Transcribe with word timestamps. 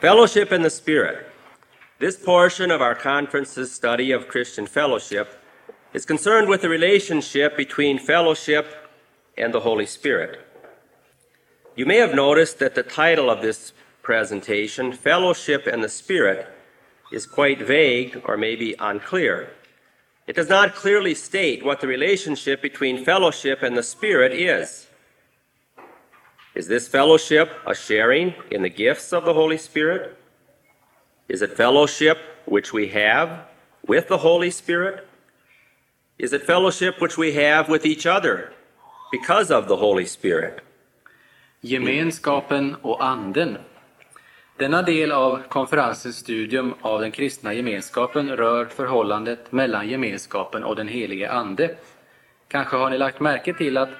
Fellowship 0.00 0.52
in 0.52 0.62
the 0.62 0.70
Spirit. 0.70 1.26
This 1.98 2.16
portion 2.16 2.70
of 2.70 2.80
our 2.80 2.94
conference's 2.94 3.72
study 3.72 4.12
of 4.12 4.28
Christian 4.28 4.64
fellowship 4.64 5.42
is 5.92 6.04
concerned 6.04 6.48
with 6.48 6.62
the 6.62 6.68
relationship 6.68 7.56
between 7.56 7.98
fellowship 7.98 8.92
and 9.36 9.52
the 9.52 9.58
Holy 9.58 9.86
Spirit. 9.86 10.38
You 11.74 11.84
may 11.84 11.96
have 11.96 12.14
noticed 12.14 12.60
that 12.60 12.76
the 12.76 12.84
title 12.84 13.28
of 13.28 13.42
this 13.42 13.72
presentation, 14.02 14.92
Fellowship 14.92 15.66
and 15.66 15.82
the 15.82 15.88
Spirit, 15.88 16.46
is 17.10 17.26
quite 17.26 17.60
vague 17.60 18.22
or 18.24 18.36
maybe 18.36 18.76
unclear. 18.78 19.50
It 20.28 20.36
does 20.36 20.48
not 20.48 20.76
clearly 20.76 21.14
state 21.14 21.64
what 21.64 21.80
the 21.80 21.88
relationship 21.88 22.62
between 22.62 23.04
fellowship 23.04 23.64
and 23.64 23.76
the 23.76 23.82
Spirit 23.82 24.32
is. 24.32 24.87
Is 26.58 26.66
this 26.66 26.88
fellowship 26.88 27.48
a 27.66 27.72
sharing 27.72 28.34
in 28.50 28.62
the 28.62 28.68
gifts 28.68 29.12
of 29.12 29.24
the 29.24 29.32
Holy 29.32 29.58
Spirit? 29.58 30.18
Is 31.28 31.40
it 31.40 31.56
fellowship 31.56 32.18
which 32.46 32.72
we 32.72 32.88
have 32.88 33.28
with 33.86 34.08
the 34.08 34.16
Holy 34.16 34.50
Spirit? 34.50 35.06
Is 36.18 36.32
it 36.32 36.42
fellowship 36.42 37.00
which 37.00 37.16
we 37.16 37.30
have 37.34 37.68
with 37.68 37.86
each 37.86 38.06
other 38.06 38.52
because 39.12 39.52
of 39.52 39.68
the 39.68 39.76
Holy 39.76 40.04
Spirit? 40.04 40.60
Gemenskapen 41.60 42.76
och 42.82 43.04
anden. 43.04 43.58
Denna 44.56 44.82
del 44.82 45.12
av 45.12 45.42
konferensens 45.48 46.16
studium 46.16 46.74
av 46.82 47.00
den 47.00 47.12
kristna 47.12 47.54
gemenskapen 47.54 48.36
rör 48.36 48.64
förhållandet 48.64 49.52
mellan 49.52 49.88
gemenskapen 49.88 50.64
och 50.64 50.76
den 50.76 50.88
helige 50.88 51.30
Ande. 51.30 51.76
Kanske 52.48 52.76
har 52.76 52.90
ni 52.90 52.98
lagt 52.98 53.20
märke 53.20 53.54
till 53.54 53.76
att 53.76 53.90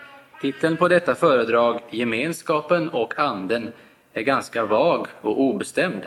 titeln 0.40 0.76
på 0.76 0.88
detta 0.88 1.14
föredrag, 1.14 1.80
Gemenskapen 1.90 2.88
och 2.88 3.18
Anden, 3.18 3.72
är 4.12 4.22
ganska 4.22 4.64
vag 4.64 5.06
och 5.20 5.40
obestämd. 5.40 6.06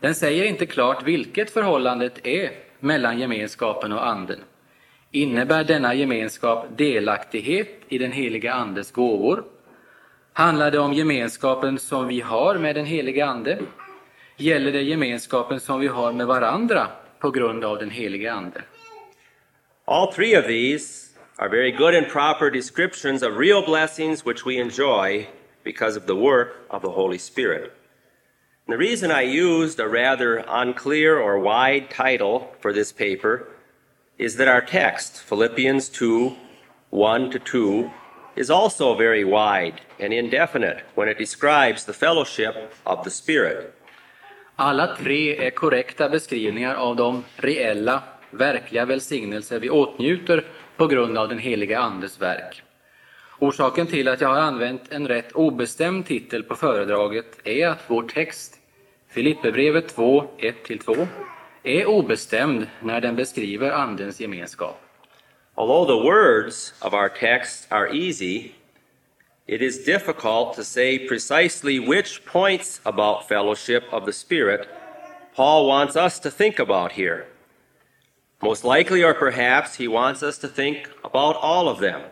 Den 0.00 0.14
säger 0.14 0.44
inte 0.44 0.66
klart 0.66 1.02
vilket 1.02 1.50
förhållandet 1.50 2.26
är 2.26 2.50
mellan 2.80 3.18
gemenskapen 3.18 3.92
och 3.92 4.06
Anden. 4.06 4.40
Innebär 5.10 5.64
denna 5.64 5.94
gemenskap 5.94 6.66
delaktighet 6.76 7.80
i 7.88 7.98
den 7.98 8.12
heliga 8.12 8.52
Andes 8.52 8.92
gåvor? 8.92 9.44
Handlar 10.32 10.70
det 10.70 10.78
om 10.78 10.92
gemenskapen 10.92 11.78
som 11.78 12.08
vi 12.08 12.20
har 12.20 12.58
med 12.58 12.74
den 12.74 12.84
helige 12.84 13.26
Ande? 13.26 13.58
Gäller 14.36 14.72
det 14.72 14.82
gemenskapen 14.82 15.60
som 15.60 15.80
vi 15.80 15.86
har 15.86 16.12
med 16.12 16.26
varandra 16.26 16.86
på 17.18 17.30
grund 17.30 17.64
av 17.64 17.78
den 17.78 17.90
helige 17.90 18.32
Ande? 18.32 18.62
All 19.84 20.12
three 20.12 20.38
of 20.38 20.46
these 20.46 21.03
are 21.38 21.48
very 21.48 21.72
good 21.72 21.94
and 21.94 22.06
proper 22.06 22.48
descriptions 22.48 23.22
of 23.22 23.36
real 23.36 23.64
blessings 23.64 24.24
which 24.24 24.44
we 24.44 24.58
enjoy 24.58 25.26
because 25.64 25.96
of 25.96 26.06
the 26.06 26.14
work 26.14 26.64
of 26.70 26.82
the 26.82 26.90
Holy 26.90 27.18
Spirit. 27.18 27.72
And 28.66 28.72
the 28.72 28.78
reason 28.78 29.10
I 29.10 29.22
used 29.22 29.80
a 29.80 29.88
rather 29.88 30.44
unclear 30.48 31.18
or 31.18 31.38
wide 31.38 31.90
title 31.90 32.54
for 32.60 32.72
this 32.72 32.92
paper 32.92 33.48
is 34.16 34.36
that 34.36 34.48
our 34.48 34.60
text, 34.60 35.20
Philippians 35.22 35.88
2 35.88 36.36
1 36.90 37.30
to 37.32 37.38
2, 37.40 37.90
is 38.36 38.50
also 38.50 38.94
very 38.94 39.24
wide 39.24 39.80
and 39.98 40.12
indefinite 40.12 40.84
when 40.94 41.08
it 41.08 41.18
describes 41.18 41.84
the 41.84 41.92
fellowship 41.92 42.72
of 42.86 43.02
the 43.02 43.10
Spirit. 43.10 43.74
Alla 44.56 44.96
tre 44.96 45.46
är 45.46 45.50
korrekta 45.50 46.08
beskrivningar 46.08 46.74
av 46.74 46.96
de 46.96 47.24
reella, 47.36 48.02
verkliga 48.30 48.84
välsignelser 48.84 49.58
vi 49.58 49.70
åtnjuter 49.70 50.44
på 50.76 50.86
grund 50.86 51.18
av 51.18 51.28
den 51.28 51.38
heliga 51.38 51.78
Andes 51.78 52.20
verk. 52.20 52.62
Orsaken 53.38 53.86
till 53.86 54.08
att 54.08 54.20
jag 54.20 54.28
har 54.28 54.40
använt 54.40 54.92
en 54.92 55.08
rätt 55.08 55.32
obestämd 55.32 56.06
titel 56.06 56.42
på 56.42 56.54
föredraget 56.54 57.38
är 57.44 57.68
att 57.68 57.84
vår 57.86 58.02
text, 58.02 58.58
Filipperbrevet 59.08 59.88
2, 59.88 60.24
1-2, 60.38 61.06
är 61.62 61.86
obestämd 61.86 62.66
när 62.80 63.00
den 63.00 63.16
beskriver 63.16 63.70
Andens 63.70 64.20
gemenskap. 64.20 64.80
Although 65.54 65.86
the 65.86 66.08
words 66.08 66.74
of 66.80 66.94
our 66.94 67.08
text 67.08 67.66
are 67.68 67.88
easy, 67.88 68.52
it 69.46 69.62
is 69.62 69.84
difficult 69.84 70.54
to 70.56 70.62
say 70.62 71.08
precisely 71.08 71.78
which 71.78 72.24
points 72.24 72.80
about 72.84 73.28
fellowship 73.28 73.82
of 73.92 74.04
the 74.04 74.12
Spirit 74.12 74.68
Paul 75.34 75.66
wants 75.66 75.96
us 75.96 76.20
to 76.20 76.30
think 76.30 76.60
about 76.60 76.92
here. 76.92 77.26
Most 78.44 78.62
likely, 78.62 79.02
or 79.02 79.14
perhaps, 79.14 79.76
he 79.76 79.88
wants 79.88 80.22
us 80.22 80.36
to 80.36 80.48
think 80.48 80.90
about 81.02 81.36
all 81.36 81.66
of 81.66 81.78
them. 81.78 82.02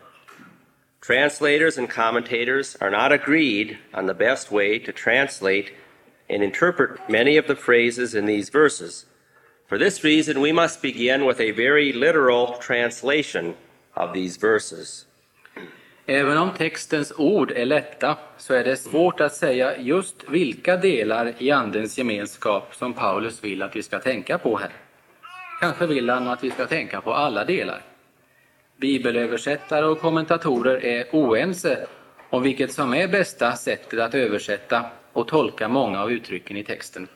Translators 1.02 1.76
and 1.76 1.90
commentators 1.90 2.74
are 2.80 2.90
not 2.90 3.12
agreed 3.12 3.76
on 3.92 4.06
the 4.06 4.14
best 4.14 4.50
way 4.50 4.78
to 4.78 4.92
translate 4.92 5.74
and 6.30 6.42
interpret 6.42 6.90
many 7.10 7.36
of 7.36 7.46
the 7.48 7.54
phrases 7.66 8.14
in 8.14 8.24
these 8.24 8.48
verses. 8.48 9.04
For 9.68 9.76
this 9.76 10.02
reason, 10.04 10.40
we 10.40 10.52
must 10.52 10.80
begin 10.80 11.26
with 11.26 11.38
a 11.38 11.50
very 11.50 11.92
literal 11.92 12.56
translation 12.68 13.54
of 13.94 14.14
these 14.14 14.38
verses. 14.38 15.04
Även 16.06 16.38
om 16.38 16.50
textens 16.50 17.12
ord 17.16 17.50
är 17.50 17.64
lätta 17.66 18.18
så 18.38 18.54
är 18.54 18.64
det 18.64 18.76
svårt 18.76 19.20
att 19.20 19.34
säga 19.34 19.78
just 19.78 20.28
vilka 20.28 20.76
delar 20.76 21.34
i 21.38 21.50
Andens 21.50 21.98
gemenskap 21.98 22.74
som 22.74 22.94
Paulus 22.94 23.44
vill 23.44 23.62
att 23.62 23.76
vi 23.76 23.82
ska 23.82 23.98
tänka 23.98 24.38
på 24.38 24.56
här. 24.58 24.72
Kanske 25.62 25.86
vill 25.86 26.10
han 26.10 26.28
att 26.28 26.44
vi 26.44 26.50
ska 26.50 26.66
tänka 26.66 27.00
på 27.00 27.14
alla 27.14 27.44
delar. 27.44 27.82
Bibelöversättare 28.76 29.86
och 29.86 30.00
kommentatorer 30.00 30.84
är 30.84 31.06
oense 31.12 31.86
om 32.30 32.42
vilket 32.42 32.72
som 32.72 32.94
är 32.94 33.08
bästa 33.08 33.56
sättet 33.56 34.00
att 34.00 34.14
översätta 34.14 34.84
och 35.12 35.28
tolka 35.28 35.68
många 35.68 36.02
av 36.02 36.12
uttrycken 36.12 36.56
i 36.56 36.64
texten. 36.64 37.08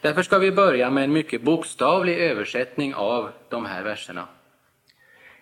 Därför 0.00 0.22
ska 0.22 0.38
vi 0.38 0.52
börja 0.52 0.90
med 0.90 1.04
en 1.04 1.12
mycket 1.12 1.42
bokstavlig 1.42 2.18
översättning 2.18 2.94
av 2.94 3.30
de 3.48 3.66
här 3.66 3.82
verserna. 3.82 4.28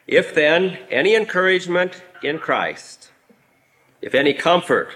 If 0.07 0.35
then 0.35 0.71
any 0.93 1.17
encouragement 1.17 2.03
in 2.23 2.39
Christ, 2.47 3.13
if 4.01 4.15
any 4.15 4.33
comfort 4.33 4.89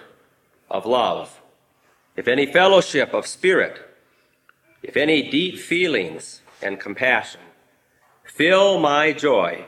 of 0.69 0.87
love, 0.87 1.27
if 2.17 2.29
any 2.29 2.47
fellowship 2.47 3.15
of 3.15 3.27
spirit, 3.27 3.75
if 4.83 4.97
any 4.97 5.31
deep 5.31 5.61
feelings 5.61 6.42
and 6.63 6.81
compassion, 6.81 7.41
fill 8.25 8.79
my 8.79 9.13
joy, 9.13 9.65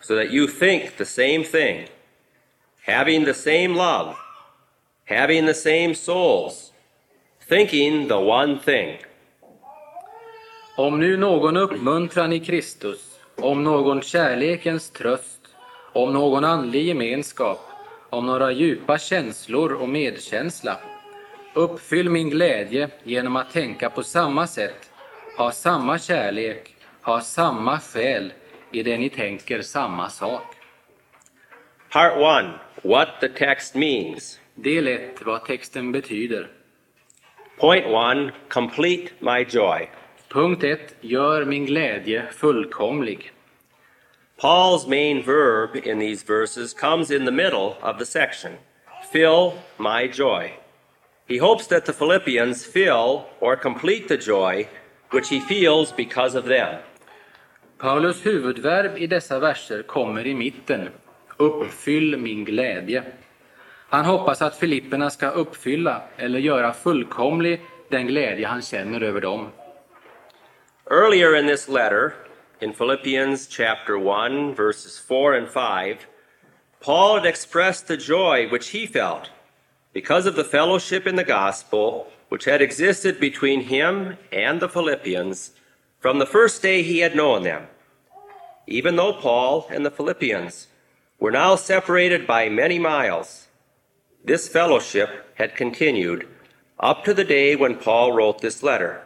so 0.00 0.14
that 0.14 0.30
you 0.30 0.46
think 0.46 0.96
the 0.96 1.04
same 1.04 1.44
thing, 1.44 1.86
having 2.82 3.24
the 3.24 3.34
same 3.34 3.74
love, 3.74 4.16
having 5.04 5.46
the 5.46 5.54
same 5.54 5.94
souls, 5.94 6.72
thinking 7.48 8.08
the 8.08 8.20
one 8.20 8.58
thing. 8.58 8.98
Om 10.76 11.00
nu 11.00 11.16
någon 11.16 11.56
uppmuntran 11.56 12.32
i 12.32 12.40
Kristus, 12.40 13.18
om 13.36 13.64
någon 13.64 14.02
kärlekens 14.02 14.90
tröst, 14.90 15.40
om 15.92 16.12
någon 16.12 16.44
andlig 16.44 16.84
gemenskap, 16.84 17.60
om 18.10 18.26
några 18.26 18.52
djupa 18.52 18.98
känslor 18.98 19.72
och 19.72 19.88
medkänsla, 19.88 20.76
uppfyll 21.54 22.10
min 22.10 22.30
glädje 22.30 22.88
genom 23.02 23.36
att 23.36 23.52
tänka 23.52 23.90
på 23.90 24.02
samma 24.02 24.46
sätt, 24.46 24.90
ha 25.36 25.52
samma 25.52 25.98
kärlek, 25.98 26.76
ha 27.02 27.20
samma 27.20 27.80
själ 27.80 28.32
i 28.72 28.82
det 28.82 28.98
ni 28.98 29.10
tänker 29.10 29.62
samma 29.62 30.10
sak. 30.10 30.56
Part 31.92 32.12
1 32.16 32.60
What 32.82 33.08
the 33.20 33.28
text 33.28 33.74
means. 33.74 34.40
Del 34.54 34.88
1. 34.88 35.22
Vad 35.26 35.44
texten 35.44 35.92
betyder. 35.92 36.48
Point 37.58 37.86
1 37.86 38.32
Complete 38.48 39.10
my 39.18 39.44
joy. 39.48 39.88
Punkt 40.28 40.64
1. 40.64 40.94
Gör 41.00 41.44
min 41.44 41.66
glädje 41.66 42.26
fullkomlig. 42.32 43.32
Paul's 44.40 44.88
main 44.88 45.22
verb 45.22 45.76
in 45.76 46.00
these 46.00 46.26
verses 46.26 46.74
comes 46.74 47.10
in 47.10 47.24
the 47.24 47.32
middle 47.32 47.76
of 47.82 47.98
the 47.98 48.06
section 48.06 48.52
fill 49.14 49.54
my 49.78 50.08
joy. 50.08 50.52
He 51.28 51.38
hopes 51.38 51.68
that 51.68 51.86
the 51.86 51.92
Philippians 51.92 52.64
fill 52.64 53.26
or 53.40 53.56
complete 53.56 54.08
the 54.08 54.16
joy 54.16 54.68
which 55.14 55.28
he 55.28 55.40
feels 55.40 55.96
because 55.96 56.38
of 56.38 56.44
them. 56.44 56.80
Paulus 57.78 58.26
huvudverb 58.26 58.98
i 58.98 59.06
dessa 59.06 59.38
verser 59.38 59.82
kommer 59.82 60.26
i 60.26 60.34
mitten. 60.34 60.88
Uppfyll 61.36 62.16
min 62.16 62.44
glädje. 62.44 63.02
Han 63.88 64.04
hoppas 64.04 64.42
att 64.42 64.56
Filipperna 64.56 65.10
ska 65.10 65.30
uppfylla 65.30 66.02
eller 66.16 66.38
göra 66.38 66.72
fullkomlig 66.72 67.60
den 67.88 68.06
glädje 68.06 68.46
han 68.46 68.62
känner 68.62 69.00
över 69.00 69.20
dem. 69.20 69.48
Earlier 70.90 71.36
in 71.36 71.46
this 71.46 71.68
letter, 71.68 72.12
in 72.60 72.72
Philippians 72.72 73.48
chapter 73.48 73.94
1, 73.96 74.56
verses 74.56 74.98
4 75.08 75.38
and 75.38 75.48
5, 75.48 75.96
Paul 76.80 77.18
had 77.18 77.26
expressed 77.26 77.86
the 77.86 77.96
joy 77.96 78.48
which 78.52 78.70
he 78.70 78.86
felt 78.86 79.30
because 79.92 80.28
of 80.28 80.36
the 80.36 80.44
fellowship 80.44 81.06
in 81.06 81.16
the 81.16 81.24
gospel 81.24 82.06
which 82.34 82.46
had 82.46 82.60
existed 82.60 83.20
between 83.20 83.60
him 83.60 84.18
and 84.32 84.58
the 84.58 84.68
Philippians 84.68 85.52
from 86.00 86.18
the 86.18 86.26
first 86.26 86.60
day 86.60 86.82
he 86.82 86.98
had 86.98 87.14
known 87.14 87.44
them. 87.44 87.68
Even 88.66 88.96
though 88.96 89.12
Paul 89.12 89.68
and 89.70 89.86
the 89.86 89.90
Philippians 89.92 90.66
were 91.20 91.30
now 91.30 91.54
separated 91.54 92.26
by 92.26 92.48
many 92.48 92.76
miles, 92.76 93.46
this 94.24 94.48
fellowship 94.48 95.30
had 95.36 95.54
continued 95.54 96.26
up 96.80 97.04
to 97.04 97.14
the 97.14 97.22
day 97.22 97.54
when 97.54 97.76
Paul 97.76 98.10
wrote 98.10 98.40
this 98.40 98.64
letter. 98.64 99.04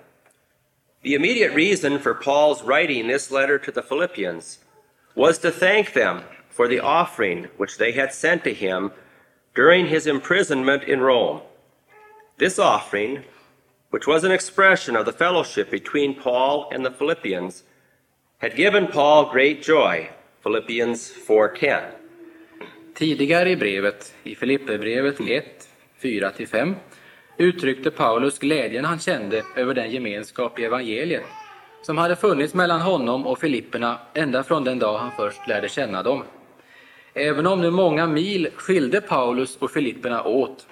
The 1.02 1.12
immediate 1.12 1.52
reason 1.52 1.98
for 1.98 2.14
Paul's 2.14 2.62
writing 2.62 3.08
this 3.08 3.30
letter 3.30 3.58
to 3.58 3.70
the 3.70 3.82
Philippians 3.82 4.60
was 5.14 5.36
to 5.40 5.50
thank 5.50 5.92
them 5.92 6.22
for 6.48 6.66
the 6.66 6.80
offering 6.80 7.48
which 7.58 7.76
they 7.76 7.92
had 7.92 8.14
sent 8.14 8.42
to 8.44 8.54
him 8.54 8.90
during 9.54 9.88
his 9.88 10.06
imprisonment 10.06 10.84
in 10.84 11.02
Rome. 11.02 11.42
This 12.38 12.58
offering, 12.58 13.18
which 13.90 14.06
was 14.06 14.24
an 14.24 14.30
expression 14.30 14.96
of 14.96 15.04
the 15.04 15.12
fellowship 15.12 15.70
between 15.70 16.14
Paul 16.14 16.70
and 16.72 16.84
the 16.84 16.90
Philippians, 16.90 17.64
had 18.38 18.56
given 18.56 18.86
Paul 18.86 19.32
great 19.32 19.62
joy. 19.62 20.08
Philippians 20.42 21.12
4:10. 21.26 21.80
Tidigare 22.94 23.50
i 23.50 23.56
brevet, 23.56 24.14
i 24.24 24.34
Filipperbrevet 24.34 25.20
1, 25.20 25.68
4-5, 26.00 26.74
uttryckte 27.38 27.90
Paulus 27.90 28.38
glädjen 28.38 28.84
han 28.84 28.98
kände 28.98 29.42
över 29.56 29.74
den 29.74 29.90
gemenskap 29.90 30.58
i 30.58 30.64
evangeliet 30.64 31.24
som 31.82 31.98
hade 31.98 32.16
funnits 32.16 32.54
mellan 32.54 32.80
honom 32.80 33.26
och 33.26 33.38
Filipperna 33.38 33.98
ända 34.14 34.42
från 34.42 34.64
den 34.64 34.78
dag 34.78 34.98
han 34.98 35.10
först 35.16 35.48
lärde 35.48 35.68
känna 35.68 36.02
dem. 36.02 36.24
Även 37.14 37.46
om 37.46 37.60
nu 37.60 37.70
många 37.70 38.06
mil 38.06 38.48
skilde 38.56 39.00
Paulus 39.00 39.56
och 39.56 39.70
Filipperna 39.70 40.24
åt, 40.24 40.66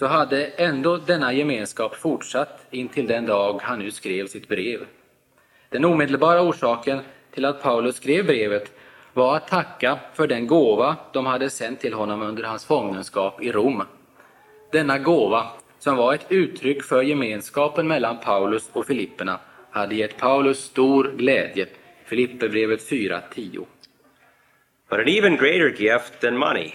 så 0.00 0.06
hade 0.06 0.46
ändå 0.46 0.96
denna 0.96 1.32
gemenskap 1.32 1.96
fortsatt 1.96 2.66
intill 2.70 3.06
den 3.06 3.26
dag 3.26 3.60
han 3.62 3.78
nu 3.78 3.90
skrev 3.90 4.26
sitt 4.26 4.48
brev. 4.48 4.80
Den 5.68 5.84
omedelbara 5.84 6.42
orsaken 6.42 7.00
till 7.34 7.44
att 7.44 7.62
Paulus 7.62 7.96
skrev 7.96 8.26
brevet 8.26 8.72
var 9.12 9.36
att 9.36 9.48
tacka 9.48 9.98
för 10.14 10.26
den 10.26 10.46
gåva 10.46 10.96
de 11.12 11.26
hade 11.26 11.50
sänt 11.50 11.80
till 11.80 11.94
honom 11.94 12.22
under 12.22 12.42
hans 12.42 12.64
fångenskap 12.64 13.42
i 13.42 13.52
Rom. 13.52 13.82
Denna 14.72 14.98
gåva, 14.98 15.46
som 15.78 15.96
var 15.96 16.14
ett 16.14 16.26
uttryck 16.28 16.84
för 16.84 17.02
gemenskapen 17.02 17.88
mellan 17.88 18.18
Paulus 18.18 18.70
och 18.72 18.86
Filipperna, 18.86 19.40
hade 19.70 19.94
gett 19.94 20.18
Paulus 20.18 20.58
stor 20.58 21.12
glädje. 21.16 21.66
Filipperbrevet 22.04 22.90
4.10. 22.90 23.66
But 24.90 24.98
an 24.98 25.08
even 25.08 25.36
greater 25.36 25.82
gift 25.82 26.20
than 26.20 26.36
money, 26.36 26.72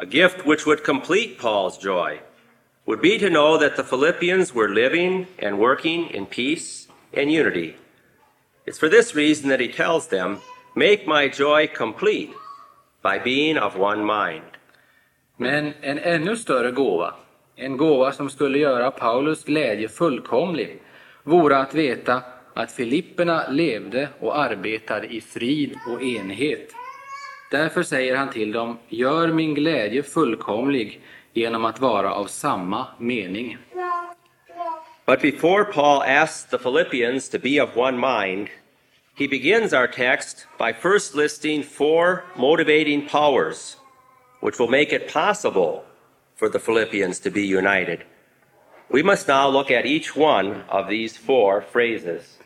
a 0.00 0.06
gift 0.06 0.46
which 0.46 0.64
would 0.64 0.82
complete 0.82 1.38
Paul's 1.38 1.76
joy, 1.76 2.20
would 2.86 3.02
be 3.02 3.18
to 3.18 3.28
know 3.28 3.58
that 3.58 3.76
the 3.76 3.84
Philippians 3.84 4.54
were 4.54 4.68
living 4.68 5.26
and 5.38 5.58
working 5.58 6.08
in 6.08 6.24
peace 6.24 6.88
and 7.12 7.30
unity. 7.30 7.76
It's 8.64 8.78
for 8.78 8.88
this 8.88 9.14
reason 9.14 9.50
that 9.50 9.60
he 9.60 9.68
tells 9.68 10.08
them, 10.08 10.38
Make 10.74 11.06
my 11.06 11.28
joy 11.28 11.66
complete 11.66 12.32
by 13.02 13.18
being 13.18 13.58
of 13.58 13.76
one 13.76 14.04
mind. 14.04 14.44
Men 15.36 15.74
en 15.82 15.98
ännu 15.98 16.36
större 16.36 16.70
gåva, 16.70 17.14
en 17.56 17.76
gåva 17.76 18.12
som 18.12 18.30
skulle 18.30 18.58
göra 18.58 18.90
Paulus 18.90 19.44
glädje 19.44 19.88
fullkomlig, 19.88 20.82
vore 21.22 21.56
att 21.56 21.74
veta 21.74 22.22
att 22.54 22.72
Filipperna 22.72 23.48
levde 23.48 24.08
och 24.20 24.38
arbetade 24.38 25.06
i 25.06 25.20
frid 25.20 25.74
och 25.88 26.02
enhet. 26.02 26.74
Därför 27.50 27.82
säger 27.82 28.16
han 28.16 28.30
till 28.30 28.52
dem, 28.52 28.78
gör 28.88 29.28
min 29.28 29.54
glädje 29.54 30.02
fullkomlig 30.02 31.00
genom 31.32 31.64
att 31.64 31.80
vara 31.80 32.14
av 32.14 32.26
samma 32.26 32.86
mening. 32.98 33.56
But 35.06 35.22
before 35.22 35.64
Paul 35.64 36.02
asks 36.02 36.50
the 36.50 36.58
Philippians 36.58 37.28
to 37.28 37.38
be 37.38 37.60
of 37.62 37.76
one 37.76 37.98
mind, 37.98 38.48
he 39.18 39.28
begins 39.28 39.72
our 39.72 39.86
text 39.86 40.46
by 40.58 40.72
first 40.72 41.14
listing 41.14 41.62
four 41.62 42.24
motivating 42.36 43.08
powers 43.08 43.76
which 44.40 44.58
will 44.58 44.68
make 44.68 44.92
it 44.92 45.12
possible 45.12 45.84
for 46.36 46.48
the 46.48 46.58
Philippians 46.58 47.20
to 47.20 47.30
be 47.30 47.46
united. 47.46 48.04
We 48.90 49.02
must 49.02 49.28
now 49.28 49.48
look 49.48 49.70
at 49.70 49.86
each 49.86 50.16
one 50.16 50.62
of 50.68 50.88
these 50.88 51.16
four 51.16 51.62
phrases. 51.62 52.38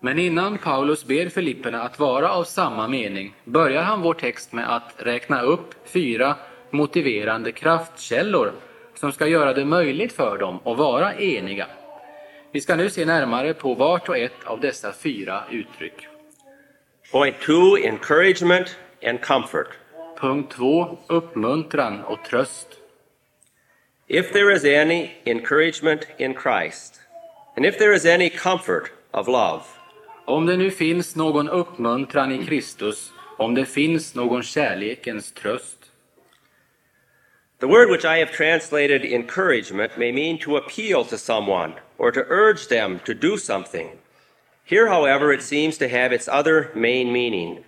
Men 0.00 0.18
innan 0.18 0.58
Paulus 0.58 1.04
ber 1.04 1.28
Filipperna 1.28 1.82
att 1.82 1.98
vara 1.98 2.32
av 2.32 2.44
samma 2.44 2.88
mening 2.88 3.34
börjar 3.44 3.82
han 3.82 4.02
vår 4.02 4.14
text 4.14 4.52
med 4.52 4.76
att 4.76 4.94
räkna 4.96 5.42
upp 5.42 5.74
fyra 5.84 6.36
motiverande 6.70 7.52
kraftkällor 7.52 8.52
som 8.94 9.12
ska 9.12 9.26
göra 9.26 9.52
det 9.52 9.64
möjligt 9.64 10.12
för 10.12 10.38
dem 10.38 10.58
att 10.64 10.78
vara 10.78 11.14
eniga. 11.14 11.66
Vi 12.52 12.60
ska 12.60 12.76
nu 12.76 12.90
se 12.90 13.04
närmare 13.04 13.54
på 13.54 13.74
vart 13.74 14.08
och 14.08 14.18
ett 14.18 14.44
av 14.44 14.60
dessa 14.60 14.92
fyra 14.92 15.42
uttryck. 15.50 16.06
Point 17.12 17.40
two 17.40 17.76
encouragement 17.84 18.76
and 19.06 19.20
comfort. 19.20 19.68
Punkt 20.20 20.52
2. 20.52 20.98
Uppmuntran 21.06 22.04
och 22.04 22.24
tröst. 22.24 22.68
If 24.08 24.32
there 24.32 24.52
is 24.52 24.64
any 24.64 25.10
encouragement 25.24 26.06
in 26.18 26.34
Christ, 26.34 27.00
and 27.56 27.66
if 27.66 27.78
there 27.78 27.94
is 27.94 28.06
any 28.06 28.30
comfort 28.30 28.92
of 29.10 29.28
love, 29.28 29.62
Om 30.28 30.46
det 30.46 30.56
nu 30.56 30.70
finns 30.70 31.16
någon 31.16 31.48
uppmuntran 31.48 32.32
i 32.32 32.46
Kristus, 32.46 33.12
om 33.36 33.54
det 33.54 33.66
finns 33.66 34.14
någon 34.14 34.42
kärlekens 34.42 35.32
tröst. 35.32 35.78
the 37.60 37.68
word 37.68 37.90
which 37.90 38.04
I 38.04 38.18
have 38.18 38.30
translated 38.30 39.04
encouragement 39.04 39.98
may 39.98 40.12
mean 40.12 40.38
to 40.38 40.56
appeal 40.56 41.04
to 41.04 41.16
someone 41.16 41.74
or 41.96 42.12
to 42.12 42.24
urge 42.28 42.68
them 42.68 43.00
to 43.04 43.14
do 43.14 43.38
something. 43.38 43.88
Here, 44.64 44.88
however, 44.88 45.32
it 45.32 45.42
seems 45.42 45.78
to 45.78 45.88
have 45.88 46.12
its 46.12 46.28
other 46.28 46.70
main 46.74 47.10
meaning 47.10 47.64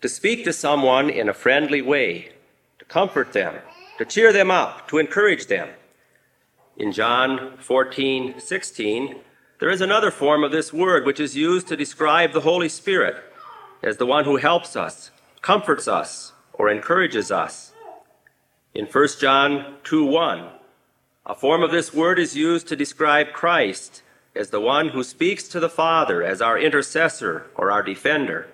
to 0.00 0.08
speak 0.08 0.44
to 0.44 0.52
someone 0.52 1.10
in 1.10 1.28
a 1.28 1.34
friendly 1.34 1.82
way, 1.82 2.30
to 2.78 2.84
comfort 2.84 3.32
them, 3.32 3.54
to 3.98 4.04
cheer 4.04 4.32
them 4.32 4.50
up, 4.50 4.88
to 4.88 4.98
encourage 4.98 5.46
them. 5.46 5.68
In 6.76 6.92
John 6.92 7.58
14, 7.58 8.40
16, 8.40 9.16
there 9.60 9.70
is 9.70 9.80
another 9.82 10.10
form 10.10 10.42
of 10.42 10.52
this 10.52 10.72
word 10.72 11.04
which 11.04 11.20
is 11.20 11.36
used 11.36 11.68
to 11.68 11.76
describe 11.76 12.32
the 12.32 12.40
Holy 12.40 12.68
Spirit 12.68 13.16
as 13.82 13.98
the 13.98 14.06
one 14.06 14.24
who 14.24 14.36
helps 14.36 14.74
us, 14.74 15.10
comforts 15.42 15.86
us, 15.86 16.32
or 16.54 16.70
encourages 16.70 17.30
us. 17.30 17.72
In 18.74 18.86
1 18.86 19.08
John 19.20 19.76
2 19.84 20.06
1, 20.06 20.48
a 21.26 21.34
form 21.34 21.62
of 21.62 21.70
this 21.70 21.92
word 21.94 22.18
is 22.18 22.34
used 22.34 22.68
to 22.68 22.76
describe 22.76 23.32
Christ 23.32 24.02
as 24.34 24.50
the 24.50 24.60
one 24.60 24.88
who 24.88 25.02
speaks 25.04 25.48
to 25.48 25.60
the 25.60 25.68
Father 25.68 26.22
as 26.22 26.40
our 26.40 26.58
intercessor 26.58 27.46
or 27.54 27.70
our 27.70 27.82
defender. 27.82 28.46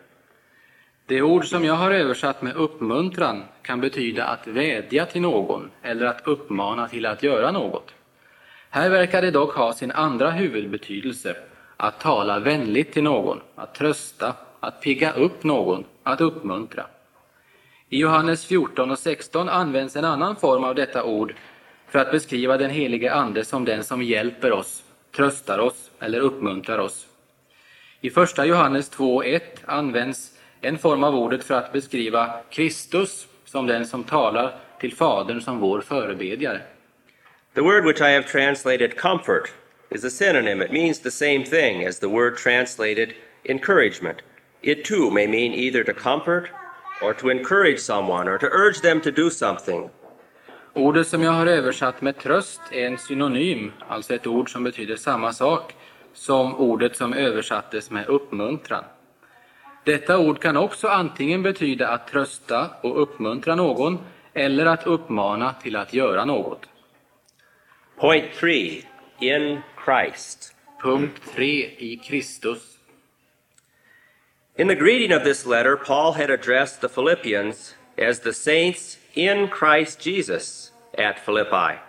Det 1.07 1.23
ord 1.23 1.45
som 1.45 1.65
jag 1.65 1.75
har 1.75 1.91
översatt 1.91 2.43
med 2.43 2.57
uppmuntran 2.57 3.45
kan 3.63 3.81
betyda 3.81 4.25
att 4.25 4.47
vädja 4.47 5.07
till 5.07 5.23
någon 5.23 5.71
eller 5.83 6.07
att 6.07 6.27
uppmana 6.27 6.89
till 6.89 7.07
att 7.07 7.23
göra 7.23 7.51
något. 7.51 7.96
Här 8.71 8.91
verkar 8.91 9.23
det 9.23 9.31
dock 9.31 9.55
ha 9.55 9.73
sin 9.73 9.91
andra 9.91 10.31
huvudbetydelse, 10.31 11.37
att 11.77 12.01
tala 12.01 12.39
vänligt 12.39 12.93
till 12.93 13.03
någon, 13.03 13.41
att 13.55 13.75
trösta, 13.75 14.35
att 14.61 14.81
pigga 14.81 15.13
upp 15.13 15.45
någon, 15.45 15.85
att 16.03 16.21
uppmuntra. 16.21 16.87
I 17.89 17.99
Johannes 17.99 18.45
14 18.45 18.91
och 18.91 18.99
16 18.99 19.49
används 19.49 19.97
en 19.97 20.05
annan 20.05 20.37
form 20.37 20.65
av 20.65 20.75
detta 20.75 21.05
ord 21.05 21.35
för 21.89 21.99
att 21.99 22.11
beskriva 22.11 22.57
den 22.57 22.71
helige 22.71 23.15
Ande 23.15 23.45
som 23.45 23.65
den 23.65 23.85
som 23.85 24.03
hjälper 24.03 24.53
oss, 24.53 24.85
tröstar 25.17 25.59
oss 25.59 25.91
eller 26.01 26.21
uppmuntrar 26.21 26.79
oss. 26.79 27.07
I 28.01 28.11
första 28.11 28.47
Johannes 28.47 28.93
2.1 28.93 29.41
används 29.67 30.33
en 30.61 30.79
form 30.79 31.05
av 31.05 31.15
ordet 31.15 31.45
för 31.45 31.55
att 31.55 31.73
beskriva 31.73 32.41
Kristus 32.51 33.27
som 33.45 33.67
den 33.67 33.87
som 33.87 34.05
talar 34.05 34.59
till 34.81 34.95
Fadern 34.95 35.41
som 35.41 35.59
vår 35.59 35.81
förebedjare. 35.81 36.61
The 37.57 37.65
word 37.65 37.87
which 37.87 38.03
I 38.03 38.11
have 38.11 38.27
translated 38.27 38.99
comfort 38.99 39.51
is 39.91 40.05
a 40.05 40.11
synonym. 40.11 40.61
It 40.61 40.71
means 40.71 40.99
the 40.99 41.11
same 41.11 41.43
thing 41.43 41.87
as 41.87 41.99
the 41.99 42.09
word 42.11 42.37
translated 42.37 43.15
encouragement. 43.49 44.21
It 44.63 44.85
too 44.85 45.11
may 45.11 45.27
mean 45.27 45.55
either 45.55 45.83
to 45.85 45.95
comfort 45.95 46.51
or 47.01 47.15
to 47.15 47.31
encourage 47.31 47.79
someone 47.79 48.29
or 48.29 48.37
to 48.37 48.47
urge 48.53 48.83
them 48.83 49.01
to 49.01 49.11
do 49.11 49.31
something. 49.31 49.89
Ordet 50.75 51.07
som 51.07 51.23
jag 51.23 51.33
har 51.33 51.47
översatt 51.47 52.03
med 52.03 52.19
tröst 52.19 52.61
är 52.73 52.87
en 52.87 52.99
synonym, 52.99 53.73
alltså 53.89 54.15
ett 54.15 54.27
ord 54.27 54.53
som 54.53 54.65
betyder 54.65 54.97
samma 54.97 55.33
sak 55.33 55.75
som 56.13 56.57
ordet 56.57 56.97
som 56.97 57.13
översattes 57.13 57.91
med 57.91 58.07
uppmuntran. 58.07 58.85
Detta 59.85 60.19
ord 60.19 60.41
kan 60.41 60.57
också 60.57 60.89
antingen 60.89 61.43
betyda 61.43 61.89
att 61.89 62.09
trösta 62.09 62.71
och 62.81 63.03
uppmuntra 63.03 63.55
någon 63.55 63.99
eller 64.35 64.67
att 64.67 64.87
uppmana 64.87 65.53
till 65.53 65.77
att 65.77 65.95
göra 65.95 66.25
något. 66.25 66.67
Point 67.97 68.35
three 68.35 68.85
in 69.23 69.65
Christ. 69.75 70.53
Punkt 70.79 71.19
3 71.19 71.65
i 71.81 72.07
Kristus. 72.07 72.77
In 74.57 74.67
the 74.67 74.75
greeting 74.75 75.13
of 75.13 75.25
this 75.25 75.47
letter, 75.47 75.79
Paul 75.79 76.13
had 76.13 76.29
addressed 76.29 76.83
the 76.83 76.91
Philippians 76.91 77.75
as 77.97 78.21
the 78.21 78.35
saints 78.35 78.99
in 79.15 79.49
Christ 79.49 79.99
Jesus 79.99 80.73
at 80.99 81.19
Philippi. 81.19 81.81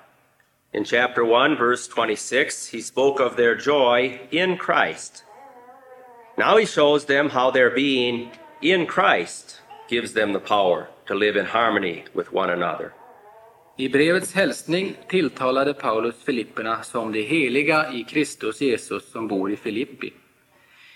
In 0.72 0.86
chapter 0.86 1.26
1, 1.26 1.58
verse 1.58 1.90
26, 1.90 2.68
he 2.68 2.80
spoke 2.80 3.20
of 3.20 3.36
their 3.36 3.56
joy 3.56 4.22
in 4.32 4.56
Christ. 4.58 5.26
Now 6.38 6.56
he 6.56 6.66
shows 6.66 7.06
them 7.06 7.32
how 7.32 7.52
their 7.52 7.70
being 7.70 8.32
in 8.62 8.86
Christ 8.86 9.60
gives 9.90 10.14
them 10.14 10.32
the 10.32 10.40
power 10.40 10.88
to 11.08 11.16
live 11.16 11.36
in 11.36 11.48
harmony 11.48 12.06
with 12.14 12.32
one 12.32 12.50
another. 12.50 12.94
I 13.80 13.90
brevets 13.90 14.34
hälsning 14.34 14.96
tilltalade 15.08 15.74
Paulus 15.74 16.16
Filipperna 16.24 16.84
som 16.84 17.12
de 17.12 17.24
heliga 17.24 17.94
i 17.94 18.04
Kristus 18.04 18.62
Jesus 18.62 19.12
som 19.12 19.28
bor 19.28 19.52
i 19.52 19.56
Filippi. 19.56 20.14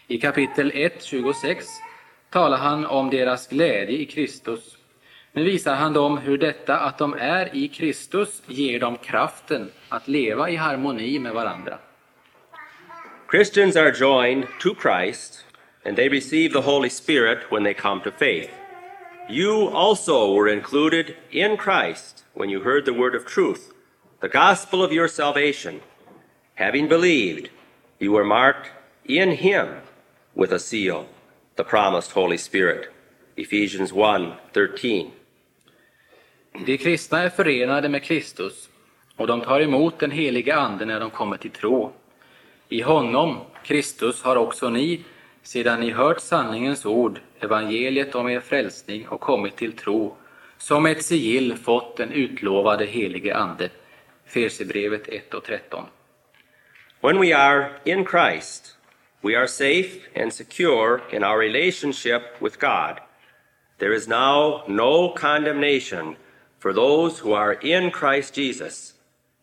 I 0.08 0.18
kapitel 0.18 0.72
1, 0.76 1.04
26 1.04 1.66
talar 2.30 2.58
han 2.58 2.86
om 2.86 3.10
deras 3.10 3.48
glädje 3.48 3.98
i 3.98 4.06
Kristus. 4.06 4.78
Nu 5.32 5.44
visar 5.44 5.76
han 5.76 5.94
dem 5.94 6.18
hur 6.18 6.38
detta 6.38 6.80
att 6.80 6.98
de 6.98 7.14
är 7.14 7.56
i 7.56 7.68
Kristus 7.68 8.44
ger 8.48 8.80
dem 8.80 8.98
kraften 8.98 9.72
att 9.90 10.08
leva 10.08 10.50
i 10.50 10.56
harmoni 10.56 11.20
med 11.20 11.34
varandra. 11.34 11.78
Christians 13.32 13.76
are 13.76 13.94
joined 14.00 14.48
to 14.60 14.70
Christ, 14.82 15.46
and 15.86 15.96
they 15.96 16.10
receive 16.10 16.54
the 16.54 16.72
Holy 16.72 16.90
Spirit 16.90 17.38
when 17.52 17.64
they 17.64 17.74
come 17.74 18.02
to 18.04 18.12
faith. 18.20 18.50
You 19.30 19.70
also 19.70 20.36
were 20.36 20.54
included 20.54 21.06
in 21.30 21.58
Christ 21.58 22.21
when 22.34 22.50
you 22.50 22.62
heard 22.62 22.86
the 22.86 22.94
word 22.94 23.16
of 23.16 23.26
truth, 23.26 23.74
the 24.22 24.30
gospel 24.30 24.84
of 24.84 24.92
your 24.92 25.08
salvation. 25.08 25.82
Having 26.56 26.88
believed, 26.88 27.50
you 28.00 28.12
were 28.12 28.24
marked 28.24 28.70
in 29.06 29.32
him 29.32 29.68
with 30.36 30.52
a 30.52 30.60
seal, 30.60 31.06
the 31.56 31.64
promised 31.64 32.12
Holy 32.12 32.38
Spirit. 32.38 32.90
Ephesians 33.36 33.92
1 33.92 34.34
13. 34.54 35.12
De 36.66 36.78
kristna 36.78 37.20
är 37.20 37.30
förenade 37.30 37.90
med 37.90 38.04
Kristus 38.04 38.70
och 39.16 39.28
de 39.28 39.42
tar 39.42 39.60
emot 39.60 40.00
den 40.00 40.12
helige 40.12 40.56
Ande 40.56 40.86
när 40.86 41.00
de 41.00 41.10
kommer 41.10 41.38
till 41.38 41.52
tro. 41.52 41.94
I 42.70 42.82
honom, 42.82 43.38
Kristus, 43.64 44.22
har 44.22 44.36
också 44.36 44.70
ni, 44.70 45.04
sedan 45.44 45.80
ni 45.80 45.92
hört 45.92 46.20
sanningens 46.20 46.86
ord, 46.86 47.20
evangeliet 47.40 48.16
om 48.16 48.30
er 48.30 48.40
frälsning 48.40 49.08
och 49.08 49.22
kommit 49.22 49.56
till 49.56 49.74
tro, 49.74 50.16
som 50.62 50.86
ett 50.86 51.06
sigill 51.06 51.58
fått 51.58 51.98
den 51.98 52.12
utlovade 52.12 52.86
helige 52.86 53.36
Ande. 53.36 53.70
Fesebrevet 54.26 55.08
1 55.08 55.34
och 55.34 55.44
13. 55.44 55.86
When 57.02 57.20
we 57.20 57.38
are 57.38 57.70
in 57.84 58.06
Christ, 58.06 58.78
we 59.22 59.38
are 59.38 59.48
safe 59.48 60.22
and 60.22 60.34
secure 60.34 61.02
in 61.12 61.24
our 61.24 61.40
relationship 61.40 62.22
with 62.42 62.60
God. 62.60 63.00
There 63.78 63.96
is 63.96 64.08
now 64.08 64.64
no 64.68 65.16
condemnation 65.16 66.16
for 66.60 66.74
those 66.74 67.24
who 67.24 67.34
are 67.34 67.54
in 67.54 67.92
Christ 67.92 68.36
Jesus. 68.36 68.94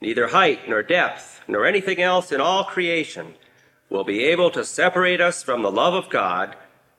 Neither 0.01 0.29
height 0.29 0.69
nor 0.69 0.83
depth 0.83 1.43
nor 1.49 1.67
anything 1.67 2.01
else 2.01 2.35
in 2.35 2.41
all 2.41 2.65
creation 2.65 3.35
will 3.91 4.05
be 4.05 4.33
able 4.33 4.51
to 4.51 4.65
separate 4.65 5.21
us 5.21 5.43
from 5.43 5.63
the 5.63 5.73
love 5.73 5.95
of 5.95 6.11
God 6.11 6.55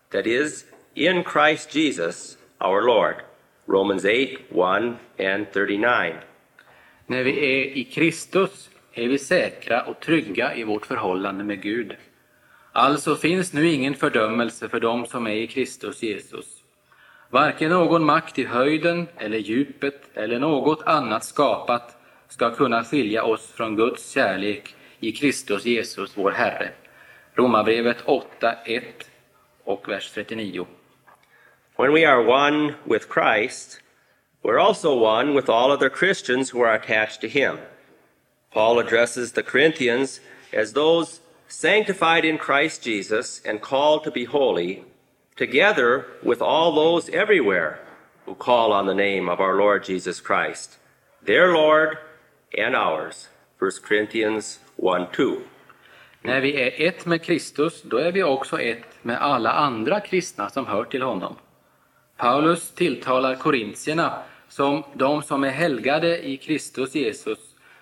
that 0.09 0.27
is 0.27 0.65
in 0.95 1.23
Christ 1.23 1.69
Jesus 1.69 2.37
our 2.59 2.83
Lord. 2.83 3.23
Romans 3.71 4.05
8 4.05 4.09
1 4.49 4.95
and 5.19 5.45
39. 5.53 6.13
När 7.07 7.23
vi 7.23 7.31
är 7.31 7.77
i 7.77 7.83
Kristus 7.83 8.69
är 8.93 9.07
vi 9.07 9.19
säkra 9.19 9.81
och 9.81 9.99
trygga 9.99 10.55
i 10.55 10.63
vårt 10.63 10.85
förhållande 10.85 11.43
med 11.43 11.61
Gud. 11.61 11.95
Alltså 12.71 13.15
finns 13.15 13.53
nu 13.53 13.67
ingen 13.67 13.95
fördömelse 13.95 14.69
för 14.69 14.79
dem 14.79 15.05
som 15.05 15.27
är 15.27 15.33
i 15.33 15.47
Kristus 15.47 16.03
Jesus. 16.03 16.45
Varken 17.29 17.69
någon 17.69 18.05
makt 18.05 18.39
i 18.39 18.45
höjden 18.45 19.07
eller 19.17 19.37
djupet 19.37 20.01
eller 20.13 20.39
något 20.39 20.81
annat 20.85 21.23
skapat 21.23 21.97
ska 22.27 22.55
kunna 22.55 22.83
skilja 22.83 23.23
oss 23.23 23.51
från 23.51 23.75
Guds 23.75 24.11
kärlek 24.11 24.75
i 24.99 25.11
Kristus 25.11 25.65
Jesus, 25.65 26.17
vår 26.17 26.31
Herre. 26.31 26.69
Romarbrevet 27.33 27.97
8, 28.05 28.53
1 28.65 28.83
och 29.63 29.89
vers 29.89 30.11
39. 30.11 30.65
When 31.79 31.93
we 31.93 32.03
are 32.03 32.21
one 32.21 32.75
with 32.85 33.07
Christ, 33.07 33.79
we're 34.43 34.59
also 34.59 34.97
one 34.97 35.33
with 35.33 35.47
all 35.47 35.71
other 35.71 35.89
Christians 35.89 36.49
who 36.49 36.59
are 36.59 36.73
attached 36.73 37.21
to 37.21 37.29
Him. 37.29 37.57
Paul 38.51 38.79
addresses 38.79 39.31
the 39.31 39.43
Corinthians 39.43 40.19
as 40.51 40.73
those 40.73 41.21
sanctified 41.47 42.25
in 42.25 42.37
Christ 42.37 42.83
Jesus 42.83 43.41
and 43.45 43.61
called 43.61 44.03
to 44.03 44.11
be 44.11 44.25
holy, 44.25 44.83
together 45.37 46.05
with 46.21 46.41
all 46.41 46.75
those 46.75 47.07
everywhere 47.11 47.79
who 48.25 48.35
call 48.35 48.73
on 48.73 48.85
the 48.85 49.01
name 49.07 49.29
of 49.29 49.39
our 49.39 49.55
Lord 49.55 49.85
Jesus 49.85 50.19
Christ, 50.19 50.77
their 51.23 51.53
Lord 51.53 51.97
and 52.57 52.75
ours. 52.75 53.29
1 53.57 53.71
Corinthians 53.87 54.59
1 54.75 55.13
2. 55.13 55.37
När 56.23 56.41
vi 56.41 56.61
är 56.61 56.87
ett 56.87 57.05
med 57.05 57.23
Kristus, 57.23 57.81
då 57.83 57.97
är 57.97 58.11
vi 58.11 58.23
också 58.23 58.59
ett 58.59 59.03
med 59.03 59.21
alla 59.21 59.51
andra 59.51 59.99
kristna 59.99 60.49
som 60.49 60.65
hör 60.65 60.83
till 60.83 61.01
honom. 61.01 61.35
Paulus 62.19 62.71
tilltalar 62.71 63.35
korintierna 63.35 64.13
som 64.49 64.83
de 64.93 65.23
som 65.23 65.43
är 65.43 65.49
helgade 65.49 66.27
i 66.27 66.37
Kristus 66.37 66.95
Jesus, 66.95 67.39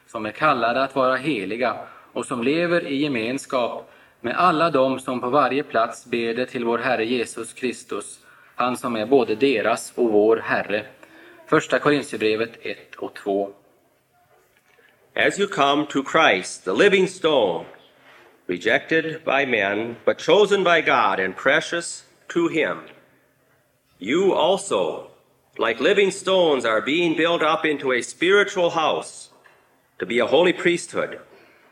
som 0.08 0.26
är 0.26 0.32
kallade 0.32 0.84
att 0.84 0.96
vara 0.96 1.16
heliga 1.16 1.78
och 2.14 2.26
som 2.26 2.44
lever 2.44 2.88
i 2.88 2.96
gemenskap 2.96 3.92
med 4.22 4.36
alla 4.36 4.70
dem 4.70 5.00
som 5.00 5.22
på 5.22 5.30
varje 5.30 5.64
plats 5.64 6.06
beder 6.06 6.46
till 6.46 6.66
vår 6.66 6.78
Herre 6.78 7.06
Jesus 7.06 7.54
Kristus, 7.54 8.20
han 8.56 8.78
som 8.78 8.96
är 8.96 9.06
både 9.06 9.36
deras 9.36 9.94
och 9.96 10.12
vår 10.12 10.38
Herre. 10.38 10.86
Första 11.48 11.80
Korintierbrevet 11.80 12.52
1 12.62 12.96
och 12.96 13.14
2. 13.14 13.50
As 15.16 15.40
you 15.40 15.48
come 15.48 15.86
to 15.86 16.04
Christ, 16.12 16.66
the 16.66 16.74
living 16.74 17.08
stone, 17.08 17.66
rejected 18.48 19.04
by 19.26 19.46
men, 19.46 19.96
but 20.06 20.22
chosen 20.22 20.64
by 20.64 20.82
God 20.82 21.20
and 21.20 21.36
precious 21.36 22.04
to 22.28 22.48
Him, 22.48 22.78
you 24.00 24.34
also, 24.34 25.12
like 25.58 25.80
living 25.80 26.12
stones, 26.12 26.66
are 26.66 26.82
being 26.82 27.16
built 27.16 27.42
up 27.42 27.66
into 27.66 27.92
a 27.92 28.02
spiritual 28.02 28.72
house 28.72 29.30
to 30.00 30.06
be 30.06 30.20
a 30.20 30.28
holy 30.28 30.54
priesthood, 30.54 31.20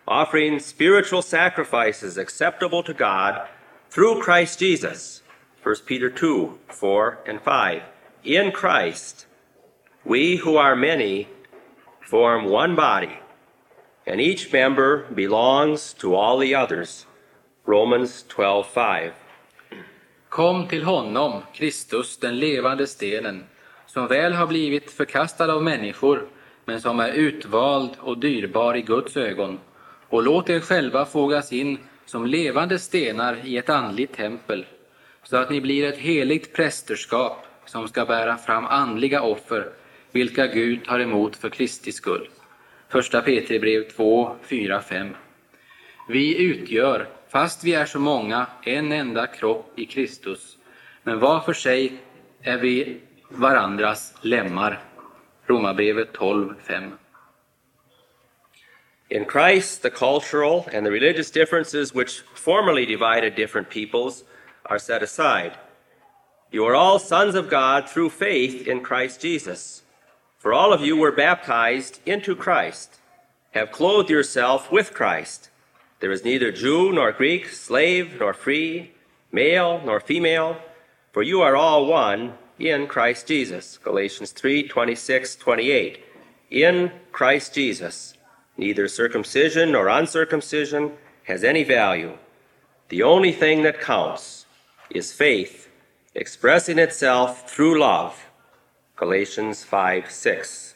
offering 0.08 0.60
spiritual 0.60 1.22
sacrifices 1.22 2.18
acceptable 2.18 2.84
to 2.84 2.94
God 2.94 3.48
through 3.90 4.22
Christ 4.22 4.60
Jesus. 4.60 5.22
1 5.64 5.76
Peter 5.86 6.10
2 6.10 6.60
4 6.68 7.20
and 7.26 7.42
5. 7.42 7.82
In 8.24 8.52
Christ, 8.52 9.26
we 10.04 10.38
who 10.38 10.58
are 10.58 10.76
many 10.76 11.28
form 12.02 12.46
one 12.46 12.76
body 12.76 13.20
and 14.06 14.22
each 14.22 14.52
member 14.54 15.04
belongs 15.14 15.94
to 15.94 16.16
all 16.16 16.38
the 16.38 16.54
others. 16.54 17.06
Romans 17.66 18.24
12:5. 18.30 19.14
Kom 20.30 20.68
till 20.68 20.84
honom, 20.84 21.42
Kristus, 21.54 22.18
den 22.18 22.40
levande 22.40 22.88
stenen, 22.88 23.44
som 23.86 24.08
väl 24.08 24.34
har 24.34 24.48
blivit 24.48 24.92
förkastad 24.92 25.54
av 25.54 25.64
människor, 25.64 26.28
men 26.66 26.82
som 26.82 27.00
är 27.00 27.14
utvald 27.14 27.92
och 28.00 28.18
dyrbar 28.18 28.76
i 28.76 28.82
Guds 28.82 29.18
ögon. 29.18 29.60
Och 30.10 30.24
låt 30.24 30.50
er 30.50 30.60
själva 30.60 31.06
fogas 31.06 31.54
in 31.54 31.78
som 32.06 32.26
levande 32.26 32.80
stenar 32.80 33.38
i 33.44 33.58
ett 33.58 33.70
andligt 33.70 34.16
tempel, 34.16 34.66
så 35.24 35.38
att 35.38 35.50
ni 35.50 35.62
blir 35.62 35.86
ett 35.86 35.98
heligt 35.98 36.56
prästerskap 36.56 37.46
som 37.66 37.88
ska 37.88 38.06
bära 38.06 38.38
fram 38.38 38.66
andliga 38.66 39.22
offer, 39.22 39.70
vilka 40.12 40.48
Gud 40.48 40.86
tar 40.86 41.00
emot 41.00 41.36
för 41.36 41.50
Kristi 41.50 41.92
skull. 41.92 42.30
Första 42.90 43.22
Petri 43.22 43.60
brev 43.60 43.90
2, 43.90 44.36
4, 44.44 44.82
5. 44.82 45.16
Vi 46.10 46.44
utgör, 46.44 47.08
fast 47.36 47.64
vi 47.64 47.74
är 47.74 47.86
så 47.86 48.00
många, 48.00 48.48
en 48.64 48.92
enda 48.92 49.28
kropp 49.28 49.80
i 49.80 49.86
Kristus, 49.86 50.58
men 51.04 51.20
var 51.20 51.40
för 51.40 51.54
sig 51.54 51.94
är 52.42 52.58
vi 52.58 53.02
varandras 53.30 54.14
lemmar. 54.22 54.80
Romarbrevet 55.46 56.14
12, 56.14 56.54
5. 56.64 56.98
In 59.10 59.26
Christ, 59.26 59.82
the 59.82 59.90
cultural 59.90 60.64
and 60.74 60.86
the 60.86 60.92
religious 60.92 61.32
differences 61.32 61.96
which 61.96 62.24
formerly 62.36 62.86
divided 62.86 63.36
different 63.36 63.70
peoples 63.70 64.24
are 64.64 64.80
set 64.80 65.04
aside. 65.04 65.52
You 66.52 66.66
are 66.66 66.76
all 66.76 67.00
sons 67.00 67.36
of 67.36 67.50
God 67.50 67.90
through 67.90 68.10
faith 68.10 68.68
in 68.68 68.84
Christ 68.84 69.22
Jesus. 69.22 69.84
For 70.38 70.54
all 70.54 70.74
of 70.74 70.82
you 70.82 70.96
were 70.96 71.12
baptized 71.12 72.00
into 72.06 72.36
Christ, 72.36 73.02
have 73.52 73.72
clothed 73.72 74.10
yourself 74.10 74.72
with 74.72 74.94
Christ. 74.94 75.50
There 76.06 76.12
is 76.12 76.24
neither 76.24 76.52
Jew 76.52 76.92
nor 76.92 77.12
Greek, 77.12 77.50
slave 77.50 78.18
nor 78.20 78.32
free, 78.32 78.92
male 79.32 79.82
nor 79.84 80.00
female, 80.00 80.58
for 81.12 81.24
you 81.24 81.42
are 81.42 81.56
all 81.56 81.88
one 81.88 82.36
in 82.60 82.86
Christ 82.86 83.26
Jesus. 83.26 83.80
Galatians 83.80 84.32
3 84.32 84.68
26, 84.68 85.36
28. 85.36 86.06
In 86.52 86.92
Christ 87.12 87.56
Jesus, 87.56 88.14
neither 88.56 88.88
circumcision 88.88 89.72
nor 89.72 89.88
uncircumcision 89.88 90.92
has 91.24 91.44
any 91.44 91.64
value. 91.64 92.20
The 92.90 93.02
only 93.02 93.32
thing 93.32 93.64
that 93.64 93.82
counts 93.82 94.46
is 94.92 95.12
faith 95.12 95.72
expressing 96.14 96.78
itself 96.78 97.50
through 97.50 97.80
love. 97.80 98.30
Galatians 98.96 99.64
5 99.64 100.12
6. 100.12 100.75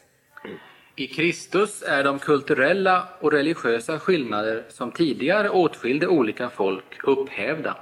I 1.00 1.06
Kristus 1.06 1.82
är 1.82 2.04
de 2.04 2.18
kulturella 2.18 3.08
och 3.20 3.32
religiösa 3.32 3.98
skillnader 3.98 4.64
som 4.68 4.92
tidigare 4.92 5.50
åtskilde 5.50 6.06
olika 6.06 6.50
folk 6.50 7.04
upphävda. 7.04 7.76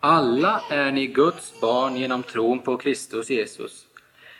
Alla 0.00 0.62
är 0.70 0.92
ni 0.92 1.06
Guds 1.06 1.60
barn 1.60 1.96
genom 1.96 2.22
tron 2.22 2.58
på 2.58 2.76
Kristus 2.76 3.30
Jesus. 3.30 3.86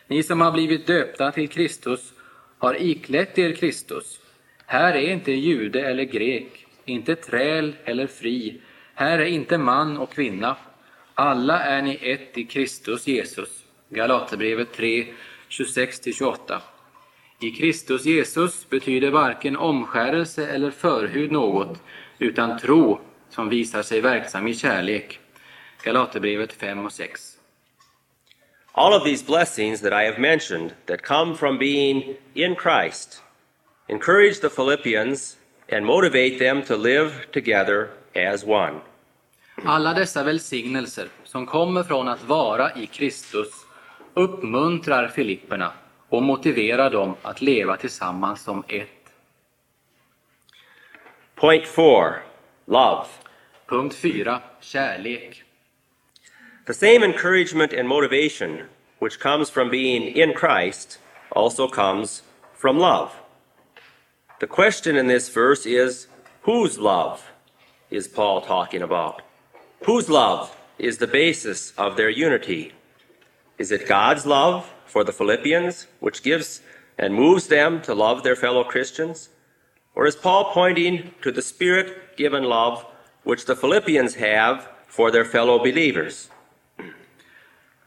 Ni 0.07 0.23
som 0.23 0.41
har 0.41 0.53
blivit 0.53 0.87
döpta 0.87 1.33
till 1.33 1.49
Kristus 1.49 2.13
har 2.59 2.83
iklätt 2.83 3.39
er 3.39 3.53
Kristus. 3.53 4.21
Här 4.67 4.95
är 4.95 5.13
inte 5.13 5.33
jude 5.33 5.81
eller 5.81 6.05
grek, 6.05 6.67
inte 6.85 7.17
träl 7.17 7.77
eller 7.85 8.07
fri. 8.07 8.61
Här 8.95 9.19
är 9.19 9.27
inte 9.27 9.59
man 9.59 9.99
och 9.99 10.13
kvinna. 10.13 10.57
Alla 11.15 11.61
är 11.61 11.83
ni 11.83 11.99
ett 12.03 12.39
i 12.39 12.45
Kristus 12.45 13.07
Jesus. 13.07 13.65
Galaterbrevet 13.89 14.73
3, 14.73 15.07
26-28. 15.49 16.61
I 17.43 17.51
Kristus 17.51 18.05
Jesus 18.05 18.71
betyder 18.71 19.11
varken 19.11 19.57
omskärelse 19.57 20.47
eller 20.47 20.71
förhud 20.71 21.33
något, 21.33 21.83
utan 22.19 22.59
tro 22.59 23.01
som 23.31 23.49
visar 23.49 23.83
sig 23.83 24.01
verksam 24.01 24.47
i 24.47 24.55
kärlek. 24.55 25.21
Galaterbrevet 25.85 26.53
5 26.53 26.87
och 26.87 26.93
6. 26.93 27.39
All 28.73 28.95
of 28.95 29.05
these 29.05 29.27
blessings 29.27 29.81
that 29.81 29.93
I 29.93 30.07
have 30.07 30.19
mentioned 30.19 30.71
that 30.87 31.03
come 31.03 31.37
from 31.37 31.59
being 31.59 32.17
in 32.35 32.57
Christ 32.57 33.23
encourage 33.89 34.41
the 34.41 34.49
Philippians 34.49 35.37
and 35.73 35.87
motivate 35.87 36.39
them 36.39 36.63
to 36.63 36.77
live 36.77 37.11
together 37.33 37.89
as 38.15 38.45
one. 38.45 38.81
Alla 39.65 39.95
dessa 39.95 40.25
välsignelser 40.25 41.09
som 41.25 41.47
kommer 41.47 41.83
från 41.83 42.09
att 42.09 42.25
vara 42.25 42.71
i 42.77 42.87
Kristus 42.87 43.51
uppmuntrar 44.15 45.09
Filipperna 45.09 45.73
och 46.12 46.23
motiverar 46.23 46.90
dem 46.90 47.14
att 47.23 47.40
leva 47.40 47.76
tillsammans 47.76 48.42
som 48.42 48.64
ett. 48.69 48.88
Point 51.35 51.66
four 51.66 52.23
love. 52.66 53.07
Punkt 53.66 53.95
4. 53.95 54.42
Kärlek. 54.61 55.45
The 56.66 56.75
same 56.75 57.04
encouragement 57.04 57.73
and 57.73 57.88
motivation 57.88 58.62
which 58.99 59.19
comes 59.19 59.50
from 59.50 59.71
being 59.71 60.02
in 60.02 60.35
Christ 60.35 61.00
also 61.31 61.69
comes 61.69 62.23
from 62.54 62.78
love. 62.78 63.09
The 64.40 64.47
question 64.47 64.97
in 64.97 65.09
this 65.09 65.35
verse 65.35 65.66
is 65.66 66.09
whose 66.42 66.78
love 66.78 67.21
is 67.90 68.09
Paul 68.09 68.40
talking 68.40 68.83
about? 68.83 69.23
Whose 69.87 70.11
love 70.12 70.50
is 70.78 70.99
the 70.99 71.07
basis 71.07 71.73
of 71.78 71.97
their 71.97 72.11
unity? 72.11 72.73
Is 73.59 73.73
it 73.73 73.88
God's 73.88 74.26
love 74.26 74.64
for 74.93 75.05
the 75.05 75.13
Philippians, 75.13 75.87
which 76.01 76.23
gives 76.23 76.61
and 76.99 77.15
moves 77.15 77.47
them 77.47 77.81
to 77.81 77.95
love 77.95 78.23
their 78.23 78.37
fellow 78.37 78.65
Christians? 78.65 79.29
Or 79.95 80.07
is 80.07 80.17
Paul 80.17 80.53
pointing 80.55 81.11
to 81.23 81.33
the 81.33 81.43
Spirit 81.43 82.17
given 82.17 82.45
love 82.45 82.85
which 83.25 83.45
the 83.47 83.57
Philippians 83.57 84.15
have 84.15 84.67
for 84.89 85.11
their 85.11 85.25
fellow 85.25 85.59
believers? 85.59 86.29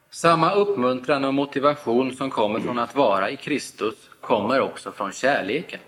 Samma 0.10 0.52
uppmuntran 0.52 1.26
och 1.26 1.34
motivation 1.34 2.16
som 2.16 2.32
kommer 2.32 2.60
från 2.60 2.80
att 2.80 2.96
vara 2.96 3.30
i 3.30 3.36
Kristus 3.36 3.96
kommer 4.22 4.62
också 4.62 4.92
från 4.92 5.12
kärleken. 5.12 5.80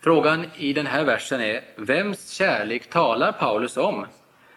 Frågan 0.00 0.46
i 0.56 0.72
den 0.72 0.86
här 0.86 1.04
versen 1.04 1.40
är, 1.40 1.60
vems 1.76 2.30
kärlek 2.30 2.90
talar 2.90 3.32
Paulus 3.32 3.76
om? 3.76 4.06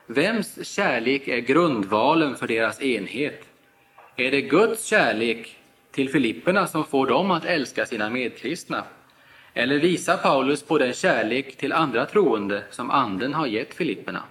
Vems 0.07 0.67
kärlek 0.67 1.27
är 1.27 1.37
grundvalen 1.37 2.35
för 2.35 2.47
deras 2.47 2.81
enhet? 2.81 3.41
Är 4.17 4.31
det 4.31 4.41
Guds 4.41 4.85
kärlek 4.85 5.57
till 5.91 6.09
Filipperna 6.09 6.67
som 6.67 6.85
får 6.85 7.07
dem 7.07 7.31
att 7.31 7.45
älska 7.45 7.85
sina 7.85 8.09
medkristna? 8.09 8.83
Eller 9.53 9.79
visar 9.79 10.17
Paulus 10.17 10.63
på 10.63 10.77
den 10.77 10.93
kärlek 10.93 11.57
till 11.57 11.73
andra 11.73 12.05
troende 12.05 12.63
som 12.71 12.91
Anden 12.91 13.33
har 13.33 13.47
gett 13.47 13.73
Filipperna? 13.73 14.23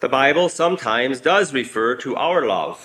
The 0.00 0.08
Bible 0.08 0.48
sometimes 0.48 1.20
does 1.20 1.52
refer 1.52 1.96
to 1.96 2.10
our 2.10 2.46
love 2.46 2.76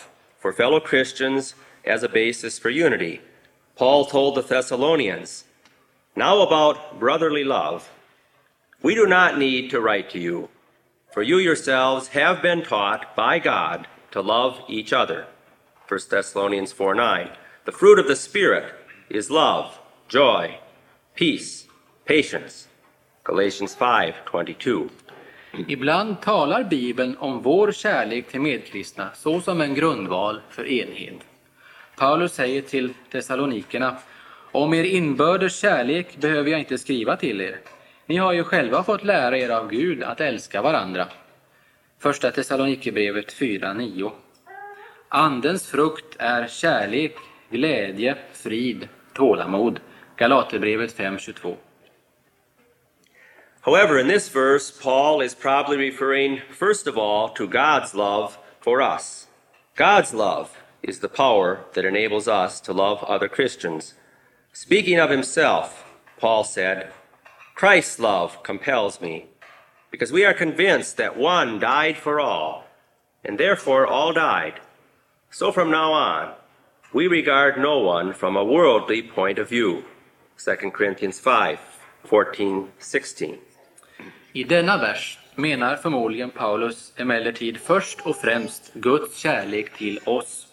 for 0.42 0.52
fellow 0.52 0.80
Christians 0.88 1.56
as 1.84 2.04
a 2.04 2.10
basis 2.14 2.60
for 2.60 2.72
unity. 2.72 3.20
Paul 3.78 4.06
told 4.06 4.36
the 4.36 4.56
Thessalonians, 4.56 5.46
Now 6.16 6.42
about 6.42 7.00
brotherly 7.00 7.44
love. 7.44 7.82
We 8.82 8.96
do 8.96 9.06
not 9.06 9.38
need 9.38 9.72
to 9.72 9.80
write 9.80 10.10
to 10.10 10.20
you, 10.20 10.50
for 11.14 11.24
you 11.24 11.38
yourselves 11.38 12.08
have 12.08 12.42
been 12.42 12.64
taught 12.64 13.16
by 13.16 13.40
God 13.40 13.88
to 14.12 14.22
love 14.22 14.54
each 14.70 14.94
other. 14.94 15.26
1 15.88 16.00
Thessalonians 16.10 16.74
4 16.74 16.96
9. 16.96 17.28
The 17.66 17.72
fruit 17.72 18.00
of 18.00 18.08
the 18.08 18.16
Spirit 18.16 18.64
is 19.10 19.30
love, 19.30 19.66
joy, 20.08 20.60
peace, 21.16 21.68
patience. 22.06 22.68
Galatians 23.24 23.76
5 23.76 24.14
22. 24.26 24.90
Ibland 25.68 26.22
talar 26.22 26.64
Bibeln 26.64 27.18
om 27.20 27.42
vår 27.42 27.72
kärlek 27.72 28.28
till 28.28 28.42
medkristna 28.42 29.10
såsom 29.14 29.62
en 29.62 29.76
grundval 29.76 30.42
för 30.50 30.68
enhet. 30.68 31.16
Paulus 31.98 32.34
säger 32.34 32.62
till 32.62 32.94
Thessalonikerna, 33.12 33.98
om 34.52 34.74
er 34.74 34.84
inbördes 34.84 35.60
kärlek 35.60 36.18
behöver 36.18 36.52
jag 36.52 36.60
inte 36.60 36.78
skriva 36.78 37.16
till 37.16 37.42
er. 37.42 37.60
Ni 38.06 38.18
har 38.18 38.34
ju 38.34 38.44
själva 38.44 38.84
fått 38.84 39.04
lära 39.04 39.38
er 39.38 39.50
av 39.50 39.70
Gud 39.70 40.04
att 40.04 40.22
älska 40.22 40.62
varandra. 40.62 41.08
Första 42.02 42.32
Thessalonikerbrevet 42.32 43.34
4.9. 43.34 44.12
Andens 45.10 45.68
frukt 45.68 46.16
är 46.20 46.48
kärlek, 46.48 47.16
glädje, 47.50 48.18
frid, 48.34 48.88
tålamod. 49.14 49.80
Galaterbrevet 50.16 50.98
5.22. 50.98 51.56
However, 53.62 54.00
in 54.00 54.08
this 54.08 54.36
verse, 54.36 54.84
Paul 54.84 55.22
is 55.22 55.36
probably 55.36 55.78
referring, 55.78 56.42
first 56.52 56.88
of 56.88 56.98
all, 56.98 57.30
to 57.30 57.48
God's 57.48 57.94
love 57.94 58.32
for 58.62 58.82
us. 58.82 59.28
God's 59.76 60.14
love 60.14 60.48
is 60.82 61.00
the 61.00 61.10
power 61.10 61.60
that 61.74 61.86
enables 61.86 62.28
us 62.28 62.62
to 62.62 62.74
love 62.74 63.04
other 63.04 63.28
Christians. 63.28 63.94
Speaking 64.54 65.00
of 65.00 65.10
himself, 65.10 65.86
Paul 66.18 66.44
said, 66.44 66.92
Christ's 67.56 68.00
love 68.00 68.42
compels 68.44 69.02
me, 69.02 69.26
because 69.92 70.12
we 70.12 70.26
are 70.26 70.34
convinced 70.34 70.98
that 70.98 71.18
one 71.18 71.60
died 71.60 71.98
for 71.98 72.20
all, 72.20 72.64
and 73.24 73.38
therefore 73.38 73.88
all 73.88 74.14
died. 74.14 74.54
So 75.32 75.52
from 75.52 75.72
now 75.72 75.92
on, 75.92 76.34
we 76.94 77.08
regard 77.08 77.58
no 77.58 77.80
one 77.80 78.14
from 78.14 78.36
a 78.36 78.44
worldly 78.44 79.02
point 79.02 79.40
of 79.40 79.50
view. 79.50 79.84
2 80.38 80.72
Corinthians 80.72 81.20
5 81.20 81.58
14 82.04 82.68
16. 82.80 83.38
I 84.34 84.44
denna 84.44 84.78
vers 84.78 85.20
menar 85.36 85.76
förmodligen 85.76 86.30
Paulus 86.30 86.94
emellertid 86.98 87.58
först 87.58 88.02
och 88.02 88.16
främst 88.16 88.74
Guds 88.74 89.18
kärlek 89.18 89.78
till 89.78 90.00
oss. 90.06 90.48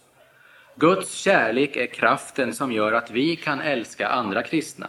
Guds 0.74 1.14
kärlek 1.14 1.76
är 1.76 1.86
kraften 1.86 2.54
som 2.54 2.72
gör 2.72 2.92
att 2.92 3.10
vi 3.10 3.36
kan 3.36 3.60
älska 3.60 4.08
andra 4.08 4.42
kristna. 4.42 4.88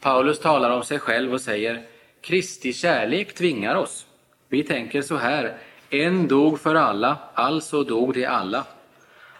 Paulus 0.00 0.40
talar 0.40 0.70
om 0.70 0.84
sig 0.84 0.98
själv 0.98 1.32
och 1.32 1.40
säger 1.40 1.82
Kristi 2.22 2.72
kärlek 2.72 3.34
tvingar 3.34 3.74
oss. 3.74 4.06
Vi 4.48 4.62
tänker 4.62 5.02
så 5.02 5.16
här, 5.16 5.56
en 5.90 6.28
dog 6.28 6.60
för 6.60 6.74
alla, 6.74 7.18
alltså 7.34 7.84
dog 7.84 8.14
de 8.14 8.26
alla. 8.26 8.66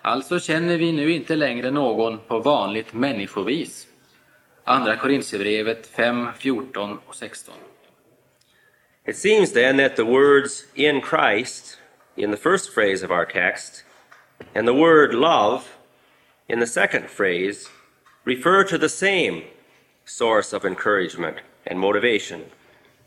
Alltså 0.03 0.41
känner 0.41 0.79
vi 0.79 0.93
nu 0.93 1.13
inte 1.13 1.37
längre 1.37 1.71
någon 1.71 2.19
på 2.19 2.39
vanligt 2.39 2.93
människovis. 2.93 3.87
Andra 4.65 4.97
Korintierbrevet 4.97 5.87
5, 5.87 6.29
14 6.39 6.99
och 7.07 7.15
16. 7.15 7.55
It 9.07 9.17
seems 9.17 9.53
then 9.53 9.79
that 9.79 9.97
the 9.97 10.05
words 10.05 10.67
in 10.75 11.01
Christ 11.01 11.79
in 12.17 12.31
the 12.31 12.37
first 12.37 12.75
phrase 12.75 13.05
of 13.05 13.11
our 13.11 13.25
text 13.25 13.85
and 14.55 14.69
the 14.69 14.75
word 14.75 15.15
love 15.15 15.63
in 16.49 16.61
the 16.61 16.67
second 16.67 17.09
phrase 17.09 17.69
refer 18.25 18.65
to 18.65 18.79
the 18.79 18.89
same 18.89 19.43
source 20.05 20.57
of 20.57 20.65
encouragement 20.65 21.37
and 21.67 21.79
motivation, 21.79 22.45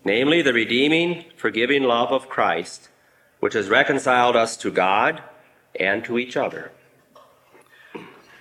namely 0.06 0.44
the 0.44 0.54
redeeming, 0.54 1.24
forgiving 1.36 1.84
love 1.84 2.12
of 2.12 2.30
Christ, 2.30 2.90
which 3.40 3.56
has 3.56 3.70
reconciled 3.70 4.36
us 4.36 4.58
to 4.58 4.70
God 4.70 5.22
and 5.80 6.06
to 6.06 6.20
each 6.20 6.38
other. 6.38 6.72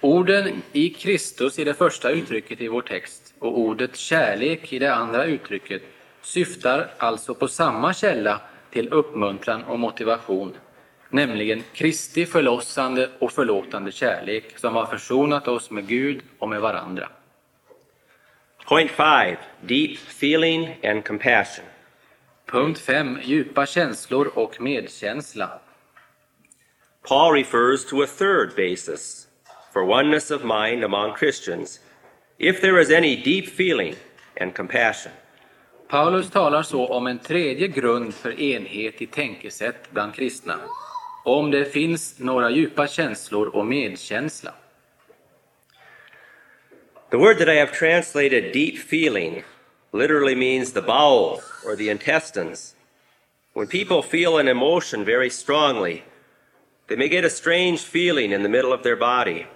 Orden 0.00 0.62
i 0.72 0.90
Kristus 0.90 1.58
i 1.58 1.64
det 1.64 1.74
första 1.74 2.10
uttrycket 2.10 2.60
i 2.60 2.68
vår 2.68 2.82
text 2.82 3.34
och 3.38 3.58
ordet 3.58 3.96
kärlek 3.96 4.72
i 4.72 4.78
det 4.78 4.94
andra 4.94 5.24
uttrycket 5.24 5.82
syftar 6.22 6.90
alltså 6.98 7.34
på 7.34 7.48
samma 7.48 7.94
källa 7.94 8.40
till 8.70 8.88
uppmuntran 8.88 9.64
och 9.64 9.78
motivation, 9.78 10.54
nämligen 11.10 11.62
Kristi 11.72 12.26
förlossande 12.26 13.10
och 13.18 13.32
förlåtande 13.32 13.92
kärlek 13.92 14.58
som 14.58 14.74
har 14.74 14.86
försonat 14.86 15.48
oss 15.48 15.70
med 15.70 15.86
Gud 15.86 16.20
och 16.38 16.48
med 16.48 16.60
varandra. 16.60 17.08
Point 18.66 18.90
five 18.90 19.36
deep 19.66 19.98
feeling 19.98 20.76
and 20.82 21.04
compassion. 21.04 21.64
Punkt 22.46 22.78
5. 22.78 23.18
Djupa 23.22 23.66
känslor 23.66 24.38
och 24.38 24.60
medkänsla. 24.60 25.60
Paul 27.08 27.32
refers 27.32 27.84
to 27.84 28.02
a 28.02 28.06
third 28.06 28.56
basis 28.56 29.28
for 29.72 29.82
oneness 29.82 30.30
of 30.30 30.44
mind 30.44 30.84
among 30.84 31.16
Christians 31.16 31.80
if 32.38 32.60
there 32.60 32.80
is 32.80 32.90
any 32.90 33.16
deep 33.16 33.48
feeling 33.48 33.94
and 34.40 34.54
compassion. 34.54 35.12
Paulus 35.88 36.30
talar 36.30 36.62
så 36.62 36.86
om 36.86 37.06
en 37.06 37.18
tredje 37.18 37.68
grund 37.68 38.14
för 38.14 38.40
enhet 38.40 39.02
i 39.02 39.06
tänkesätt 39.06 39.90
bland 39.90 40.14
kristna. 40.14 40.54
Om 41.24 41.50
det 41.50 41.64
finns 41.64 42.18
några 42.18 42.50
djupa 42.50 42.86
känslor 42.86 43.46
och 43.46 43.66
medkänsla. 43.66 44.54
The 47.10 47.18
word 47.18 47.38
that 47.38 47.48
I 47.48 47.54
have 47.54 47.70
translated 47.70 48.52
deep 48.52 48.78
feeling 48.78 49.44
literally 49.92 50.34
means 50.34 50.72
the 50.72 50.82
bowels 50.82 51.42
or 51.64 51.76
the 51.76 51.88
intestines. 51.88 52.74
When 53.52 53.68
people 53.68 54.02
feel 54.02 54.38
an 54.38 54.48
emotion 54.48 55.04
very 55.04 55.30
strongly, 55.30 56.04
they 56.88 56.96
may 56.96 57.08
get 57.08 57.24
a 57.24 57.30
strange 57.30 57.82
feeling 57.82 58.32
in 58.32 58.42
the 58.42 58.48
middle 58.48 58.72
of 58.72 58.82
their 58.82 58.96
body. 58.96 59.46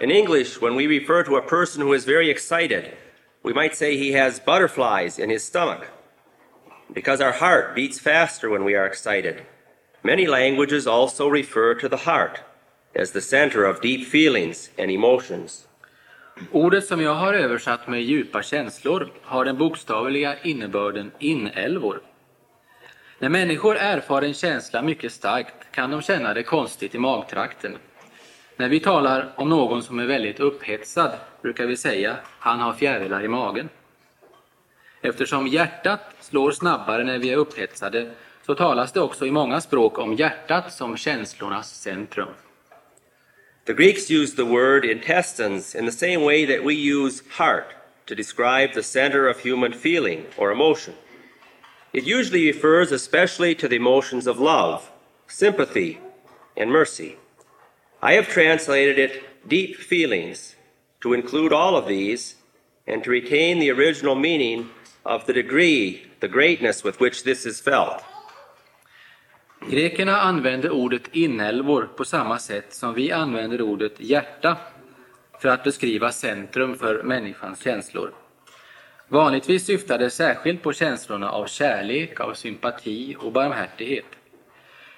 In 0.00 0.10
English, 0.10 0.60
when 0.60 0.76
we 0.76 0.86
refer 0.86 1.24
to 1.24 1.36
a 1.36 1.42
person 1.42 1.80
who 1.80 1.92
is 1.92 2.04
very 2.04 2.30
excited, 2.30 2.96
we 3.42 3.52
might 3.52 3.74
say 3.74 3.96
he 3.96 4.12
has 4.12 4.38
butterflies 4.38 5.18
in 5.18 5.30
his 5.30 5.42
stomach. 5.42 5.88
Because 6.92 7.20
our 7.20 7.32
heart 7.32 7.74
beats 7.74 7.98
faster 7.98 8.48
when 8.48 8.64
we 8.64 8.74
are 8.74 8.86
excited. 8.86 9.44
Many 10.02 10.26
languages 10.26 10.86
also 10.86 11.26
refer 11.26 11.74
to 11.74 11.88
the 11.88 12.04
heart 12.08 12.40
as 12.94 13.10
the 13.10 13.20
center 13.20 13.64
of 13.64 13.80
deep 13.80 14.06
feelings 14.06 14.70
and 14.78 14.90
emotions. 14.90 15.66
Ordet 16.52 16.86
som 16.86 17.00
jag 17.00 17.14
har 17.14 17.34
översatt 17.34 17.88
med 17.88 18.02
djupa 18.02 18.42
känslor 18.42 19.12
har 19.22 19.44
den 19.44 19.58
bokstavliga 19.58 20.36
innebörden 20.42 21.10
inälvor. 21.18 22.00
När 23.18 23.28
människor 23.28 23.76
erfar 23.76 24.22
en 24.22 24.34
känsla 24.34 24.82
mycket 24.82 25.12
starkt 25.12 25.72
kan 25.72 25.90
de 25.90 26.02
känna 26.02 26.34
det 26.34 26.42
konstigt 26.42 26.94
i 26.94 26.98
magtrakten. 26.98 27.76
När 28.56 28.68
vi 28.68 28.80
talar 28.80 29.32
om 29.36 29.48
någon 29.48 29.82
som 29.82 29.98
är 29.98 30.06
väldigt 30.06 30.40
upphetsad 30.40 31.12
brukar 31.42 31.66
vi 31.66 31.76
säga 31.76 32.16
han 32.26 32.60
har 32.60 32.72
fjärilar 32.72 33.24
i 33.24 33.28
magen. 33.28 33.68
Eftersom 35.02 35.46
hjärtat 35.46 36.00
slår 36.20 36.50
snabbare 36.50 37.04
när 37.04 37.18
vi 37.18 37.30
är 37.30 37.36
upphetsade 37.36 38.10
så 38.46 38.54
talas 38.54 38.92
det 38.92 39.00
också 39.00 39.26
i 39.26 39.30
många 39.30 39.60
språk 39.60 39.98
om 39.98 40.14
hjärtat 40.14 40.72
som 40.72 40.96
känslornas 40.96 41.80
centrum. 41.80 42.28
The 43.66 43.74
Greeks 43.74 44.08
used 44.08 44.36
the 44.36 44.46
word 44.46 44.84
intestines 44.84 45.74
in 45.74 45.84
the 45.84 45.92
same 45.92 46.22
way 46.22 46.44
that 46.46 46.64
we 46.64 46.74
use 46.74 47.22
heart 47.32 47.74
to 48.06 48.14
describe 48.14 48.72
the 48.72 48.82
center 48.82 49.28
of 49.28 49.40
human 49.40 49.72
feeling 49.72 50.26
or 50.36 50.50
emotion. 50.50 50.94
It 51.92 52.04
usually 52.04 52.46
refers 52.46 52.90
especially 52.90 53.54
to 53.56 53.68
the 53.68 53.76
emotions 53.76 54.26
of 54.26 54.38
love, 54.38 54.90
sympathy, 55.26 56.00
and 56.56 56.70
mercy. 56.70 57.16
I 58.00 58.14
have 58.14 58.28
translated 58.28 58.98
it 58.98 59.48
deep 59.48 59.76
feelings 59.76 60.56
to 61.02 61.12
include 61.12 61.52
all 61.52 61.76
of 61.76 61.86
these 61.86 62.36
and 62.86 63.04
to 63.04 63.10
retain 63.10 63.58
the 63.58 63.70
original 63.70 64.14
meaning 64.14 64.70
of 65.04 65.26
the 65.26 65.32
degree, 65.32 66.06
the 66.20 66.28
greatness 66.28 66.82
with 66.82 66.98
which 66.98 67.24
this 67.24 67.44
is 67.44 67.60
felt. 67.60 68.02
Grekerna 69.68 70.20
använde 70.20 70.70
ordet 70.70 71.08
inälvor 71.12 71.88
på 71.96 72.04
samma 72.04 72.38
sätt 72.38 72.74
som 72.74 72.94
vi 72.94 73.12
använder 73.12 73.62
ordet 73.62 74.00
hjärta 74.00 74.56
för 75.40 75.48
att 75.48 75.64
beskriva 75.64 76.12
centrum 76.12 76.74
för 76.74 77.02
människans 77.02 77.62
känslor. 77.62 78.10
Vanligtvis 79.08 79.66
syftar 79.66 79.98
det 79.98 80.10
särskilt 80.10 80.62
på 80.62 80.72
känslorna 80.72 81.30
av 81.30 81.46
kärlek, 81.46 82.20
av 82.20 82.34
sympati 82.34 83.16
och 83.18 83.32
barmhärtighet. 83.32 84.04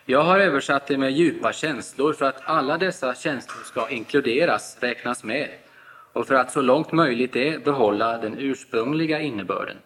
Jag 0.04 0.22
har 0.22 0.38
översatt 0.38 0.86
det 0.86 0.98
med 0.98 1.12
djupa 1.12 1.52
känslor 1.52 2.12
för 2.12 2.24
att 2.24 2.40
alla 2.44 2.78
dessa 2.78 3.14
känslor 3.14 3.64
ska 3.64 3.90
inkluderas, 3.90 4.78
räknas 4.80 5.24
med 5.24 5.48
och 6.12 6.26
för 6.26 6.34
att 6.34 6.52
så 6.52 6.60
långt 6.60 6.92
möjligt 6.92 7.36
är 7.36 7.58
behålla 7.58 8.18
den 8.18 8.38
ursprungliga 8.38 9.20
innebörden. 9.20 9.76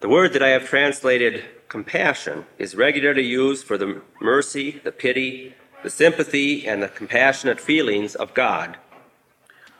The 0.00 0.06
word 0.06 0.32
that 0.32 0.42
I 0.42 0.52
have 0.52 0.66
translated 0.66 1.42
compassion 1.68 2.44
is 2.58 2.74
regularly 2.74 3.22
used 3.22 3.66
for 3.66 3.78
the 3.78 4.00
mercy, 4.20 4.80
the 4.84 4.92
pity, 4.92 5.54
the 5.82 5.90
sympathy, 5.90 6.66
and 6.66 6.82
the 6.82 6.88
compassionate 6.88 7.60
feelings 7.60 8.14
of 8.14 8.34
God. 8.34 8.76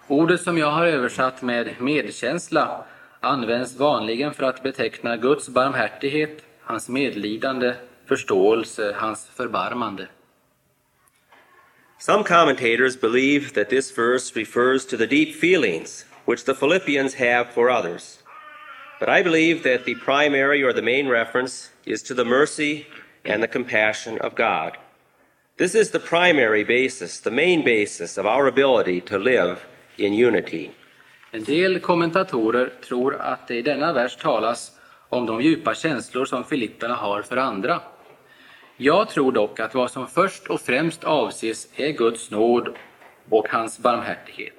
Ordet 0.09 0.41
som 0.41 0.59
jag 0.59 0.71
har 0.71 0.87
översatt 0.87 1.43
med 1.43 1.75
medkänsla 1.81 2.85
används 3.21 3.77
vanligen 3.77 4.35
för 4.35 4.43
att 4.43 4.63
beteckna 4.63 5.17
Guds 5.17 5.49
barmhärtighet, 5.49 6.43
hans 6.61 6.89
medlidande, 6.89 7.75
förståelse, 8.07 8.95
hans 8.99 9.29
förbarmande. 9.37 10.09
Some 11.99 12.25
commentators 12.25 13.01
believe 13.01 13.55
that 13.55 13.69
this 13.69 13.99
verse 13.99 14.37
refers 14.37 14.87
to 14.87 14.97
the 14.97 15.07
deep 15.07 15.35
feelings 15.35 16.05
which 16.27 16.45
the 16.45 16.55
Philippians 16.55 17.15
have 17.15 17.45
for 17.55 17.71
others. 17.71 18.19
But 19.01 19.09
I 19.09 19.23
believe 19.23 19.63
that 19.63 19.85
the 19.85 19.95
primary 19.95 20.63
or 20.63 20.73
the 20.73 20.83
main 20.83 21.09
reference 21.09 21.71
is 21.87 22.03
to 22.03 22.15
the 22.15 22.25
mercy 22.25 22.87
and 23.25 23.43
the 23.43 23.49
compassion 23.49 24.19
of 24.21 24.35
God. 24.35 24.77
This 25.59 25.75
is 25.75 25.91
the 25.91 25.99
primary 25.99 26.65
basis, 26.65 27.21
the 27.21 27.31
main 27.31 27.65
basis 27.65 28.19
of 28.19 28.27
our 28.27 28.47
ability 28.47 29.01
to 29.01 29.19
live 29.19 29.57
in 29.97 30.13
unity. 30.13 30.71
En 31.31 31.45
del 31.45 31.81
kommentatorer 31.81 32.73
tror 32.89 33.15
att 33.15 33.49
det 33.49 33.55
i 33.55 33.63
denna 33.63 33.93
vers 33.93 34.17
talas 34.17 34.73
om 35.09 35.27
de 35.27 35.41
djupa 35.41 35.75
känslor 35.75 36.25
som 36.25 36.45
filipperna 36.45 36.95
har 36.95 37.23
för 37.23 37.37
andra. 37.37 37.81
Jag 38.77 39.09
tror 39.09 39.33
dock 39.33 39.61
att 39.61 39.75
vad 39.75 39.91
som 39.91 40.07
först 40.07 40.47
och 40.47 40.61
främst 40.61 41.05
avses 41.05 41.69
är 41.77 41.91
Guds 41.91 42.31
nåd 42.31 42.77
och 43.31 43.49
hans 43.49 43.79
barmhärtighet. 43.79 44.55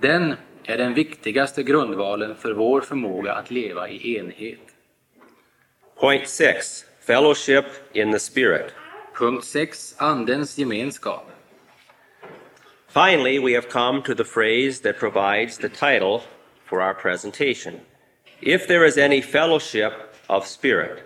Den 0.00 0.34
är 0.64 0.78
den 0.78 0.94
viktigaste 0.94 1.62
grundvalen 1.62 2.34
för 2.34 2.52
vår 2.52 2.80
förmåga 2.80 3.32
att 3.32 3.50
leva 3.50 3.88
i 3.88 4.16
enhet. 4.16 4.65
Point 5.96 6.28
six 6.28 6.84
fellowship 7.00 7.66
in 7.94 8.10
the 8.10 8.18
Spirit. 8.18 8.74
Punkt 9.14 9.44
6. 9.44 9.94
Andens 9.98 10.54
gemenskap. 10.54 11.24
Finally, 12.86 13.38
we 13.38 13.54
have 13.54 13.70
come 13.70 14.02
to 14.02 14.14
the 14.14 14.24
phrase 14.24 14.80
that 14.80 14.98
provides 14.98 15.56
the 15.56 15.70
title 15.70 16.22
for 16.66 16.82
our 16.82 16.92
presentation. 16.92 17.80
If 18.42 18.68
there 18.68 18.84
is 18.84 18.98
any 18.98 19.22
fellowship 19.22 19.92
of 20.28 20.46
spirit. 20.46 21.02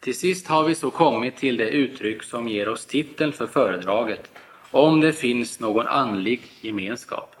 Till 0.00 0.14
sist 0.14 0.46
har 0.46 0.64
vi 0.64 0.74
så 0.74 0.90
kommit 0.90 1.36
till 1.36 1.56
det 1.56 1.68
uttryck 1.70 2.22
som 2.22 2.48
ger 2.48 2.68
oss 2.68 2.86
titeln 2.86 3.32
för 3.32 3.46
föredraget. 3.46 4.30
Om 4.70 5.00
det 5.00 5.12
finns 5.12 5.60
någon 5.60 5.86
andlig 5.86 6.40
gemenskap. 6.60 7.36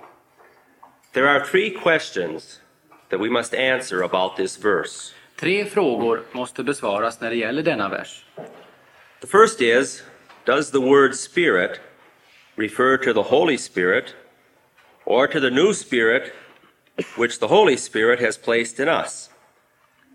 There 1.12 1.28
are 1.28 1.44
three 1.44 1.70
questions 1.70 2.60
that 3.10 3.20
we 3.20 3.30
must 3.30 3.54
answer 3.54 4.02
about 4.02 4.36
this 4.36 4.64
verse. 4.64 5.14
Tre 5.40 5.64
frågor 5.64 6.22
måste 6.32 6.62
besvaras 6.62 7.20
när 7.20 7.30
det 7.30 7.36
gäller 7.36 7.62
denna 7.62 7.88
vers. 7.88 8.24
The 9.20 9.26
first 9.26 9.60
is 9.60 10.04
Does 10.44 10.70
the 10.70 10.78
word 10.78 11.14
Spirit 11.14 11.80
refer 12.56 12.96
to 12.96 13.12
the 13.12 13.28
Holy 13.36 13.58
Spirit 13.58 14.14
or 15.04 15.26
to 15.26 15.40
the 15.40 15.50
new 15.50 15.74
Spirit 15.74 16.32
which 17.18 17.40
the 17.40 17.46
Holy 17.46 17.76
Spirit 17.76 18.20
has 18.20 18.38
placed 18.38 18.80
in 18.80 18.88
us? 18.88 19.30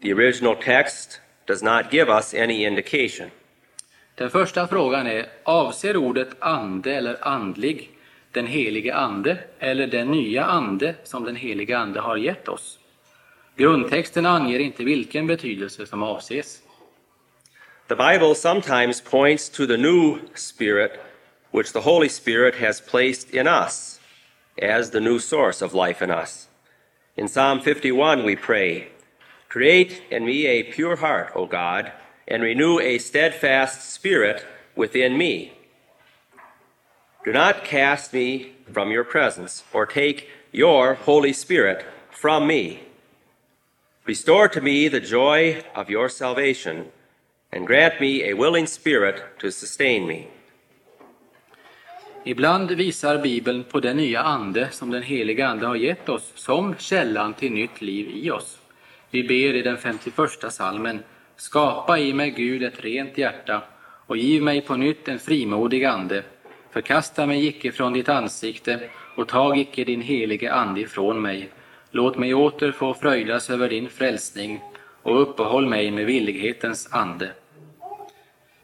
The 0.02 0.14
original 0.14 0.56
text 0.56 1.22
does 1.46 1.64
not 1.64 1.94
give 1.94 2.10
us 2.10 2.34
any 2.34 2.66
indication. 2.66 3.30
Den 4.16 4.30
första 4.30 4.68
frågan 4.68 5.08
är, 5.08 5.26
avser 5.44 5.98
ordet 5.98 6.30
ande 6.40 6.96
eller 6.96 7.28
andlig 7.28 7.92
den 8.32 8.48
helige 8.48 8.96
ande 8.96 9.38
eller 9.60 9.88
den 9.88 10.12
nya 10.12 10.44
ande 10.44 10.96
som 11.04 11.24
den 11.24 11.36
helige 11.36 11.78
ande 11.78 12.00
har 12.00 12.18
gett 12.18 12.48
oss? 12.48 12.80
Grundtexten 13.56 14.26
anger 14.26 14.60
inte 14.60 14.84
vilken 14.84 15.28
betydelse 15.28 15.86
som 15.86 16.04
avses. 16.04 16.62
The 17.88 17.96
Bible 17.96 18.36
sometimes 18.36 19.02
points 19.02 19.50
to 19.50 19.66
the 19.66 19.78
new 19.78 20.20
Spirit 20.36 21.00
which 21.52 21.74
the 21.74 21.82
Holy 21.82 22.10
Spirit 22.10 22.56
has 22.56 22.82
placed 22.82 23.30
in 23.30 23.48
us 23.48 24.00
as 24.62 24.90
the 24.90 25.00
new 25.00 25.20
source 25.20 25.62
of 25.62 25.74
life 25.74 26.02
in 26.02 26.10
us. 26.10 26.48
In 27.16 27.28
Psalm 27.28 27.60
51, 27.60 28.24
we 28.24 28.36
pray, 28.36 28.88
Create 29.50 30.02
in 30.10 30.26
me 30.26 30.48
a 30.48 30.64
pure 30.64 30.96
heart, 30.96 31.32
O 31.36 31.46
God, 31.46 31.92
and 32.28 32.42
renew 32.42 32.80
a 32.80 32.98
steadfast 32.98 33.94
spirit 33.94 34.44
within 34.76 35.16
me. 35.16 35.54
Do 37.24 37.32
not 37.32 37.64
cast 37.64 38.14
me 38.14 38.54
from 38.72 38.90
your 38.90 39.04
presence, 39.04 39.64
or 39.72 39.86
take 39.86 40.28
your 40.52 40.96
Holy 40.96 41.34
Spirit 41.34 41.86
from 42.10 42.48
me. 42.48 42.82
Restore 44.06 44.48
to 44.50 44.62
me 44.62 44.90
the 44.90 45.00
joy 45.00 45.64
of 45.74 45.90
your 45.90 46.10
salvation, 46.10 46.86
and 47.54 47.68
grant 47.68 48.02
me 48.02 48.30
a 48.30 48.34
willing 48.34 48.68
spirit 48.68 49.16
to 49.40 49.52
sustain 49.52 50.08
me. 50.08 50.28
Ibland 52.26 52.72
visar 52.72 53.18
Bibeln 53.18 53.64
på 53.64 53.80
den 53.80 53.98
nya 53.98 54.22
ande 54.22 54.70
som 54.72 54.92
den 54.92 55.04
heliga 55.04 55.48
ande 55.48 55.66
har 55.66 55.76
gett 55.76 56.10
oss 56.10 56.32
som 56.36 56.76
källan 56.76 57.34
till 57.34 57.52
nytt 57.52 57.82
liv 57.82 58.10
i 58.10 58.32
oss. 58.32 58.60
Vi 59.12 59.24
ber 59.24 59.56
i 59.56 59.62
den 59.62 59.78
51 59.78 60.54
salmen 60.54 61.00
Skapa 61.36 62.00
i 62.00 62.14
mig 62.14 62.30
Gud 62.30 62.64
ett 62.64 62.84
rent 62.84 63.18
hjärta 63.18 63.62
och 64.08 64.18
giv 64.18 64.44
mig 64.44 64.62
på 64.62 64.76
nytt 64.76 65.08
en 65.08 65.20
frimodig 65.20 65.84
ande. 65.84 66.24
Förkasta 66.72 67.26
mig 67.26 67.48
icke 67.48 67.72
från 67.72 67.94
ditt 67.94 68.10
ansikte 68.10 68.80
och 69.16 69.28
tag 69.28 69.58
icke 69.58 69.84
din 69.84 70.02
helige 70.02 70.54
ande 70.54 70.82
ifrån 70.82 71.22
mig. 71.22 71.50
Låt 71.96 72.18
mig 72.18 72.34
åter 72.34 72.72
få 72.72 72.94
fröjdas 72.94 73.50
över 73.50 73.70
din 73.70 73.90
frälsning 73.90 74.62
och 75.04 75.22
uppehåll 75.22 75.68
mig 75.68 75.92
med 75.92 76.06
villighetens 76.06 76.94
ande. 76.94 77.32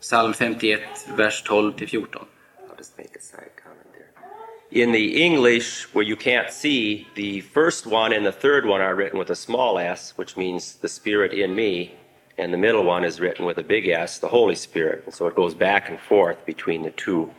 Psalm 0.02 0.34
51, 0.34 0.82
vers 1.18 1.44
12-14. 1.50 1.76
I'll 1.90 2.78
just 2.78 2.98
make 2.98 3.10
a 3.16 3.22
side 3.22 3.52
comment 3.64 3.94
there. 3.94 4.84
In 4.84 4.92
the 4.92 5.24
English, 5.24 5.88
where 5.94 6.08
you 6.08 6.16
can't 6.16 6.52
see, 6.52 7.08
the 7.16 7.42
first 7.42 7.86
one 7.86 8.18
and 8.18 8.26
the 8.26 8.32
third 8.32 8.66
one 8.66 8.82
are 8.82 8.96
written 8.96 9.20
with 9.20 9.32
a 9.32 9.36
small 9.36 9.78
s, 9.78 10.14
which 10.18 10.38
means 10.38 10.76
the 10.82 10.90
Spirit 10.90 11.34
in 11.34 11.56
me, 11.56 11.92
and 12.38 12.54
the 12.54 12.58
middle 12.58 12.84
one 12.84 13.08
is 13.08 13.20
written 13.20 13.46
with 13.46 13.60
a 13.60 13.64
big 13.64 13.88
S, 13.88 14.20
the 14.20 14.28
Holy 14.28 14.56
Spirit. 14.56 15.04
And 15.06 15.14
so 15.14 15.28
it 15.28 15.36
goes 15.36 15.56
back 15.56 15.90
and 15.90 16.00
forth 16.00 16.46
between 16.46 16.84
the 16.84 16.92
two. 17.06 17.30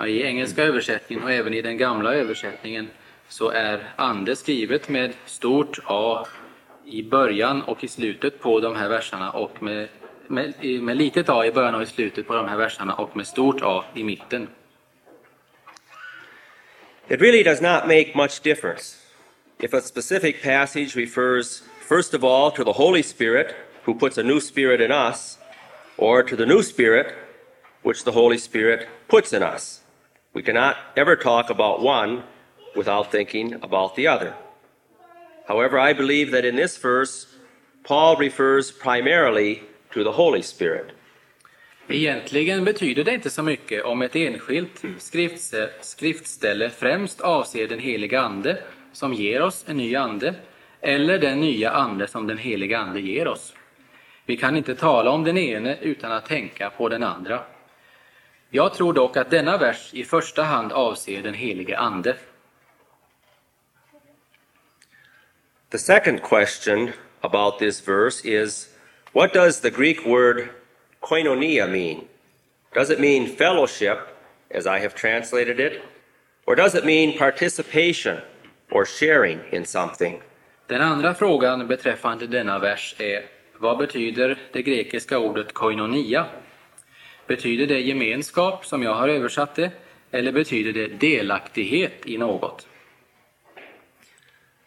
I 0.00 0.22
engelska 0.22 0.62
översättningen 0.62 1.24
och 1.24 1.32
även 1.32 1.54
i 1.54 1.62
den 1.62 1.78
gamla 1.78 2.14
översättningen 2.14 2.88
så 3.28 3.50
är 3.50 3.92
ande 3.96 4.36
skrivet 4.36 4.88
med 4.88 5.14
stort 5.26 5.78
A 5.84 6.26
i 6.84 7.02
början 7.02 7.62
och 7.62 7.84
i 7.84 7.88
slutet 7.88 8.40
på 8.40 8.60
de 8.60 8.76
här 8.76 8.88
verserna 8.88 9.30
och 9.30 9.62
med, 9.62 9.88
med, 10.26 10.54
med 10.82 10.96
litet 10.96 11.28
a 11.28 11.46
i 11.46 11.52
början 11.52 11.74
och 11.74 11.82
i 11.82 11.86
slutet 11.86 12.26
på 12.26 12.34
de 12.34 12.48
här 12.48 12.56
verserna 12.56 12.94
och 12.94 13.16
med 13.16 13.26
stort 13.26 13.62
A 13.62 13.84
i 13.94 14.04
mitten. 14.04 14.48
It 17.08 17.20
really 17.20 17.42
does 17.42 17.60
not 17.60 17.86
make 17.86 18.12
much 18.14 18.42
difference 18.42 19.04
if 19.60 19.72
a 19.72 19.80
specific 19.80 20.42
passage 20.42 20.96
refers, 20.96 21.62
first 21.80 22.14
of 22.14 22.24
all, 22.24 22.50
to 22.50 22.64
the 22.64 22.72
Holy 22.72 23.02
Spirit, 23.02 23.54
who 23.84 23.94
puts 23.94 24.18
a 24.18 24.22
new 24.22 24.40
spirit 24.40 24.80
in 24.80 24.90
us, 24.90 25.38
or 25.96 26.22
to 26.22 26.36
the 26.36 26.46
new 26.46 26.62
spirit, 26.62 27.14
which 27.82 28.04
the 28.04 28.12
Holy 28.12 28.38
Spirit 28.38 28.88
puts 29.08 29.32
in 29.32 29.42
us. 29.42 29.80
We 30.32 30.42
cannot 30.42 30.76
ever 30.96 31.16
talk 31.16 31.50
about 31.50 31.82
one 31.82 32.22
without 32.76 33.10
thinking 33.10 33.54
about 33.54 33.94
the 33.94 34.08
other. 34.08 34.34
However, 35.46 35.90
I 35.90 35.94
believe 35.94 36.30
that 36.32 36.44
in 36.44 36.56
this 36.56 36.78
verse, 36.82 37.26
Paul 37.82 38.16
refers 38.16 38.72
primarily 38.72 39.62
to 39.92 40.04
the 40.04 40.10
Holy 40.10 40.42
Spirit. 40.42 40.86
Egentligen 41.88 42.64
betyder 42.64 43.04
det 43.04 43.14
inte 43.14 43.30
så 43.30 43.42
mycket 43.42 43.84
om 43.84 44.02
ett 44.02 44.16
enskilt 44.16 44.82
skriftställe 45.80 46.70
främst 46.70 47.20
avser 47.20 47.68
den 47.68 47.78
heliga 47.78 48.20
Ande 48.20 48.58
som 48.92 49.14
ger 49.14 49.42
oss 49.42 49.64
en 49.68 49.76
ny 49.76 49.96
ande 49.96 50.34
eller 50.80 51.18
den 51.18 51.40
nya 51.40 51.70
ande 51.70 52.06
som 52.06 52.26
den 52.26 52.38
heliga 52.38 52.78
Ande 52.78 53.00
ger 53.00 53.28
oss. 53.28 53.54
Vi 54.26 54.36
kan 54.36 54.56
inte 54.56 54.74
tala 54.74 55.10
om 55.10 55.24
den 55.24 55.38
ene 55.38 55.78
utan 55.80 56.12
att 56.12 56.26
tänka 56.26 56.70
på 56.70 56.88
den 56.88 57.02
andra. 57.02 57.40
Jag 58.50 58.74
tror 58.74 58.92
dock 58.92 59.16
att 59.16 59.30
denna 59.30 59.58
vers 59.58 59.90
i 59.92 60.04
första 60.04 60.42
hand 60.42 60.72
avser 60.72 61.22
den 61.22 61.34
helige 61.34 61.78
Ande. 61.78 62.16
The 65.74 65.92
second 65.94 66.22
question 66.22 66.92
about 67.24 67.58
this 67.58 67.80
verse 67.80 68.24
is 68.24 68.68
what 69.12 69.32
does 69.32 69.58
the 69.58 69.72
Greek 69.72 70.06
word 70.06 70.50
koinonia 71.02 71.68
mean? 71.68 72.06
Does 72.72 72.90
it 72.90 73.00
mean 73.00 73.26
fellowship, 73.26 73.98
as 74.52 74.68
I 74.68 74.78
have 74.78 74.94
translated 74.94 75.58
it, 75.58 75.82
or 76.46 76.54
does 76.54 76.76
it 76.76 76.84
mean 76.84 77.18
participation 77.18 78.18
or 78.70 78.86
sharing 78.86 79.40
in 79.50 79.64
something? 79.64 80.22
Den 80.68 80.80
andra 80.80 81.14
frågan 81.14 81.66
beträffande 81.66 82.26
denna 82.26 82.58
vers 82.58 82.94
är 82.98 83.22
vad 83.58 83.78
betyder 83.78 84.38
det 84.52 84.62
grekiska 84.62 85.18
ordet 85.18 85.52
koinonia? 85.54 86.26
Betyder 87.26 87.66
det 87.66 87.80
gemenskap, 87.80 88.66
som 88.66 88.82
jag 88.82 88.94
har 88.94 89.08
översatt 89.08 89.54
det, 89.54 89.70
eller 90.10 90.32
betyder 90.32 90.72
det 90.72 90.86
delaktighet 90.86 92.06
i 92.06 92.18
något? 92.18 92.66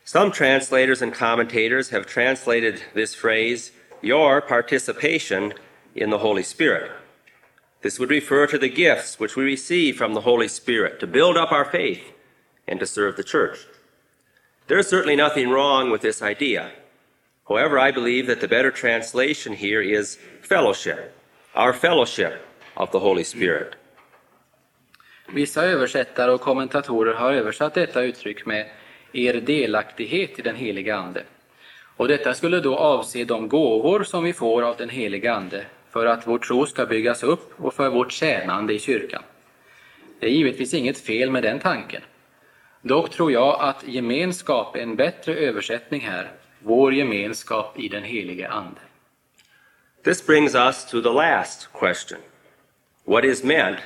Some 0.07 0.31
translators 0.31 1.01
and 1.01 1.13
commentators 1.13 1.89
have 1.89 2.05
translated 2.05 2.81
this 2.93 3.13
phrase, 3.13 3.73
your 4.01 4.39
participation 4.39 5.53
in 5.95 6.11
the 6.11 6.19
Holy 6.19 6.43
Spirit. 6.43 6.91
This 7.81 7.99
would 7.99 8.09
refer 8.09 8.47
to 8.47 8.57
the 8.57 8.69
gifts 8.69 9.19
which 9.19 9.35
we 9.35 9.43
receive 9.43 9.97
from 9.97 10.13
the 10.13 10.21
Holy 10.21 10.47
Spirit 10.47 11.01
to 11.01 11.07
build 11.07 11.35
up 11.35 11.51
our 11.51 11.65
faith 11.65 12.13
and 12.65 12.79
to 12.79 12.85
serve 12.85 13.17
the 13.17 13.23
church. 13.23 13.67
There 14.67 14.77
is 14.77 14.87
certainly 14.87 15.17
nothing 15.17 15.49
wrong 15.49 15.91
with 15.91 15.99
this 15.99 16.21
idea. 16.21 16.71
However, 17.49 17.77
I 17.77 17.91
believe 17.91 18.27
that 18.27 18.39
the 18.39 18.47
better 18.47 18.71
translation 18.71 19.51
here 19.51 19.81
is 19.81 20.17
fellowship, 20.41 21.19
our 21.53 21.73
fellowship 21.73 22.47
of 22.77 22.91
the 22.91 23.01
Holy 23.01 23.25
Spirit. 23.25 23.75
Vissa 25.33 25.63
översättare 25.63 26.31
och 26.31 26.41
kommentatorer 26.41 27.13
har 27.13 27.33
översatt 27.33 27.73
detta 27.73 28.01
uttryck 28.01 28.45
med 28.45 28.69
er 29.13 29.33
delaktighet 29.33 30.39
i 30.39 30.41
den 30.41 30.55
heliga 30.55 30.95
Ande. 30.95 31.23
Och 31.97 32.07
detta 32.07 32.33
skulle 32.33 32.59
då 32.59 32.75
avse 32.75 33.23
de 33.23 33.47
gåvor 33.47 34.03
som 34.03 34.23
vi 34.23 34.33
får 34.33 34.61
av 34.61 34.77
den 34.77 34.89
heliga 34.89 35.33
Ande 35.33 35.65
för 35.89 36.05
att 36.05 36.27
vår 36.27 36.37
tro 36.37 36.65
ska 36.65 36.85
byggas 36.85 37.23
upp 37.23 37.53
och 37.57 37.73
för 37.73 37.89
vårt 37.89 38.11
tjänande 38.11 38.73
i 38.73 38.79
kyrkan. 38.79 39.23
Det 40.19 40.27
är 40.27 40.31
givetvis 40.31 40.73
inget 40.73 40.97
fel 40.97 41.31
med 41.31 41.43
den 41.43 41.59
tanken. 41.59 42.01
Dock 42.81 43.09
tror 43.09 43.31
jag 43.31 43.57
att 43.59 43.87
gemenskap 43.87 44.75
är 44.75 44.79
en 44.79 44.95
bättre 44.95 45.35
översättning 45.35 46.01
här, 46.01 46.31
vår 46.59 46.93
gemenskap 46.93 47.79
i 47.79 47.87
den 47.87 48.03
helige 48.03 48.49
Ande. 48.49 48.79
This 50.03 50.25
brings 50.25 50.55
us 50.55 50.85
to 50.85 51.01
the 51.01 51.09
last 51.09 51.69
question 51.73 52.19
What 53.05 53.25
is 53.25 53.43
meant 53.43 53.77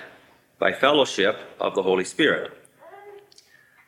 by 0.59 0.71
fellowship 0.73 1.35
of 1.57 1.75
the 1.75 1.81
Holy 1.81 2.05
Spirit? 2.05 2.60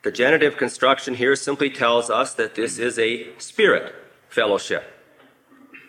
The 0.04 0.12
genitive 0.12 0.58
construction 0.58 1.16
here 1.16 1.36
simply 1.36 1.70
tells 1.70 2.10
us 2.10 2.34
that 2.34 2.56
this 2.56 2.78
is 2.78 3.00
a 3.00 3.26
spirit 3.38 3.96
fellowship. 4.30 4.84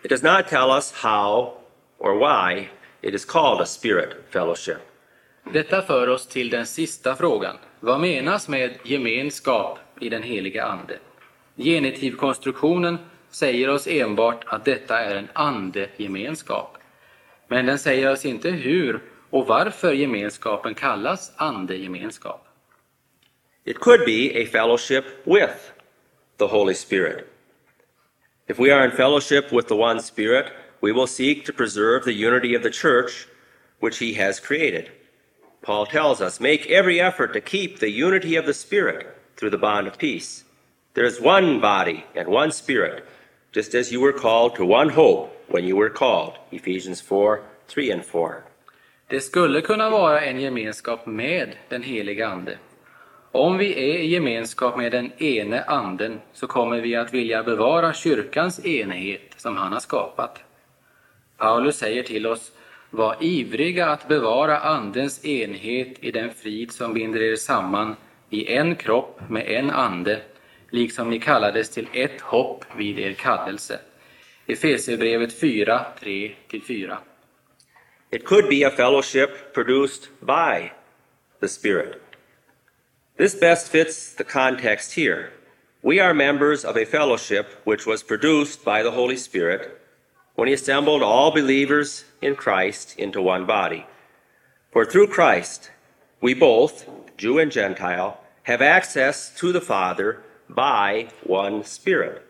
It 0.03 0.07
does 0.07 0.23
not 0.23 0.47
tell 0.47 0.71
us 0.71 0.91
how 0.91 1.57
or 1.99 2.17
why 2.17 2.69
it 3.01 3.13
is 3.13 3.25
called 3.25 3.61
a 3.61 3.65
spirit 3.65 4.25
fellowship. 4.29 4.77
Detta 5.53 5.81
för 5.81 6.07
oss 6.07 6.27
till 6.27 6.49
den 6.49 6.65
sista 6.65 7.15
frågan. 7.15 7.57
Vad 7.79 7.99
menas 7.99 8.47
med 8.47 8.77
gemenskap 8.83 9.79
i 9.99 10.09
den 10.09 10.23
heliga 10.23 10.65
Ande? 10.65 10.99
Genitivkonstruktionen 11.55 12.97
säger 13.29 13.69
oss 13.69 13.87
enbart 13.87 14.43
att 14.47 14.65
detta 14.65 14.99
är 14.99 15.15
en 15.15 15.27
andegemenskap. 15.33 16.77
Men 17.47 17.65
den 17.65 17.79
säger 17.79 18.11
oss 18.11 18.25
inte 18.25 18.49
hur 18.49 19.03
och 19.29 19.47
varför 19.47 19.93
gemenskapen 19.93 20.73
kallas 20.73 21.31
andegemenskap. 21.35 22.44
It 23.65 23.79
could 23.79 24.05
be 24.05 24.35
a 24.35 24.45
fellowship 24.45 25.23
with 25.25 25.73
the 26.37 26.49
Holy 26.49 26.75
Spirit. 26.75 27.27
If 28.47 28.59
we 28.59 28.69
are 28.69 28.85
in 28.85 28.91
fellowship 28.91 29.51
with 29.51 29.67
the 29.67 29.75
one 29.75 29.99
Spirit, 30.01 30.53
we 30.81 30.91
will 30.91 31.07
seek 31.07 31.45
to 31.45 31.53
preserve 31.53 32.05
the 32.05 32.13
unity 32.13 32.53
of 32.53 32.61
the 32.61 32.69
church 32.69 33.27
which 33.79 33.97
He 33.97 34.13
has 34.13 34.39
created. 34.39 34.91
Paul 35.63 35.87
tells 35.87 36.21
us, 36.21 36.39
make 36.39 36.69
every 36.69 37.01
effort 37.01 37.33
to 37.33 37.41
keep 37.41 37.79
the 37.79 37.89
unity 37.89 38.35
of 38.35 38.45
the 38.45 38.53
Spirit 38.53 39.17
through 39.35 39.49
the 39.49 39.57
bond 39.57 39.87
of 39.87 39.97
peace. 39.97 40.43
There 40.93 41.05
is 41.05 41.19
one 41.19 41.59
body 41.59 42.05
and 42.13 42.27
one 42.27 42.51
Spirit, 42.51 43.03
just 43.51 43.73
as 43.73 43.91
you 43.91 43.99
were 43.99 44.13
called 44.13 44.55
to 44.55 44.65
one 44.65 44.89
hope 44.89 45.35
when 45.49 45.63
you 45.63 45.75
were 45.75 45.89
called. 45.89 46.37
Ephesians 46.51 47.01
4 47.01 47.41
3 47.67 47.91
and 47.91 48.05
4. 48.05 48.43
Det 49.07 49.21
skulle 49.21 49.61
kunna 49.61 49.89
vara 49.89 50.21
en 50.21 50.39
gemenskap 50.39 51.05
med 51.05 51.55
den 51.69 51.83
heliga 51.83 52.27
Ande. 52.27 52.57
Om 53.35 53.57
vi 53.57 53.73
är 53.73 53.97
i 53.99 54.07
gemenskap 54.07 54.77
med 54.77 54.91
den 54.91 55.11
ene 55.17 55.63
anden 55.63 56.21
så 56.33 56.47
kommer 56.47 56.81
vi 56.81 56.95
att 56.95 57.13
vilja 57.13 57.43
bevara 57.43 57.93
kyrkans 57.93 58.65
enhet 58.65 59.21
som 59.37 59.57
han 59.57 59.73
har 59.73 59.79
skapat. 59.79 60.43
Paulus 61.37 61.77
säger 61.77 62.03
till 62.03 62.27
oss, 62.27 62.51
var 62.89 63.15
ivriga 63.19 63.87
att 63.87 64.07
bevara 64.07 64.59
andens 64.59 65.25
enhet 65.25 65.97
i 65.99 66.11
den 66.11 66.33
frid 66.33 66.71
som 66.71 66.93
binder 66.93 67.21
er 67.21 67.35
samman 67.35 67.95
i 68.29 68.53
en 68.53 68.75
kropp 68.75 69.21
med 69.29 69.47
en 69.47 69.69
ande, 69.69 70.21
liksom 70.69 71.09
ni 71.09 71.19
kallades 71.19 71.69
till 71.69 71.87
ett 71.93 72.21
hopp 72.21 72.65
vid 72.77 72.99
er 72.99 73.13
kallelse. 73.13 73.79
Efesierbrevet 74.47 75.39
4, 75.39 75.81
3-4. 75.99 76.97
It 78.11 78.25
could 78.25 78.49
be 78.49 78.67
a 78.67 78.71
fellowship 78.71 79.53
produced 79.53 80.09
by 80.19 80.71
the 81.39 81.47
Spirit. 81.47 82.04
This 83.17 83.33
best 83.33 83.69
fits 83.69 84.13
the 84.13 84.25
context 84.25 84.95
here. 84.95 85.31
We 85.81 86.01
are 86.01 86.13
members 86.13 86.65
of 86.65 86.75
a 86.75 86.83
fellowship 86.83 87.61
which 87.63 87.85
was 87.85 88.03
produced 88.03 88.65
by 88.65 88.83
the 88.83 88.91
Holy 88.91 89.15
Spirit 89.15 89.79
when 90.35 90.49
He 90.49 90.53
assembled 90.53 91.01
all 91.01 91.31
believers 91.31 92.03
in 92.21 92.35
Christ 92.35 92.93
into 92.99 93.21
one 93.21 93.45
body. 93.45 93.85
For 94.73 94.83
through 94.83 95.07
Christ, 95.07 95.71
we 96.19 96.33
both, 96.33 96.89
Jew 97.15 97.39
and 97.39 97.53
Gentile, 97.53 98.19
have 98.43 98.61
access 98.61 99.33
to 99.35 99.53
the 99.53 99.61
Father 99.61 100.21
by 100.49 101.07
one 101.23 101.63
Spirit. 101.63 102.29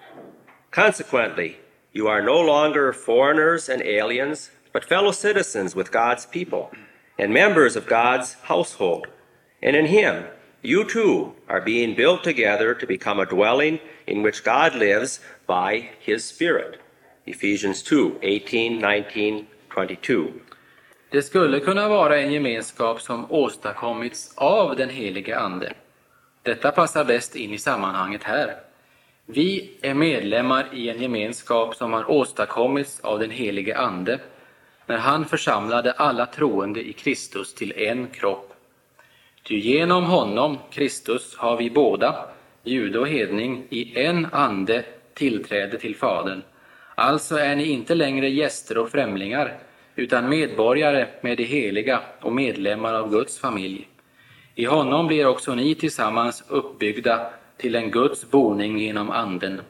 Consequently, 0.69 1.57
you 1.93 2.07
are 2.07 2.21
no 2.21 2.39
longer 2.39 2.93
foreigners 2.93 3.69
and 3.69 3.81
aliens, 3.81 4.51
but 4.71 4.85
fellow 4.85 5.11
citizens 5.11 5.75
with 5.75 5.91
God's 5.91 6.27
people 6.27 6.71
and 7.17 7.33
members 7.33 7.75
of 7.75 7.87
God's 7.87 8.33
household. 8.43 9.07
And 9.63 9.75
in 9.75 9.87
Him, 9.87 10.25
you 10.65 10.83
too 10.83 11.31
are 11.47 11.61
being 11.61 11.95
built 11.95 12.23
together 12.23 12.73
to 12.73 12.87
become 12.87 13.19
a 13.19 13.25
dwelling 13.25 13.79
in 14.07 14.23
which 14.23 14.43
God 14.43 14.75
lives 14.75 15.19
by 15.47 15.89
His 15.99 16.25
Spirit. 16.25 16.79
Ephesians 17.25 17.83
2 17.83 18.19
18, 18.21 18.79
19, 18.79 19.47
22. 19.69 20.33
Det 21.09 21.21
skulle 21.21 21.59
kunna 21.59 21.89
vara 21.89 22.21
en 22.21 22.33
gemenskap 22.33 23.01
som 23.01 23.31
åstadkommits 23.31 24.33
av 24.35 24.75
den 24.75 24.89
helige 24.89 25.39
Ande. 25.39 25.73
Detta 26.43 26.71
passar 26.71 27.05
bäst 27.05 27.35
in 27.35 27.53
i 27.53 27.57
sammanhanget 27.57 28.23
här. 28.23 28.55
Vi 29.25 29.77
är 29.81 29.93
medlemmar 29.93 30.65
i 30.73 30.89
en 30.89 31.01
gemenskap 31.01 31.75
som 31.75 31.93
har 31.93 32.11
åstadkommits 32.11 32.99
av 32.99 33.19
den 33.19 33.31
helige 33.31 33.77
Ande 33.77 34.19
när 34.85 34.97
han 34.97 35.25
församlade 35.25 35.91
alla 35.91 36.25
troende 36.25 36.87
i 36.87 36.93
Kristus 36.93 37.53
till 37.53 37.73
en 37.77 38.07
kropp. 38.07 38.54
Ty 39.47 39.59
genom 39.59 40.03
honom, 40.03 40.57
Kristus, 40.71 41.35
har 41.35 41.57
vi 41.57 41.69
båda, 41.69 42.25
jude 42.63 42.99
och 42.99 43.07
hedning, 43.07 43.67
i 43.69 43.99
en 43.99 44.27
ande 44.31 44.85
tillträde 45.13 45.77
till 45.77 45.95
Fadern. 45.95 46.41
Alltså 46.95 47.37
är 47.37 47.55
ni 47.55 47.65
inte 47.65 47.95
längre 47.95 48.29
gäster 48.29 48.77
och 48.77 48.89
främlingar, 48.89 49.57
utan 49.95 50.29
medborgare 50.29 51.07
med 51.21 51.37
de 51.37 51.43
heliga 51.43 52.01
och 52.21 52.33
medlemmar 52.33 52.93
av 52.93 53.11
Guds 53.11 53.39
familj. 53.39 53.87
I 54.55 54.65
honom 54.65 55.07
blir 55.07 55.27
också 55.27 55.55
ni 55.55 55.75
tillsammans 55.75 56.43
uppbyggda 56.47 57.29
till 57.57 57.75
en 57.75 57.91
Guds 57.91 58.31
boning 58.31 58.79
genom 58.79 59.09
Anden. 59.09 59.61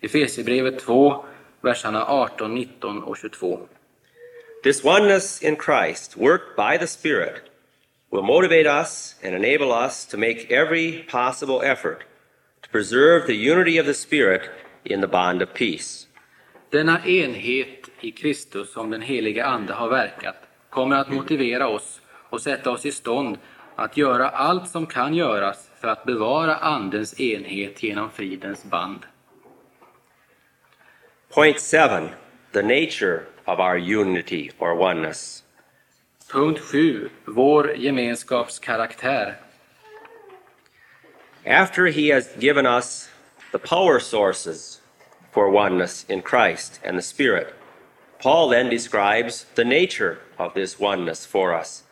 Efesierbrevet 0.00 0.78
2, 0.78 1.24
verserna 1.60 2.06
18, 2.06 2.54
19 2.54 3.02
och 3.02 3.16
22. 3.16 3.60
This 4.62 4.84
oneness 4.84 5.42
in 5.42 5.56
Christ, 5.56 6.16
worked 6.16 6.56
by 6.56 6.78
the 6.78 6.86
Spirit, 6.86 7.51
will 8.12 8.22
motivate 8.22 8.66
us 8.66 9.14
and 9.24 9.34
enable 9.34 9.72
us 9.72 10.04
to 10.04 10.16
make 10.18 10.50
every 10.50 11.04
possible 11.10 11.62
effort 11.62 12.04
to 12.62 12.68
preserve 12.68 13.26
the 13.26 13.34
unity 13.34 13.78
of 13.78 13.86
the 13.86 13.94
Spirit 13.94 14.42
in 14.84 15.00
the 15.00 15.08
bond 15.08 15.42
of 15.42 15.54
peace. 15.54 16.06
Denna 16.70 17.00
enhet 17.06 17.88
i 18.00 18.10
Kristus 18.10 18.72
som 18.72 18.90
den 18.90 19.02
helige 19.02 19.44
Ande 19.44 19.72
har 19.72 19.88
verkat 19.88 20.36
kommer 20.70 20.96
att 20.96 21.10
motivera 21.10 21.68
oss 21.68 22.00
och 22.30 22.40
sätta 22.40 22.70
oss 22.70 22.86
i 22.86 22.92
stånd 22.92 23.38
att 23.76 23.96
göra 23.96 24.28
allt 24.28 24.68
som 24.68 24.86
kan 24.86 25.14
göras 25.14 25.70
för 25.80 25.88
att 25.88 26.04
bevara 26.04 26.56
Andens 26.56 27.20
enhet 27.20 27.82
genom 27.82 28.10
fridens 28.10 28.64
band. 28.64 29.06
Point 31.34 31.60
seven 31.60 32.08
the 32.52 32.62
nature 32.62 33.20
of 33.44 33.58
our 33.58 33.78
unity 33.78 34.50
or 34.58 34.80
oneness. 34.80 35.44
Punkt 36.32 36.64
7. 36.64 37.10
Vår 37.26 37.74
gemenskapskaraktär. 37.76 39.36
After 41.44 41.86
he 41.88 42.08
has 42.08 42.34
given 42.40 42.64
us 42.64 43.10
the 43.52 43.58
power 43.58 44.00
sources 44.00 44.80
for 45.30 45.50
oneness 45.50 46.06
in 46.08 46.22
Christ 46.22 46.80
and 46.82 46.96
the 46.96 47.02
Spirit, 47.02 47.54
Paul 48.18 48.48
then 48.48 48.70
describes 48.70 49.44
the 49.56 49.64
nature 49.64 50.20
of 50.38 50.54
this 50.54 50.80
oneness 50.80 51.26
for 51.26 51.52
us. 51.52 51.82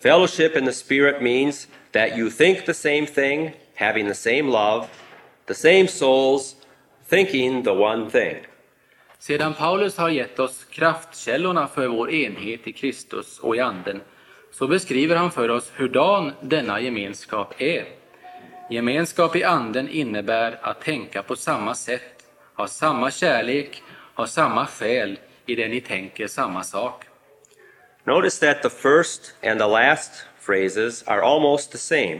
Fellowship 0.00 0.56
in 0.56 0.64
the 0.64 0.72
Spirit 0.72 1.22
means 1.22 1.68
that 1.92 2.16
you 2.16 2.28
think 2.28 2.64
the 2.64 2.74
same 2.74 3.06
thing, 3.06 3.52
having 3.76 4.08
the 4.08 4.14
same 4.14 4.48
love, 4.48 4.90
the 5.46 5.54
same 5.54 5.86
souls, 5.86 6.56
thinking 7.04 7.62
the 7.62 7.74
one 7.74 8.10
thing. 8.10 8.46
Sedan 9.26 9.54
Paulus 9.54 9.96
har 9.96 10.08
gett 10.08 10.38
oss 10.38 10.64
kraftkällorna 10.70 11.68
för 11.68 11.86
vår 11.86 12.10
enhet 12.10 12.66
i 12.66 12.72
Kristus 12.72 13.38
och 13.38 13.56
i 13.56 13.60
Anden, 13.60 14.00
så 14.52 14.66
beskriver 14.66 15.16
han 15.16 15.30
för 15.30 15.48
oss 15.48 15.72
hurdan 15.76 16.32
denna 16.40 16.80
gemenskap 16.80 17.54
är. 17.58 17.84
Gemenskap 18.70 19.36
i 19.36 19.44
Anden 19.44 19.88
innebär 19.88 20.58
att 20.62 20.80
tänka 20.80 21.22
på 21.22 21.36
samma 21.36 21.74
sätt, 21.74 22.26
ha 22.54 22.68
samma 22.68 23.10
kärlek, 23.10 23.82
ha 24.14 24.26
samma 24.26 24.66
själ 24.66 25.18
i 25.46 25.54
det 25.54 25.68
ni 25.68 25.80
tänker 25.80 26.26
samma 26.26 26.64
sak. 26.64 27.04
Notice 28.04 28.40
that 28.40 28.62
the 28.62 28.70
first 28.70 29.34
and 29.42 29.60
the 29.60 29.66
last 29.66 30.12
phrases 30.46 31.02
are 31.06 31.22
almost 31.22 31.72
the 31.72 31.78
same. 31.78 32.18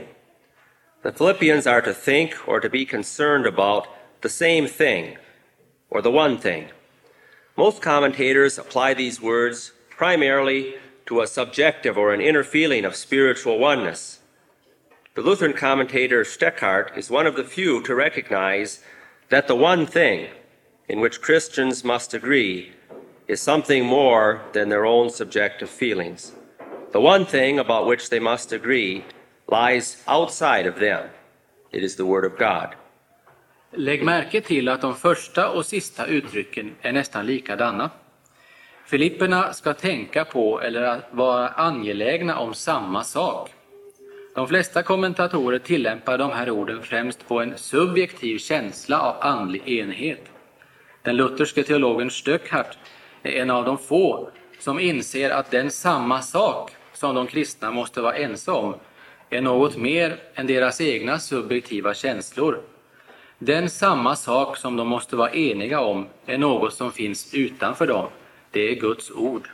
The 1.03 1.11
Philippians 1.11 1.67
are 1.67 1.81
to 1.81 1.93
think 1.93 2.31
or 2.45 2.59
to 2.59 2.69
be 2.69 2.85
concerned 2.85 3.45
about 3.45 3.83
the 4.21 4.29
same 4.29 4.67
thing, 4.67 5.17
or 5.89 6.01
the 6.01 6.11
one 6.11 6.37
thing. 6.37 6.67
Most 7.57 7.81
commentators 7.81 8.59
apply 8.59 8.93
these 8.93 9.19
words 9.19 9.71
primarily 9.89 10.75
to 11.07 11.21
a 11.21 11.27
subjective 11.27 11.97
or 11.97 12.13
an 12.13 12.21
inner 12.21 12.43
feeling 12.43 12.85
of 12.85 12.95
spiritual 12.95 13.57
oneness. 13.57 14.19
The 15.15 15.23
Lutheran 15.23 15.53
commentator 15.53 16.23
Steckhart 16.23 16.95
is 16.95 17.09
one 17.09 17.25
of 17.25 17.35
the 17.35 17.43
few 17.43 17.81
to 17.81 17.95
recognize 17.95 18.83
that 19.29 19.47
the 19.47 19.55
one 19.55 19.87
thing 19.87 20.27
in 20.87 20.99
which 20.99 21.19
Christians 21.19 21.83
must 21.83 22.13
agree 22.13 22.73
is 23.27 23.41
something 23.41 23.83
more 23.83 24.43
than 24.53 24.69
their 24.69 24.85
own 24.85 25.09
subjective 25.09 25.69
feelings. 25.69 26.33
The 26.91 27.01
one 27.01 27.25
thing 27.25 27.57
about 27.57 27.87
which 27.87 28.11
they 28.11 28.19
must 28.19 28.51
agree 28.51 29.03
lies 29.47 30.03
outside 30.07 30.67
of 30.67 30.79
them. 30.79 31.09
It 31.71 31.83
is 31.83 31.95
the 31.95 32.05
Word 32.05 32.23
of 32.23 32.37
God. 32.37 32.75
Lägg 33.71 34.03
märke 34.03 34.41
till 34.41 34.69
att 34.69 34.81
de 34.81 34.95
första 34.95 35.49
och 35.49 35.65
sista 35.65 36.05
uttrycken 36.05 36.75
är 36.81 36.91
nästan 36.91 37.25
likadana. 37.25 37.89
Filipperna 38.85 39.53
ska 39.53 39.73
tänka 39.73 40.25
på 40.25 40.61
eller 40.61 41.01
vara 41.11 41.47
angelägna 41.47 42.39
om 42.39 42.53
samma 42.53 43.03
sak. 43.03 43.49
De 44.35 44.47
flesta 44.47 44.83
kommentatorer 44.83 45.59
tillämpar 45.59 46.17
de 46.17 46.31
här 46.31 46.49
orden 46.49 46.83
främst 46.83 47.27
på 47.27 47.41
en 47.41 47.57
subjektiv 47.57 48.37
känsla 48.37 48.99
av 48.99 49.15
andlig 49.19 49.67
enhet. 49.67 50.31
Den 51.01 51.15
lutherske 51.15 51.63
teologen 51.63 52.09
Stöckhart 52.09 52.77
är 53.23 53.31
en 53.31 53.49
av 53.49 53.65
de 53.65 53.77
få 53.77 54.29
som 54.59 54.79
inser 54.79 55.29
att 55.29 55.51
den 55.51 55.71
samma 55.71 56.21
sak 56.21 56.71
som 56.93 57.15
de 57.15 57.27
kristna 57.27 57.71
måste 57.71 58.01
vara 58.01 58.15
ense 58.15 58.51
om 58.51 58.75
är 59.29 59.41
något 59.41 59.77
mer 59.77 60.19
än 60.35 60.47
deras 60.47 60.81
egna 60.81 61.19
subjektiva 61.19 61.93
känslor. 61.93 62.61
Den 63.39 63.69
samma 63.69 64.15
sak 64.15 64.57
som 64.57 64.77
de 64.77 64.87
måste 64.87 65.15
vara 65.15 65.31
eniga 65.31 65.79
om 65.79 66.07
är 66.25 66.37
något 66.37 66.73
som 66.73 66.91
finns 66.91 67.33
utanför 67.33 67.87
dem. 67.87 68.09
Det 68.51 68.71
är 68.71 68.75
Guds 68.75 69.11
ord. 69.11 69.49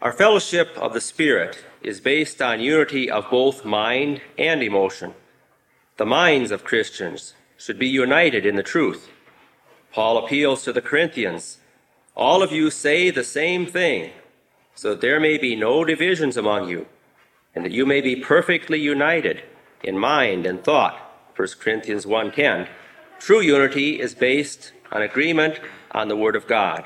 Our 0.00 0.12
fellowship 0.12 0.68
of 0.76 0.92
the 0.92 1.00
Spirit 1.00 1.64
is 1.82 2.02
based 2.02 2.40
on 2.40 2.60
unity 2.60 3.10
of 3.10 3.30
both 3.30 3.64
mind 3.64 4.20
and 4.38 4.62
emotion. 4.62 5.12
The 5.96 6.04
minds 6.04 6.52
of 6.52 6.64
Christians 6.64 7.34
should 7.58 7.78
be 7.78 8.00
united 8.00 8.46
in 8.46 8.56
the 8.56 8.62
truth. 8.62 9.08
Paul 9.94 10.18
appeals 10.24 10.64
to 10.64 10.72
the 10.72 10.80
Corinthians 10.80 11.58
All 12.16 12.42
of 12.42 12.50
you 12.50 12.70
say 12.70 13.10
the 13.10 13.24
same 13.24 13.66
thing, 13.66 14.10
so 14.74 14.90
that 14.90 15.00
there 15.00 15.20
may 15.20 15.36
be 15.36 15.54
no 15.54 15.84
divisions 15.84 16.36
among 16.36 16.68
you, 16.68 16.86
and 17.54 17.64
that 17.64 17.72
you 17.72 17.84
may 17.84 18.00
be 18.00 18.16
perfectly 18.16 18.78
united 18.78 19.42
in 19.82 19.98
mind 19.98 20.46
and 20.46 20.64
thought. 20.64 21.05
1 21.36 21.46
Corinthians 21.64 22.06
1:10. 22.06 22.66
True 23.26 23.42
unity 23.42 24.02
is 24.02 24.18
based 24.18 24.72
on 24.92 25.02
agreement 25.02 25.54
on 25.90 26.08
the 26.08 26.16
word 26.16 26.36
of 26.36 26.46
God. 26.46 26.84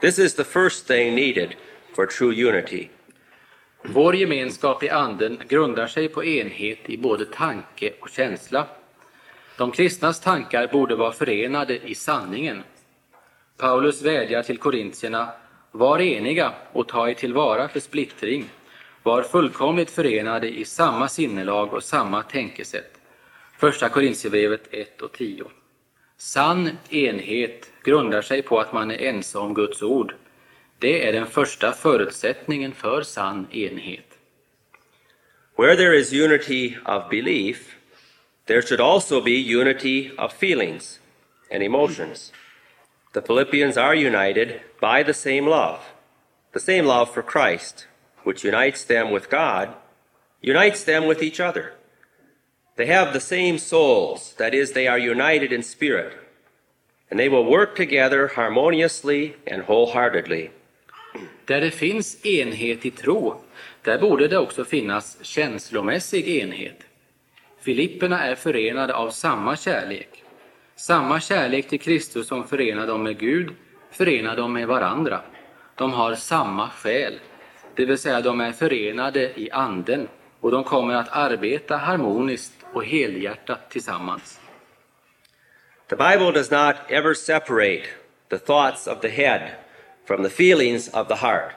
This 0.00 0.18
is 0.18 0.34
the 0.34 0.44
first 0.44 0.86
thing 0.86 1.14
needed 1.14 1.56
for 1.94 2.06
true 2.06 2.48
unity. 2.48 2.90
Vår 3.82 4.16
gemenskap 4.16 4.82
i 4.82 4.88
Anden 4.88 5.42
grundar 5.48 5.86
sig 5.86 6.08
på 6.08 6.24
enhet 6.24 6.78
i 6.86 6.96
både 6.98 7.24
tanke 7.24 7.92
och 8.00 8.08
känsla. 8.08 8.66
De 9.58 9.72
kristnas 9.72 10.20
tankar 10.20 10.66
borde 10.66 10.96
vara 10.96 11.12
förenade 11.12 11.78
i 11.88 11.94
sanningen. 11.94 12.62
Paulus 13.56 14.02
vädjar 14.02 14.42
till 14.42 14.58
korintierna, 14.58 15.28
var 15.72 16.00
eniga 16.00 16.52
och 16.72 16.88
ta 16.88 17.08
er 17.08 17.14
tillvara 17.14 17.68
för 17.68 17.80
splittring. 17.80 18.44
Var 19.02 19.22
fullkomligt 19.22 19.90
förenade 19.90 20.58
i 20.58 20.64
samma 20.64 21.08
sinnelag 21.08 21.74
och 21.74 21.82
samma 21.82 22.22
tänkesätt. 22.22 22.95
Första 23.58 23.88
Korintierbrevet 23.88 24.68
1 24.70 25.02
och 25.02 25.12
10. 25.12 25.44
Sann 26.16 26.70
enhet 26.90 27.70
grundar 27.84 28.22
sig 28.22 28.42
på 28.42 28.60
att 28.60 28.72
man 28.72 28.90
är 28.90 29.02
ense 29.02 29.38
om 29.38 29.54
Guds 29.54 29.82
ord. 29.82 30.14
Det 30.78 31.08
är 31.08 31.12
den 31.12 31.26
första 31.26 31.72
förutsättningen 31.72 32.72
för 32.72 33.02
sann 33.02 33.46
enhet. 33.52 34.18
Where 35.58 35.76
there 35.76 35.98
is 35.98 36.12
unity 36.12 36.76
of 36.84 37.10
belief, 37.10 37.76
there 38.46 38.62
should 38.62 38.80
also 38.80 39.22
be 39.22 39.30
unity 39.30 40.10
of 40.18 40.32
feelings 40.32 41.00
and 41.50 41.62
emotions. 41.62 42.32
The 43.12 43.20
Philippians 43.22 43.76
are 43.76 43.94
united 43.94 44.48
by 44.80 45.04
the 45.04 45.14
same 45.14 45.46
love, 45.46 45.78
the 46.52 46.60
same 46.60 46.82
love 46.82 47.06
for 47.06 47.22
Christ, 47.22 47.88
which 48.24 48.44
unites 48.44 48.84
them 48.84 49.12
with 49.12 49.30
God, 49.30 49.68
unites 50.42 50.84
them 50.84 51.06
with 51.06 51.22
each 51.22 51.40
other. 51.40 51.75
They 52.76 52.86
have 52.86 53.12
the 53.12 53.20
same 53.20 53.58
souls, 53.58 54.34
that 54.38 54.54
is, 54.54 54.72
they 54.72 54.86
are 54.86 54.98
united 54.98 55.52
in 55.52 55.62
spirit, 55.62 56.12
and 57.10 57.18
they 57.18 57.28
will 57.28 57.44
work 57.44 57.76
together 57.76 58.30
harmoniously 58.36 59.34
and 59.50 59.62
wholeheartedly. 59.62 60.50
Där 61.44 61.60
det 61.60 61.70
finns 61.70 62.26
enhet 62.26 62.86
i 62.86 62.90
tro, 62.90 63.34
där 63.82 63.98
borde 63.98 64.28
det 64.28 64.38
också 64.38 64.64
finnas 64.64 65.18
känslomässig 65.22 66.28
enhet. 66.28 66.86
Filipperna 67.60 68.24
är 68.26 68.34
förenade 68.34 68.94
av 68.94 69.10
samma 69.10 69.56
kärlek. 69.56 70.22
Samma 70.74 71.20
kärlek 71.20 71.68
till 71.68 71.80
Kristus 71.80 72.26
som 72.26 72.48
förenar 72.48 72.86
dem 72.86 73.02
med 73.02 73.18
Gud 73.18 73.50
förenar 73.90 74.36
dem 74.36 74.52
med 74.52 74.66
varandra. 74.66 75.20
De 75.74 75.92
har 75.92 76.14
samma 76.14 76.70
själ, 76.70 77.14
det 77.74 77.84
vill 77.84 77.98
säga 77.98 78.20
de 78.20 78.40
är 78.40 78.52
förenade 78.52 79.40
i 79.40 79.50
anden 79.50 80.08
och 80.40 80.50
de 80.50 80.64
kommer 80.64 80.94
att 80.94 81.08
arbeta 81.08 81.76
harmoniskt 81.76 82.55
och 82.76 82.84
helhjärtat 82.84 83.70
tillsammans. 83.70 84.40
The 85.88 85.96
Bible 85.96 86.32
does 86.32 86.50
not 86.50 86.76
ever 86.90 87.14
separate 87.14 87.84
the 88.28 88.38
thoughts 88.38 88.86
of 88.86 89.00
the 89.00 89.08
head 89.08 89.54
from 90.04 90.22
the 90.22 90.30
feelings 90.30 90.88
of 90.88 91.08
the 91.08 91.14
heart. 91.14 91.54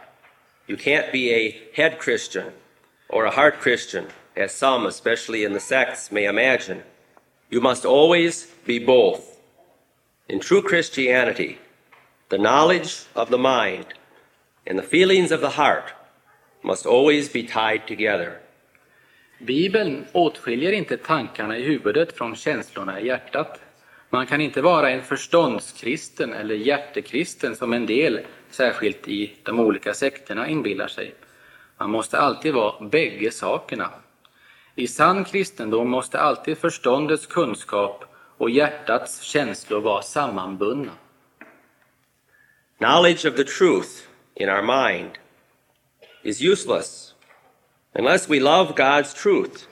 You 0.67 0.78
can't 0.78 1.11
be 1.11 1.34
a 1.34 1.61
head 1.74 1.99
Christian 1.99 2.51
or 3.09 3.26
a 3.26 3.32
heart 3.32 3.59
Christian, 3.59 4.05
as 4.36 4.53
some, 4.53 4.86
especially 4.86 5.43
in 5.43 5.53
the 5.53 5.59
sects, 5.59 6.09
may 6.09 6.26
imagine. 6.26 6.84
You 7.49 7.59
must 7.59 7.86
always 7.86 8.47
be 8.65 8.80
both. 8.80 9.41
In 10.30 10.39
true 10.39 10.61
Christianity, 10.61 11.57
the 12.30 12.38
knowledge 12.38 13.03
of 13.13 13.30
the 13.30 13.38
mind 13.38 13.88
and 14.65 14.80
the 14.80 14.84
feelings 14.84 15.32
of 15.32 15.41
the 15.41 15.57
heart 15.61 15.91
must 16.63 16.86
always 16.86 17.28
be 17.28 17.43
tied 17.43 17.88
together. 17.88 18.39
Bibeln 19.40 20.06
åtskiljer 20.12 20.72
inte 20.72 20.98
tankarna 20.98 21.58
i 21.58 21.64
huvudet 21.64 22.18
från 22.18 22.36
känslorna 22.36 23.00
i 23.00 23.08
hjärtat. 23.08 23.60
Man 24.10 24.28
kan 24.28 24.42
inte 24.42 24.62
vara 24.62 24.90
en 24.90 25.02
förståndskristen 25.02 26.34
eller 26.34 26.56
hjärtekristen 26.56 27.56
som 27.56 27.74
en 27.74 27.86
del, 27.86 28.20
särskilt 28.50 29.08
i 29.08 29.36
de 29.44 29.60
olika 29.60 29.94
sekterna, 29.94 30.48
inbillar 30.48 30.88
sig. 30.88 31.16
Man 31.78 31.90
måste 31.90 32.20
alltid 32.20 32.54
vara 32.54 32.86
bägge 32.86 33.32
sakerna. 33.32 33.92
I 34.76 34.88
sann 34.88 35.26
kristendom 35.26 35.90
måste 35.90 36.20
alltid 36.20 36.58
förståndets 36.58 37.26
kunskap 37.26 38.06
och 38.38 38.50
hjärtats 38.50 39.22
känslor 39.22 39.82
vara 39.82 40.02
sammanbundna. 40.02 40.92
Knowledge 42.78 43.26
of 43.26 43.36
the 43.36 43.44
truth 43.44 43.90
in 44.36 44.50
our 44.50 44.62
mind 44.62 45.12
is 46.24 46.42
useless 46.42 47.09
unless 47.94 48.30
we 48.30 48.40
love 48.40 48.76
God's 48.76 49.14
truth 49.14 49.68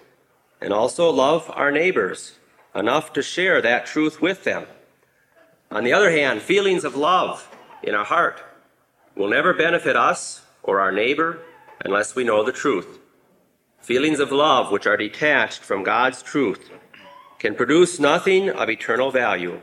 and 0.61 0.73
also 0.73 1.09
love 1.09 1.51
our 1.53 1.71
neighbors 1.71 2.35
enough 2.75 3.13
to 3.13 3.21
share 3.21 3.61
that 3.61 3.85
truth 3.85 4.21
with 4.21 4.43
them. 4.43 4.65
On 5.71 5.83
the 5.83 5.93
other 5.93 6.11
hand, 6.11 6.41
feelings 6.41 6.83
of 6.83 6.95
love 6.95 7.49
in 7.83 7.93
our 7.93 8.05
heart 8.05 8.41
will 9.15 9.29
never 9.29 9.53
benefit 9.53 9.95
us 9.95 10.43
or 10.63 10.79
our 10.79 10.91
neighbor 10.91 11.39
unless 11.83 12.15
we 12.15 12.23
know 12.23 12.43
the 12.43 12.51
truth. 12.51 12.99
Feelings 13.81 14.19
of 14.19 14.31
love 14.31 14.71
which 14.71 14.87
are 14.87 14.97
detached 14.97 15.61
from 15.61 15.83
God's 15.83 16.21
truth 16.21 16.69
can 17.39 17.55
produce 17.55 17.99
nothing 17.99 18.49
of 18.49 18.69
eternal 18.69 19.11
value. 19.11 19.61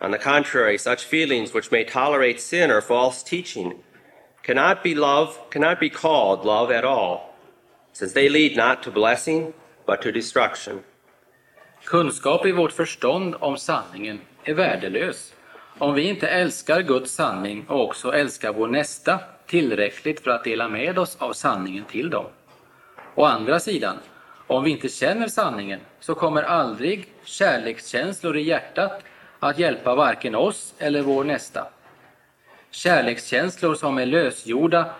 On 0.00 0.10
the 0.10 0.18
contrary, 0.18 0.76
such 0.76 1.04
feelings 1.04 1.54
which 1.54 1.72
may 1.72 1.84
tolerate 1.84 2.40
sin 2.40 2.70
or 2.70 2.80
false 2.80 3.22
teaching 3.22 3.82
cannot 4.42 4.82
be 4.82 4.94
love, 4.94 5.38
cannot 5.50 5.80
be 5.80 5.88
called 5.88 6.44
love 6.44 6.70
at 6.70 6.84
all, 6.84 7.33
since 7.94 8.14
they 8.14 8.28
lead 8.28 8.56
not 8.56 8.82
to 8.82 8.90
blessing, 8.90 9.52
but 9.86 10.02
to 10.02 10.12
destruction. 10.12 10.80
Kunskap 11.84 12.46
i 12.46 12.52
vårt 12.52 12.72
förstånd 12.72 13.34
om 13.40 13.56
sanningen 13.56 14.20
är 14.44 14.54
värdelös 14.54 15.34
om 15.78 15.94
vi 15.94 16.02
inte 16.02 16.28
älskar 16.28 16.82
Guds 16.82 17.12
sanning 17.12 17.66
och 17.68 17.84
också 17.84 18.12
älskar 18.12 18.52
vår 18.52 18.68
nästa 18.68 19.20
tillräckligt 19.46 20.20
för 20.20 20.30
att 20.30 20.44
dela 20.44 20.68
med 20.68 20.98
oss 20.98 21.16
av 21.20 21.32
sanningen 21.32 21.84
till 21.84 22.10
dem. 22.10 22.26
Å 23.14 23.24
andra 23.24 23.60
sidan, 23.60 23.96
om 24.46 24.64
vi 24.64 24.70
inte 24.70 24.88
känner 24.88 25.28
sanningen 25.28 25.80
så 26.00 26.14
kommer 26.14 26.42
aldrig 26.42 27.08
kärlekskänslor 27.24 28.36
i 28.36 28.42
hjärtat 28.42 29.02
att 29.38 29.58
hjälpa 29.58 29.94
varken 29.94 30.34
oss 30.34 30.74
eller 30.78 31.02
vår 31.02 31.24
nästa. 31.24 31.66
Kärlekskänslor 32.70 33.74
som 33.74 33.98
är 33.98 34.06
lösgjorda 34.06 34.90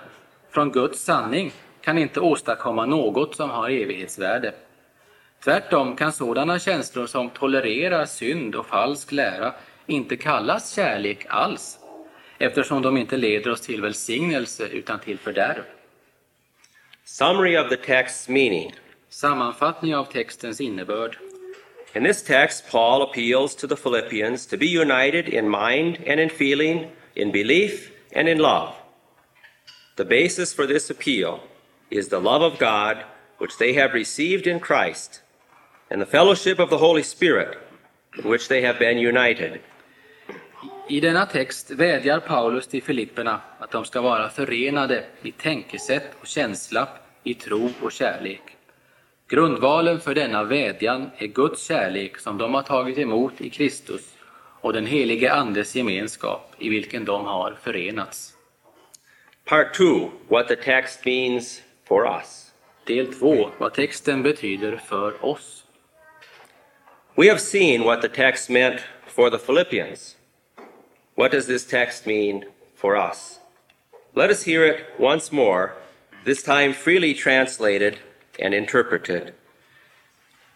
från 0.51 0.72
Guds 0.72 1.05
sanning 1.05 1.53
kan 1.85 1.99
inte 1.99 2.20
åstadkomma 2.20 2.87
något 2.87 3.37
som 3.37 3.51
har 3.51 3.70
evighetsvärde. 3.70 4.55
Tvärtom 5.45 5.97
kan 5.97 6.12
sådana 6.12 6.59
känslor 6.59 7.07
som 7.07 7.30
tolererar 7.30 8.07
synd 8.07 8.55
och 8.55 8.66
falsk 8.66 9.12
lära 9.12 9.55
inte 9.87 10.16
kallas 10.16 10.74
kärlek 10.74 11.26
alls, 11.28 11.78
eftersom 12.39 12.82
de 12.82 12.97
inte 12.97 13.16
leder 13.16 13.51
oss 13.51 13.61
till 13.61 13.82
välsignelse 13.82 14.66
utan 14.66 15.01
till 15.01 15.18
fördärv. 15.18 15.62
Summary 17.05 17.59
of 17.59 17.68
the 17.68 17.76
text's 17.76 18.30
meaning. 18.30 18.74
Sammanfattning 19.09 19.97
av 19.97 20.05
textens 20.05 20.61
innebörd. 20.61 21.18
In 21.95 22.05
this 22.05 22.22
text, 22.22 22.70
Paul 22.70 23.03
appeals 23.03 23.57
to 23.57 23.68
the 23.68 23.76
Philippians 23.76 24.47
to 24.47 24.57
be 24.57 24.80
united 24.80 25.28
in 25.28 25.51
mind 25.51 25.97
and 26.07 26.20
in 26.20 26.30
feeling, 26.30 26.87
in 27.14 27.32
belief 27.32 27.91
and 28.16 28.28
in 28.28 28.39
love. 28.39 28.72
The 29.97 30.05
basis 30.05 30.55
for 30.55 30.66
this 30.66 30.91
appeal 30.91 31.41
is 31.91 32.09
the 32.09 32.20
love 32.20 32.43
of 32.43 32.59
God 32.59 32.97
which 33.39 33.59
they 33.59 33.74
have 33.74 33.93
received 33.93 34.47
in 34.47 34.61
Christ 34.61 35.22
and 35.91 36.01
the 36.03 36.07
fellowship 36.07 36.59
of 36.59 36.70
the 36.70 36.78
Holy 36.78 37.03
Spirit 37.03 37.59
in 38.18 38.30
which 38.30 38.49
they 38.49 38.62
have 38.62 38.78
been 38.78 38.99
united. 38.99 39.61
I 40.89 41.01
denna 41.01 41.26
text 41.26 41.70
vädjar 41.70 42.20
Paulus 42.20 42.66
till 42.66 42.82
Filipperna 42.82 43.41
att 43.59 43.70
de 43.70 43.85
ska 43.85 44.01
vara 44.01 44.28
förenade 44.28 45.05
i 45.22 45.32
tänkesätt 45.32 46.11
och 46.20 46.26
känsla, 46.26 46.89
i 47.22 47.35
tro 47.35 47.70
och 47.82 47.93
kärlek. 47.93 48.43
Grundvalen 49.28 50.01
för 50.01 50.14
denna 50.14 50.45
vädjan 50.45 51.11
är 51.18 51.26
Guds 51.26 51.66
kärlek 51.66 52.18
som 52.18 52.39
de 52.39 52.55
har 52.55 52.62
tagit 52.62 52.99
emot 52.99 53.41
i 53.41 53.51
Kristus 53.51 54.14
och 54.61 54.72
den 54.72 54.87
helige 54.87 55.32
Andes 55.32 55.76
gemenskap 55.76 56.55
i 56.59 56.68
vilken 56.68 57.05
de 57.05 57.24
har 57.24 57.57
förenats. 57.62 58.35
Part 59.45 59.74
2 59.74 60.11
What 60.28 60.49
the 60.49 60.57
text 60.57 61.05
means 61.05 61.62
for 61.85 62.07
us. 62.07 62.53
Del 62.87 63.07
2. 63.07 63.51
Vad 63.59 63.74
texten 63.74 64.22
betyder 64.22 64.76
för 64.76 65.24
oss. 65.24 65.64
We 67.14 67.28
have 67.28 67.41
seen 67.41 67.85
what 67.85 68.03
the 68.03 68.09
text 68.09 68.51
meant 68.51 68.80
for 69.07 69.30
the 69.30 69.39
Philippians. 69.39 70.16
What 71.14 71.32
does 71.32 71.47
this 71.47 71.66
text 71.66 72.07
mean 72.07 72.45
for 72.76 72.97
us? 72.97 73.39
Let 74.14 74.30
us 74.30 74.45
hear 74.45 74.64
it 74.64 74.80
once 74.99 75.32
more, 75.32 75.70
this 76.24 76.43
time 76.43 76.72
freely 76.72 77.14
translated 77.14 77.97
and 78.45 78.55
interpreted. 78.55 79.32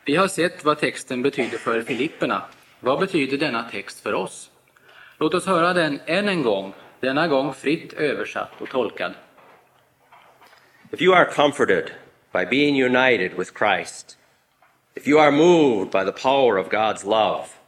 Vi 0.04 0.16
har 0.16 0.28
sett 0.28 0.64
vad 0.64 0.78
texten 0.78 1.22
betyder 1.22 1.58
för 1.58 1.82
Filipperna. 1.82 2.42
Vad 2.80 3.00
betyder 3.00 3.38
denna 3.38 3.62
text 3.70 4.00
för 4.00 4.14
oss? 4.14 4.50
Låt 5.18 5.34
oss 5.34 5.46
höra 5.46 5.74
den 5.74 6.00
än 6.06 6.28
en 6.28 6.42
gång, 6.42 6.72
denna 7.00 7.28
gång 7.28 7.54
fritt 7.54 7.92
översatt 7.92 8.50
och 8.58 8.68
tolkad. 8.68 9.14
If 10.90 11.02
you 11.02 11.12
are 11.12 11.26
comforted 11.26 11.92
by 12.32 12.46
being 12.46 12.74
united 12.74 13.36
with 13.36 13.52
Christ, 13.52 14.16
if 14.96 15.06
you 15.06 15.18
are 15.18 15.30
moved 15.30 15.90
by 15.90 16.02
the 16.02 16.14
power 16.14 16.56
of 16.56 16.70
God's 16.70 17.04
love, 17.04 17.58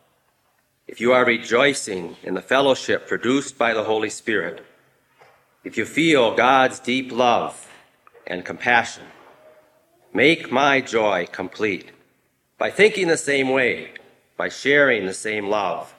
if 0.88 1.02
you 1.02 1.12
are 1.12 1.26
rejoicing 1.26 2.16
in 2.22 2.32
the 2.32 2.40
fellowship 2.40 3.06
produced 3.06 3.58
by 3.58 3.74
the 3.74 3.84
Holy 3.84 4.08
Spirit, 4.08 4.64
if 5.64 5.76
you 5.76 5.84
feel 5.84 6.34
God's 6.34 6.80
deep 6.80 7.12
love 7.12 7.68
and 8.26 8.42
compassion, 8.42 9.04
make 10.14 10.50
my 10.50 10.80
joy 10.80 11.26
complete 11.30 11.90
by 12.56 12.70
thinking 12.70 13.08
the 13.08 13.18
same 13.18 13.50
way, 13.50 13.90
by 14.38 14.48
sharing 14.48 15.04
the 15.04 15.12
same 15.12 15.46
love, 15.46 15.94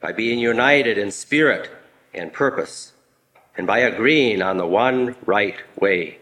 by 0.00 0.10
being 0.10 0.40
united 0.40 0.98
in 0.98 1.12
spirit 1.12 1.70
and 2.12 2.32
purpose, 2.32 2.92
and 3.56 3.68
by 3.68 3.78
agreeing 3.78 4.42
on 4.42 4.56
the 4.56 4.66
one 4.66 5.14
right 5.24 5.60
way. 5.80 6.19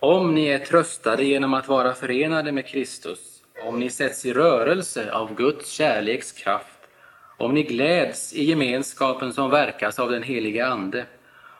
Om 0.00 0.34
ni 0.34 0.46
är 0.46 0.58
tröstade 0.58 1.24
genom 1.24 1.54
att 1.54 1.68
vara 1.68 1.94
förenade 1.94 2.52
med 2.52 2.66
Kristus, 2.66 3.42
om 3.64 3.80
ni 3.80 3.90
sätts 3.90 4.26
i 4.26 4.32
rörelse 4.32 5.12
av 5.12 5.34
Guds 5.34 5.70
kärlekskraft, 5.70 6.78
om 7.36 7.54
ni 7.54 7.62
gläds 7.62 8.32
i 8.32 8.44
gemenskapen 8.44 9.32
som 9.32 9.50
verkas 9.50 9.98
av 9.98 10.10
den 10.10 10.22
helige 10.22 10.66
Ande, 10.66 11.06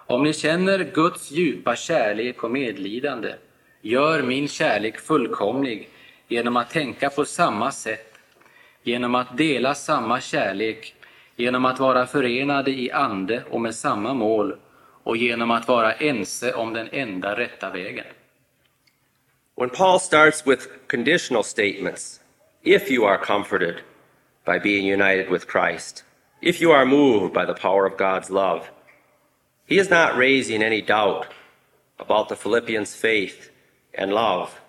om 0.06 0.22
ni 0.22 0.32
känner 0.32 0.90
Guds 0.94 1.30
djupa 1.30 1.76
kärlek 1.76 2.44
och 2.44 2.50
medlidande, 2.50 3.34
gör 3.82 4.22
min 4.22 4.48
kärlek 4.48 4.98
fullkomlig 4.98 5.88
genom 6.28 6.56
att 6.56 6.70
tänka 6.70 7.10
på 7.10 7.24
samma 7.24 7.70
sätt, 7.70 8.18
genom 8.82 9.14
att 9.14 9.36
dela 9.36 9.74
samma 9.74 10.20
kärlek, 10.20 10.94
genom 11.36 11.64
att 11.64 11.80
vara 11.80 12.06
förenade 12.06 12.70
i 12.70 12.90
ande 12.90 13.42
och 13.50 13.60
med 13.60 13.74
samma 13.74 14.14
mål 14.14 14.56
och 15.02 15.16
genom 15.16 15.50
att 15.50 15.68
vara 15.68 15.92
ense 15.92 16.54
om 16.54 16.72
den 16.72 16.88
enda 16.92 17.38
rätta 17.38 17.70
vägen. 17.70 18.06
When 19.56 19.70
Paul 19.70 19.98
starts 19.98 20.44
with 20.44 20.86
conditional 20.86 21.42
statements, 21.42 22.20
if 22.62 22.90
you 22.90 23.06
are 23.06 23.16
comforted 23.16 23.80
by 24.44 24.58
being 24.58 24.84
united 24.84 25.30
with 25.30 25.46
Christ, 25.46 26.02
if 26.42 26.60
you 26.60 26.72
are 26.72 26.84
moved 26.84 27.32
by 27.32 27.46
the 27.46 27.54
power 27.54 27.86
of 27.86 27.96
God's 27.96 28.28
love, 28.28 28.70
he 29.64 29.78
is 29.78 29.88
not 29.88 30.14
raising 30.14 30.62
any 30.62 30.82
doubt 30.82 31.32
about 31.98 32.28
the 32.28 32.36
Philippians' 32.36 32.94
faith 32.94 33.50
and 33.94 34.12
love. 34.12 34.60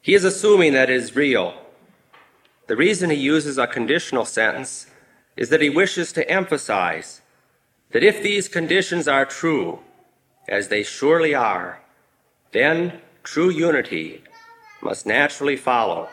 He 0.00 0.14
is 0.14 0.24
assuming 0.24 0.72
that 0.72 0.88
it 0.88 0.96
is 0.96 1.14
real. 1.14 1.52
The 2.66 2.76
reason 2.76 3.10
he 3.10 3.16
uses 3.16 3.58
a 3.58 3.66
conditional 3.66 4.24
sentence 4.24 4.86
is 5.36 5.50
that 5.50 5.60
he 5.60 5.68
wishes 5.68 6.12
to 6.14 6.30
emphasize 6.30 7.20
that 7.90 8.02
if 8.02 8.22
these 8.22 8.48
conditions 8.48 9.06
are 9.06 9.26
true, 9.26 9.80
as 10.48 10.68
they 10.68 10.82
surely 10.82 11.34
are, 11.34 11.82
then 12.52 13.02
true 13.22 13.50
unity 13.50 14.22
must 14.82 15.06
naturally 15.06 15.56
follow. 15.56 16.08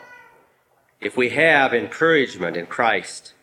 if 1.00 1.16
we 1.16 1.30
have 1.30 1.72
encouragement 1.72 2.56
in 2.56 2.66
Christ 2.66 3.34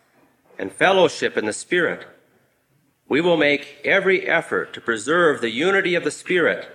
and 0.60 0.72
fellowship 0.72 1.38
in 1.38 1.46
the 1.46 1.54
Spirit, 1.54 2.06
we 3.08 3.22
will 3.22 3.38
make 3.38 3.78
every 3.84 4.28
effort 4.28 4.74
to 4.74 4.82
preserve 4.82 5.42
the 5.42 5.50
unity 5.50 5.96
of 5.96 6.04
the 6.04 6.12
Spirit 6.12 6.68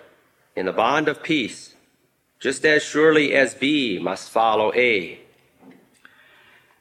in 0.57 0.67
the 0.67 0.73
bond 0.73 1.09
of 1.09 1.23
peace, 1.23 1.75
just 2.39 2.65
as 2.65 2.83
surely 2.83 3.35
as 3.35 3.55
B 3.55 3.99
must 4.01 4.31
follow 4.31 4.73
A. 4.75 5.19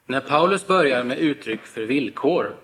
När 0.06 0.20
Paulus 0.20 0.66
börjar 0.66 1.04
med 1.04 1.18
uttryck 1.18 1.60
för 1.60 1.82
villkor, 1.82 2.56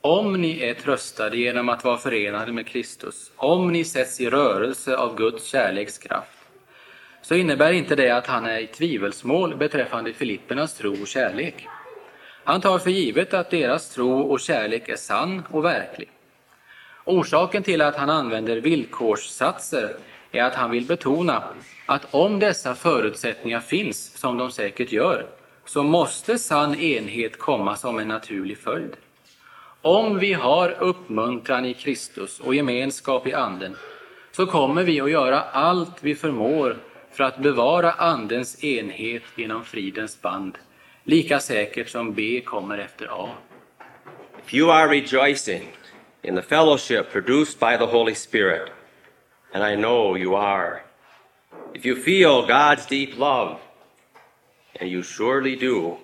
om 0.00 0.40
ni 0.40 0.60
är 0.60 0.74
tröstade 0.74 1.36
genom 1.36 1.68
att 1.68 1.84
vara 1.84 1.98
förenade 1.98 2.52
med 2.52 2.66
Kristus, 2.66 3.30
om 3.36 3.72
ni 3.72 3.84
sätts 3.84 4.20
i 4.20 4.30
rörelse 4.30 4.96
av 4.96 5.16
Guds 5.16 5.44
kärlekskraft, 5.44 6.38
så 7.22 7.34
innebär 7.34 7.72
inte 7.72 7.96
det 7.96 8.10
att 8.10 8.26
han 8.26 8.46
är 8.46 8.58
i 8.58 8.66
tvivelsmål 8.66 9.56
beträffande 9.56 10.12
Filippernas 10.12 10.74
tro 10.74 11.02
och 11.02 11.06
kärlek. 11.06 11.66
Han 12.44 12.60
tar 12.60 12.78
för 12.78 12.90
givet 12.90 13.34
att 13.34 13.50
deras 13.50 13.90
tro 13.90 14.20
och 14.20 14.40
kärlek 14.40 14.88
är 14.88 14.96
sann 14.96 15.42
och 15.50 15.64
verklig. 15.64 16.08
Orsaken 17.04 17.62
till 17.62 17.80
att 17.80 17.96
han 17.96 18.10
använder 18.10 18.56
villkorssatser 18.56 19.96
är 20.32 20.42
att 20.42 20.54
han 20.54 20.70
vill 20.70 20.86
betona 20.86 21.42
att 21.86 22.14
om 22.14 22.38
dessa 22.38 22.74
förutsättningar 22.74 23.60
finns, 23.60 24.18
som 24.18 24.38
de 24.38 24.50
säkert 24.50 24.92
gör, 24.92 25.26
så 25.64 25.82
måste 25.82 26.38
sann 26.38 26.74
enhet 26.74 27.38
komma 27.38 27.76
som 27.76 27.98
en 27.98 28.08
naturlig 28.08 28.58
följd. 28.58 28.96
Om 29.82 30.18
vi 30.18 30.32
har 30.32 30.76
uppmuntran 30.80 31.64
i 31.64 31.74
Kristus 31.74 32.40
och 32.40 32.54
gemenskap 32.54 33.26
i 33.26 33.32
Anden, 33.32 33.76
så 34.32 34.46
kommer 34.46 34.82
vi 34.82 35.00
att 35.00 35.10
göra 35.10 35.40
allt 35.40 35.96
vi 36.00 36.14
förmår 36.14 36.76
för 37.12 37.24
att 37.24 37.38
bevara 37.38 37.92
Andens 37.92 38.64
enhet 38.64 39.22
genom 39.36 39.64
fridens 39.64 40.22
band, 40.22 40.58
lika 41.04 41.40
säkert 41.40 41.88
som 41.88 42.14
B 42.14 42.40
kommer 42.40 42.78
efter 42.78 43.06
A. 43.10 43.28
If 44.46 44.54
you 44.54 44.70
are 44.70 44.88
rejoicing 44.88 45.68
in 46.22 46.34
the 46.34 46.42
fellowship 46.42 47.12
produced 47.12 47.60
by 47.60 47.76
the 47.76 47.86
Holy 47.86 48.14
Spirit, 48.14 48.70
and 49.52 49.64
I 49.64 49.76
know 49.76 50.16
you 50.16 50.34
are, 50.36 50.80
if 51.74 51.86
you 51.86 51.96
feel 51.96 52.46
God's 52.46 52.86
deep 52.86 53.18
love, 53.18 53.58
and 54.80 54.90
you 54.90 55.02
surely 55.02 55.56
do, 55.56 55.98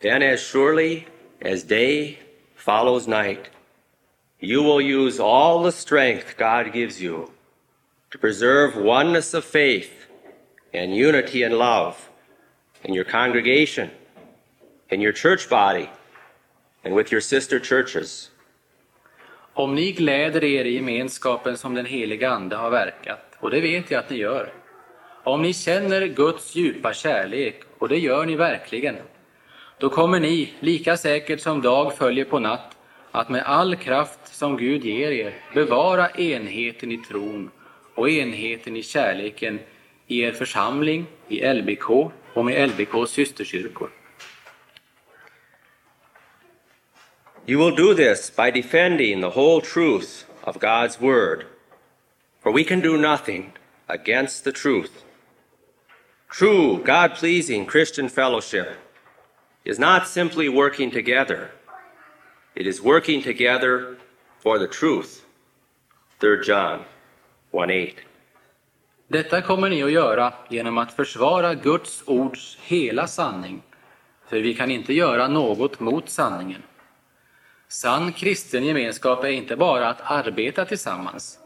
then 0.00 0.22
as 0.22 0.40
surely 0.40 1.06
as 1.40 1.62
day 1.62 2.18
follows 2.54 3.06
night, 3.06 3.50
you 4.40 4.62
will 4.62 4.80
use 4.80 5.20
all 5.20 5.62
the 5.62 5.72
strength 5.72 6.36
God 6.36 6.72
gives 6.72 7.00
you 7.00 7.30
to 8.10 8.18
preserve 8.18 8.76
oneness 8.76 9.34
of 9.34 9.44
faith 9.44 10.05
and 10.76 10.94
unity 10.94 11.42
and 11.42 11.54
love 11.58 11.94
in 12.82 12.94
your 12.94 13.04
congregation, 13.04 13.90
in 14.90 15.00
your 15.00 15.12
church 15.12 15.48
body, 15.48 15.88
and 16.84 16.94
with 16.94 17.12
your 17.12 17.20
sister 17.20 17.58
churches. 17.58 18.30
Om 19.54 19.74
ni 19.74 19.92
gläder 19.92 20.44
er 20.44 20.64
i 20.64 20.74
gemenskapen 20.74 21.56
som 21.56 21.74
den 21.74 21.86
heliga 21.86 22.30
Ande 22.30 22.56
har 22.56 22.70
verkat, 22.70 23.36
och 23.38 23.50
det 23.50 23.60
vet 23.60 23.90
jag 23.90 23.98
att 23.98 24.10
ni 24.10 24.16
gör, 24.16 24.52
om 25.24 25.42
ni 25.42 25.52
känner 25.52 26.06
Guds 26.06 26.56
djupa 26.56 26.94
kärlek, 26.94 27.62
och 27.78 27.88
det 27.88 27.98
gör 27.98 28.26
ni 28.26 28.36
verkligen, 28.36 28.96
då 29.78 29.88
kommer 29.88 30.20
ni, 30.20 30.52
lika 30.60 30.96
säkert 30.96 31.40
som 31.40 31.62
dag 31.62 31.96
följer 31.96 32.24
på 32.24 32.38
natt, 32.38 32.76
att 33.10 33.28
med 33.28 33.42
all 33.42 33.76
kraft 33.76 34.34
som 34.34 34.56
Gud 34.56 34.84
ger 34.84 35.10
er 35.10 35.34
bevara 35.54 36.10
enheten 36.10 36.92
i 36.92 36.98
tron 36.98 37.50
och 37.94 38.10
enheten 38.10 38.76
i 38.76 38.82
kärleken 38.82 39.58
i 40.06 40.22
er 40.22 40.32
församling, 40.32 41.06
i 41.28 41.40
LBK 41.40 41.90
och 42.34 42.44
med 42.44 42.68
LBKs 42.68 43.10
systerkyrkor. 43.10 43.90
You 47.48 47.58
will 47.58 47.76
do 47.76 47.94
this 47.94 48.30
by 48.30 48.50
defending 48.50 49.20
the 49.20 49.30
whole 49.30 49.60
truth 49.60 50.24
of 50.42 50.58
God's 50.58 51.00
Word, 51.00 51.44
for 52.42 52.52
we 52.52 52.64
can 52.64 52.80
do 52.80 52.96
nothing 52.96 53.52
against 53.86 54.44
the 54.44 54.52
truth. 54.52 55.04
True, 56.28 56.82
God 56.84 57.14
pleasing 57.14 57.66
Christian 57.66 58.08
fellowship 58.08 58.76
is 59.64 59.78
not 59.78 60.08
simply 60.08 60.48
working 60.48 60.90
together, 60.90 61.50
it 62.54 62.66
is 62.66 62.82
working 62.82 63.22
together 63.22 63.96
for 64.38 64.58
the 64.58 64.68
truth. 64.68 65.24
3 66.18 66.44
John 66.44 66.84
1 67.52 67.70
8. 67.70 68.00
Detta 69.08 69.42
kommer 69.42 69.70
ni 69.70 69.82
att 69.82 69.92
göra 69.92 70.32
genom 70.48 70.78
att 70.78 70.92
försvara 70.92 71.54
Guds 71.54 72.02
ords 72.06 72.58
hela 72.62 73.06
sanning, 73.06 73.62
för 74.28 74.36
vi 74.38 74.54
kan 74.54 74.70
inte 74.70 74.94
göra 74.94 75.28
något 75.28 75.80
mot 75.80 76.08
sanningen. 76.08 76.62
Sann 77.68 78.12
kristen 78.12 78.64
gemenskap 78.64 79.24
är 79.24 79.28
inte 79.28 79.56
bara 79.56 79.88
att 79.88 80.00
arbeta 80.00 80.64
tillsammans, 80.64 81.38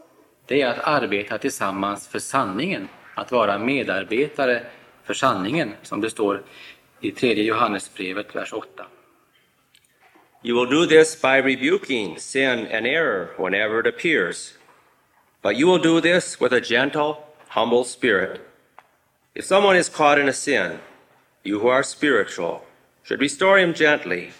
det 0.45 0.61
är 0.61 0.67
att 0.67 0.79
arbeta 0.79 1.37
tillsammans 1.37 2.07
för 2.07 2.19
sanningen, 2.19 2.87
att 3.15 3.31
vara 3.31 3.57
medarbetare 3.57 4.63
för 5.03 5.13
sanningen, 5.13 5.73
som 5.81 6.01
det 6.01 6.09
står 6.09 6.43
i 7.01 7.11
tredje 7.11 7.43
Johannesbrevet, 7.43 8.35
vers 8.35 8.53
8. 8.53 8.85
You 10.43 10.59
will 10.59 10.79
do 10.79 10.85
this 10.85 11.21
by 11.21 11.41
rebuking 11.41 12.17
sin 12.17 12.67
and 12.67 12.87
error 12.87 13.27
whenever 13.37 13.79
it 13.79 13.95
appears. 13.95 14.53
But 15.41 15.59
you 15.59 15.71
will 15.71 15.81
do 15.81 16.01
this 16.01 16.41
with 16.41 16.53
a 16.53 16.59
gentle, 16.59 17.15
humble 17.51 17.83
spirit. 17.83 18.39
If 19.35 19.43
someone 19.43 19.75
is 19.75 19.89
caught 19.89 20.17
in 20.17 20.29
a 20.29 20.33
sin, 20.33 20.79
you 21.43 21.59
who 21.59 21.67
are 21.67 21.83
spiritual 21.83 22.63
should 23.03 23.19
restore 23.19 23.59
him 23.59 23.73
gently, 23.73 24.31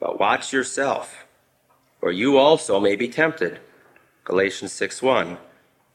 but 0.00 0.18
watch 0.18 0.52
yourself, 0.52 1.24
or 2.00 2.10
you 2.10 2.36
also 2.36 2.80
may 2.80 2.96
be 2.96 3.06
tempted. 3.06 3.60
Galatians 4.24 4.72
6 4.72 5.00
1. 5.02 5.38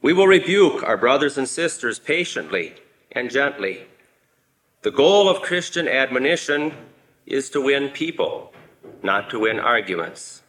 We 0.00 0.14
will 0.14 0.26
rebuke 0.26 0.82
our 0.82 0.96
brothers 0.96 1.36
and 1.36 1.46
sisters 1.46 1.98
patiently 1.98 2.76
and 3.12 3.30
gently. 3.30 3.86
The 4.80 4.90
goal 4.90 5.28
of 5.28 5.42
Christian 5.42 5.86
admonition 5.86 6.72
is 7.26 7.50
to 7.50 7.60
win 7.60 7.90
people, 7.90 8.54
not 9.02 9.28
to 9.30 9.40
win 9.40 9.60
arguments. 9.60 10.42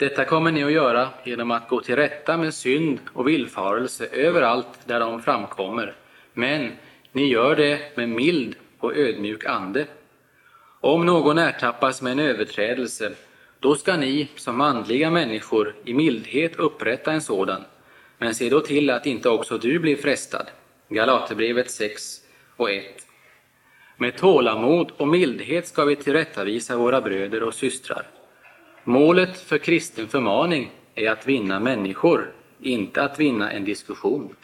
Detta 0.00 0.24
kommer 0.24 0.52
ni 0.52 0.64
att 0.64 0.72
göra 0.72 1.08
genom 1.24 1.50
att 1.50 1.68
gå 1.68 1.80
till 1.80 1.96
rätta 1.96 2.36
med 2.36 2.54
synd 2.54 2.98
och 3.12 3.28
villfarelse 3.28 4.06
överallt 4.06 4.78
där 4.84 5.00
de 5.00 5.22
framkommer. 5.22 5.94
Men 6.32 6.72
ni 7.12 7.28
gör 7.28 7.56
det 7.56 7.96
med 7.96 8.08
mild 8.08 8.56
och 8.78 8.96
ödmjuk 8.96 9.44
ande. 9.44 9.86
Om 10.80 11.06
någon 11.06 11.38
ertappas 11.38 12.02
med 12.02 12.12
en 12.12 12.18
överträdelse, 12.18 13.12
då 13.58 13.74
ska 13.74 13.96
ni 13.96 14.28
som 14.36 14.60
andliga 14.60 15.10
människor 15.10 15.74
i 15.84 15.94
mildhet 15.94 16.56
upprätta 16.56 17.12
en 17.12 17.22
sådan. 17.22 17.64
Men 18.18 18.34
se 18.34 18.48
då 18.48 18.60
till 18.60 18.90
att 18.90 19.06
inte 19.06 19.28
också 19.28 19.58
du 19.58 19.78
blir 19.78 19.96
frestad. 19.96 20.46
Galaterbrevet 20.88 21.70
6 21.70 22.20
och 22.56 22.70
1. 22.70 22.84
Med 23.96 24.16
tålamod 24.16 24.92
och 24.96 25.08
mildhet 25.08 25.66
ska 25.66 25.84
vi 25.84 25.96
tillrättavisa 25.96 26.76
våra 26.76 27.00
bröder 27.00 27.42
och 27.42 27.54
systrar. 27.54 28.06
Målet 28.84 29.40
för 29.40 29.58
kristen 29.58 30.08
förmaning 30.08 30.70
är 30.94 31.10
att 31.10 31.28
vinna 31.28 31.60
människor, 31.60 32.32
inte 32.60 33.02
att 33.02 33.20
vinna 33.20 33.50
en 33.52 33.64
diskussion. 33.64 34.36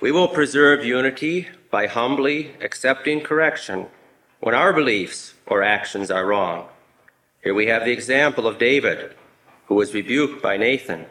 We 0.00 0.12
will 0.12 0.28
preserve 0.28 0.94
unity 0.94 1.44
by 1.70 1.86
humbly 1.86 2.50
accepting 2.64 3.20
correction 3.20 3.84
when 4.40 4.54
our 4.54 4.72
beliefs 4.72 5.34
or 5.46 5.62
actions 5.62 6.10
are 6.10 6.24
wrong. 6.24 6.64
Here 7.42 7.54
we 7.54 7.72
have 7.72 7.84
the 7.84 7.92
example 7.92 8.46
of 8.46 8.58
David, 8.58 8.98
who 9.66 9.76
was 9.76 9.94
rebuked 9.94 10.42
by 10.42 10.56
Nathan, 10.58 11.04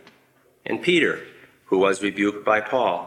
and 0.66 0.84
Peter, 0.84 1.20
who 1.66 1.80
was 1.80 2.02
rebuked 2.02 2.46
by 2.46 2.62
Paul. 2.62 3.06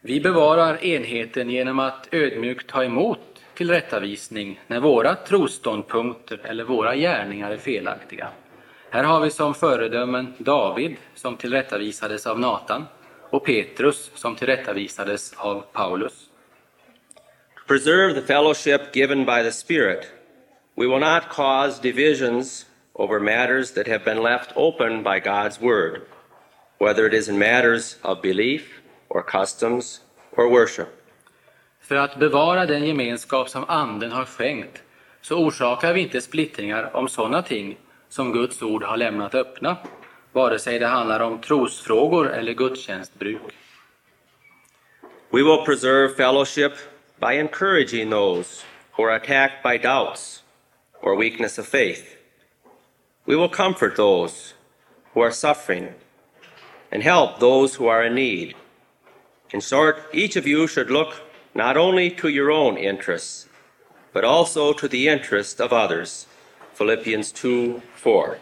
Vi 0.00 0.20
bevarar 0.20 0.84
enheten 0.84 1.50
genom 1.50 1.78
att 1.78 2.08
ödmjukt 2.12 2.66
ta 2.66 2.84
emot 2.84 3.35
tillrättavisning 3.56 4.60
när 4.66 4.80
våra 4.80 5.14
trosståndpunkter 5.14 6.40
eller 6.44 6.64
våra 6.64 6.96
gärningar 6.96 7.50
är 7.50 7.56
felaktiga. 7.56 8.28
Här 8.90 9.04
har 9.04 9.20
vi 9.20 9.30
som 9.30 9.54
föredömen 9.54 10.34
David 10.38 10.96
som 11.14 11.36
tillrättavisades 11.36 12.26
av 12.26 12.40
Natan 12.40 12.84
och 13.30 13.44
Petrus 13.44 14.10
som 14.14 14.36
tillrättavisades 14.36 15.34
av 15.36 15.64
Paulus. 15.72 16.30
Preserve 17.66 18.14
the 18.14 18.22
fellowship 18.22 18.80
given 18.96 19.24
by 19.24 19.42
the 19.42 19.52
Spirit, 19.52 20.12
we 20.76 20.86
will 20.86 21.00
not 21.00 21.28
cause 21.28 21.82
divisions 21.82 22.66
over 22.94 23.20
matters 23.20 23.72
that 23.72 23.88
have 23.88 24.04
been 24.04 24.22
left 24.22 24.52
open 24.54 25.02
by 25.02 25.18
God's 25.20 25.60
Word, 25.60 26.02
whether 26.78 27.06
it 27.06 27.14
is 27.14 27.28
in 27.28 27.38
matters 27.38 27.96
of 28.02 28.22
belief 28.22 28.80
or 29.08 29.22
customs 29.22 30.00
or 30.32 30.48
worship. 30.48 30.95
För 31.88 31.96
att 31.96 32.16
bevara 32.16 32.66
den 32.66 32.86
gemenskap 32.86 33.48
som 33.48 33.64
Anden 33.68 34.12
har 34.12 34.24
skänkt 34.24 34.82
så 35.20 35.34
orsakar 35.34 35.92
vi 35.92 36.00
inte 36.00 36.20
splittringar 36.20 36.96
om 36.96 37.08
sådana 37.08 37.42
ting 37.42 37.78
som 38.08 38.32
Guds 38.32 38.62
ord 38.62 38.82
har 38.82 38.96
lämnat 38.96 39.34
öppna, 39.34 39.76
vare 40.32 40.58
sig 40.58 40.78
det 40.78 40.86
handlar 40.86 41.20
om 41.20 41.40
trosfrågor 41.40 42.32
eller 42.32 42.52
gudstjänstbruk. 42.52 43.40
We 45.30 45.42
will 45.42 45.64
preserve 45.64 46.14
fellowship 46.14 46.72
by 47.20 47.32
encouraging 47.32 48.10
those 48.10 48.64
who 48.96 49.04
are 49.04 49.16
attacked 49.16 49.62
by 49.62 49.78
doubts 49.88 50.42
or 51.02 51.16
weakness 51.18 51.58
of 51.58 51.66
faith. 51.66 52.04
We 53.24 53.36
will 53.36 53.48
comfort 53.48 53.96
those 53.96 54.54
who 55.14 55.22
are 55.22 55.32
suffering 55.32 55.88
and 56.90 57.02
help 57.02 57.38
those 57.38 57.78
who 57.78 57.90
are 57.90 58.06
in 58.06 58.14
need. 58.14 58.54
In 59.50 59.60
short, 59.60 59.96
each 60.12 60.36
of 60.36 60.46
you 60.46 60.66
should 60.66 60.90
look 60.90 61.25
not 61.56 61.76
only 61.76 62.10
to 62.10 62.28
your 62.28 62.50
own 62.50 62.76
interests, 62.76 63.48
but 64.12 64.24
also 64.24 64.72
to 64.74 64.88
the 64.88 65.08
interest 65.08 65.60
of 65.60 65.72
others. 65.72 66.26
Philippians 66.74 67.32
2 67.32 67.80
4. 67.94 68.34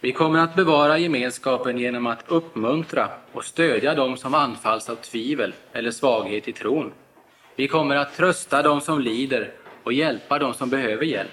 Vi 0.00 0.12
kommer 0.12 0.38
att 0.38 0.54
bevara 0.54 0.98
gemenskapen 0.98 1.78
genom 1.78 2.06
att 2.06 2.24
uppmuntra 2.28 3.08
och 3.32 3.44
stödja 3.44 3.94
dem 3.94 4.16
som 4.16 4.34
anfalls 4.34 4.88
av 4.88 4.94
tvivel 4.94 5.54
eller 5.72 5.90
svaghet 5.90 6.48
i 6.48 6.52
tron. 6.52 6.92
Vi 7.56 7.68
kommer 7.68 7.96
att 7.96 8.16
trösta 8.16 8.62
dem 8.62 8.80
som 8.80 9.00
lider 9.00 9.52
och 9.82 9.92
hjälpa 9.92 10.38
dem 10.38 10.54
som 10.54 10.70
behöver 10.70 11.04
hjälp. 11.04 11.30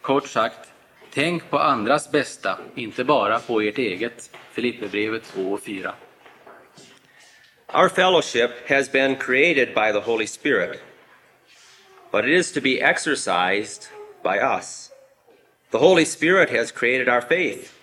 Kort 0.00 0.28
sagt, 0.28 0.68
tänk 1.14 1.50
på 1.50 1.58
andras 1.58 2.10
bästa, 2.12 2.58
inte 2.74 3.04
bara 3.04 3.38
på 3.38 3.60
ert 3.60 3.78
eget. 3.78 4.30
Filipperbrevet 4.52 5.22
2 5.24 5.52
och 5.52 5.60
4. 5.60 5.94
Our 7.70 7.88
fellowship 7.88 8.68
has 8.68 8.88
been 8.88 9.16
created 9.16 9.74
by 9.74 9.90
the 9.90 10.02
Holy 10.02 10.26
Spirit, 10.26 10.80
but 12.12 12.24
it 12.24 12.30
is 12.30 12.52
to 12.52 12.60
be 12.60 12.80
exercised 12.80 13.88
by 14.22 14.38
us. 14.38 14.92
The 15.72 15.80
Holy 15.80 16.04
Spirit 16.04 16.48
has 16.50 16.70
created 16.70 17.08
our 17.08 17.20
faith, 17.20 17.76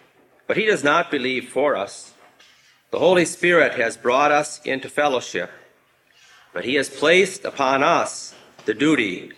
but 0.48 0.56
He 0.56 0.66
does 0.66 0.86
not 0.86 1.12
believe 1.12 1.50
for 1.50 1.76
us. 1.76 2.14
The 2.92 3.00
Holy 3.00 3.26
Spirit 3.26 3.74
has 3.74 3.98
brought 3.98 4.32
us 4.32 4.62
into 4.62 4.88
fellowship, 4.88 5.52
but 6.54 6.64
He 6.64 6.76
has 6.76 6.90
placed 6.90 7.44
upon 7.44 7.84
us 7.84 8.34
the 8.64 8.74
duty 8.74 9.34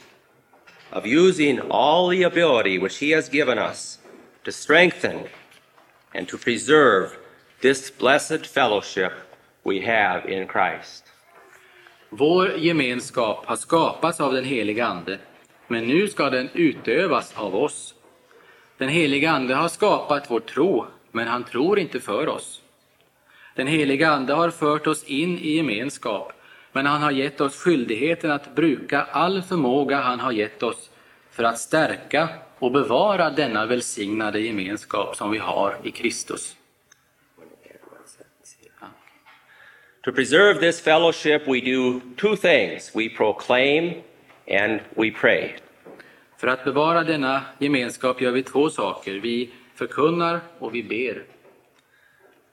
of 0.92 1.08
using 1.08 1.60
all 1.60 2.08
the 2.08 2.22
ability 2.22 2.78
which 2.78 2.98
He 2.98 3.10
has 3.12 3.30
given 3.30 3.58
us 3.58 3.98
to 4.44 4.52
strengthen 4.52 5.26
and 6.14 6.30
to 6.30 6.38
preserve 6.38 7.18
this 7.62 7.90
blessed 7.90 8.46
fellowship 8.46 9.12
we 9.66 9.82
have 9.82 10.34
in 10.34 10.48
Christ. 10.48 11.04
Vår 12.10 12.58
gemenskap 12.58 13.46
har 13.46 13.56
skapats 13.56 14.22
av 14.22 14.34
den 14.34 14.44
heliga 14.44 14.86
Ande, 14.86 15.20
men 15.68 15.88
nu 15.88 16.08
ska 16.08 16.30
den 16.30 16.50
utövas 16.54 17.34
av 17.36 17.56
oss. 17.56 17.96
Den 18.78 18.90
heliga 18.90 19.32
Ande 19.32 19.56
har 19.56 19.68
skapat 19.68 20.32
vår 20.32 20.40
tro, 20.40 20.86
men 21.12 21.28
han 21.28 21.44
tror 21.44 21.80
inte 21.80 22.00
för 22.00 22.28
oss. 22.28 22.62
Den 23.56 23.68
heliga 23.68 24.10
Ande 24.10 24.34
har 24.34 24.50
fört 24.50 24.88
oss 24.88 25.04
in 25.04 25.38
i 25.38 25.56
gemenskap, 25.56 26.34
men 26.72 26.86
han 26.86 27.02
har 27.02 27.12
gett 27.12 27.42
oss 27.42 27.56
skyldigheten 27.56 28.32
att 28.32 28.56
bruka 28.56 29.02
all 29.02 29.42
förmåga 29.42 30.02
han 30.02 30.20
har 30.20 30.32
gett 30.32 30.64
oss 30.64 30.90
för 31.32 31.44
att 31.44 31.60
stärka 31.60 32.30
och 32.60 32.72
bevara 32.72 33.30
denna 33.30 33.66
välsignade 33.66 34.40
gemenskap 34.40 35.16
som 35.16 35.32
vi 35.32 35.38
har 35.38 35.78
i 35.84 35.92
Kristus. 35.92 36.56
To 40.06 40.12
preserve 40.12 40.60
this 40.60 40.80
fellowship, 40.80 41.48
we 41.48 41.62
do 41.62 42.00
two 42.16 42.36
things 42.36 42.94
we 42.94 43.10
proclaim 43.10 44.04
and 44.48 44.82
we 44.96 45.10
pray. 45.10 45.56
För 46.38 46.48
att 46.48 46.64
bevara 46.64 47.04
denna 47.04 47.42
gemenskap 47.60 48.22
gör 48.22 48.32
vi 48.32 48.44
två 48.44 48.70
saker. 48.70 49.14
Vi 49.14 49.50
förkunnar 49.76 50.42
och 50.60 50.76
vi 50.76 50.84
ber. 50.84 51.24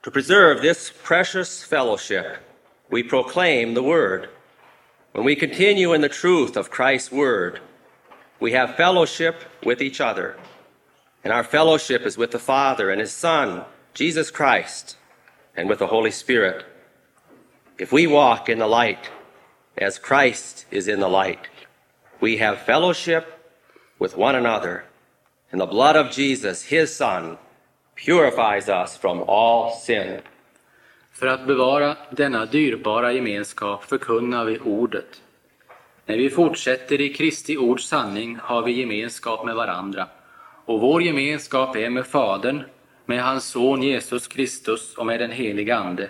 To 0.01 0.11
preserve 0.11 0.61
this 0.61 0.93
precious 1.03 1.63
fellowship, 1.63 2.25
we 2.89 3.03
proclaim 3.03 3.75
the 3.75 3.83
Word. 3.83 4.29
When 5.11 5.25
we 5.25 5.35
continue 5.35 5.93
in 5.93 6.01
the 6.01 6.09
truth 6.09 6.57
of 6.57 6.71
Christ's 6.71 7.11
Word, 7.11 7.59
we 8.39 8.51
have 8.57 8.75
fellowship 8.75 9.35
with 9.65 9.81
each 9.81 10.01
other. 10.01 10.35
And 11.23 11.31
our 11.31 11.43
fellowship 11.43 12.01
is 12.07 12.17
with 12.17 12.31
the 12.31 12.39
Father 12.39 12.89
and 12.89 12.99
His 12.99 13.11
Son, 13.11 13.63
Jesus 13.93 14.31
Christ, 14.31 14.97
and 15.55 15.69
with 15.69 15.77
the 15.77 15.87
Holy 15.87 16.11
Spirit. 16.11 16.65
If 17.77 17.91
we 17.91 18.05
walk 18.05 18.49
in 18.49 18.59
the 18.59 18.67
light 18.67 19.09
as 19.77 19.97
Christ 19.97 20.67
is 20.69 20.87
in 20.87 20.99
the 20.99 21.07
light, 21.07 21.49
we 22.19 22.37
have 22.37 22.57
fellowship 22.59 23.25
with 23.99 24.15
one 24.15 24.35
another, 24.35 24.83
and 25.51 25.59
the 25.59 25.65
blood 25.65 25.95
of 25.95 26.11
Jesus, 26.11 26.63
His 26.63 26.95
Son, 26.95 27.37
purifies 27.95 28.69
us 28.69 28.97
from 28.97 29.23
all 29.27 29.71
sin. 29.71 30.21
För 31.11 31.27
att 31.27 31.47
bevara 31.47 31.97
denna 32.11 32.45
dyrbara 32.45 33.13
gemenskap 33.13 33.83
förkunnar 33.83 34.45
vi 34.45 34.59
ordet. 34.59 35.21
När 36.05 36.17
vi 36.17 36.29
fortsätter 36.29 37.01
i 37.01 37.13
Kristi 37.13 37.57
ords 37.57 37.87
sanning 37.87 38.37
har 38.41 38.61
vi 38.61 38.71
gemenskap 38.71 39.45
med 39.45 39.55
varandra. 39.55 40.07
Och 40.65 40.79
vår 40.79 41.01
gemenskap 41.01 41.75
är 41.75 41.89
med 41.89 42.07
Fadern, 42.07 42.63
med 43.05 43.23
hans 43.23 43.45
son 43.45 43.83
Jesus 43.83 44.27
Kristus 44.27 44.97
och 44.97 45.05
med 45.05 45.19
den 45.19 45.31
heliga 45.31 45.75
Ande. 45.75 46.09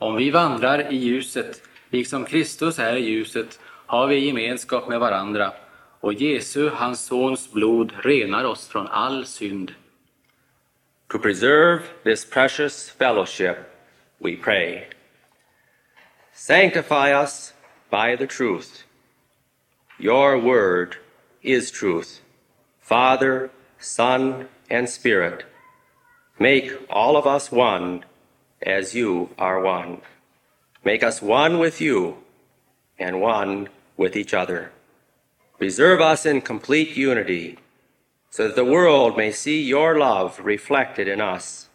Om 0.00 0.16
vi 0.16 0.30
vandrar 0.30 0.92
i 0.92 0.96
ljuset, 0.96 1.62
liksom 1.90 2.24
Kristus 2.24 2.78
är 2.78 2.96
i 2.96 3.00
ljuset, 3.00 3.60
har 3.86 4.06
vi 4.06 4.26
gemenskap 4.26 4.88
med 4.88 5.00
varandra 5.00 5.52
och 6.00 6.12
Jesu, 6.12 6.68
hans 6.68 7.04
sons 7.04 7.52
blod, 7.52 7.92
renar 8.02 8.44
oss 8.44 8.68
från 8.68 8.86
all 8.86 9.26
synd. 9.26 9.74
To 11.08 11.18
preserve 11.18 11.82
this 12.04 12.24
precious 12.24 12.90
fellowship, 12.90 13.56
we 14.18 14.36
pray. 14.36 14.86
Sanctify 16.32 17.12
us 17.22 17.52
by 17.90 18.16
the 18.16 18.26
truth. 18.26 18.84
Your 19.98 20.38
word 20.38 20.96
is 21.42 21.70
truth. 21.70 22.22
Father, 22.80 23.50
Son, 23.78 24.48
and 24.70 24.88
Spirit, 24.88 25.44
make 26.38 26.72
all 26.88 27.16
of 27.16 27.26
us 27.26 27.52
one 27.52 28.04
as 28.62 28.94
you 28.94 29.30
are 29.38 29.60
one. 29.60 30.00
Make 30.84 31.02
us 31.02 31.20
one 31.20 31.58
with 31.58 31.80
you 31.80 32.18
and 32.98 33.20
one 33.20 33.68
with 33.96 34.16
each 34.16 34.34
other. 34.34 34.72
Preserve 35.58 36.00
us 36.00 36.24
in 36.24 36.40
complete 36.40 36.96
unity 36.96 37.58
so 38.30 38.46
that 38.46 38.56
the 38.56 38.64
world 38.64 39.16
may 39.16 39.32
see 39.32 39.60
your 39.60 39.98
love 39.98 40.40
reflected 40.40 41.08
in 41.08 41.20
us. 41.20 41.68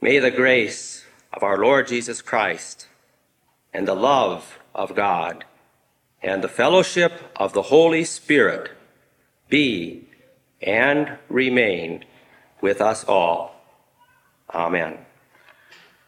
May 0.00 0.18
the 0.18 0.30
grace 0.30 1.04
of 1.32 1.42
our 1.42 1.58
Lord 1.58 1.86
Jesus 1.86 2.22
Christ 2.22 2.88
and 3.72 3.86
the 3.86 3.94
love 3.94 4.58
of 4.74 4.94
God 4.94 5.44
and 6.22 6.42
the 6.42 6.48
fellowship 6.48 7.12
of 7.36 7.52
the 7.52 7.62
Holy 7.62 8.04
Spirit 8.04 8.70
be 9.48 10.08
and 10.60 11.18
remain 11.28 12.04
with 12.60 12.80
us 12.80 13.04
all. 13.04 13.54
Amen. 14.52 15.05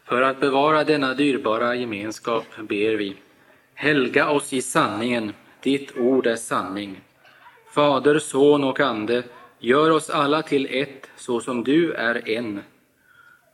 För 0.09 0.21
att 0.21 0.39
bevara 0.39 0.83
denna 0.83 1.13
dyrbara 1.13 1.75
gemenskap 1.75 2.45
ber 2.57 2.95
vi. 2.95 3.15
Helga 3.73 4.29
oss 4.29 4.53
i 4.53 4.61
sanningen, 4.61 5.33
ditt 5.63 5.97
ord 5.97 6.27
är 6.27 6.35
sanning. 6.35 7.01
Fader, 7.75 8.19
son 8.19 8.63
och 8.63 8.79
ande, 8.79 9.23
gör 9.59 9.91
oss 9.91 10.09
alla 10.09 10.41
till 10.41 10.67
ett 10.71 11.09
så 11.17 11.39
som 11.39 11.63
du 11.63 11.93
är 11.93 12.29
en. 12.29 12.61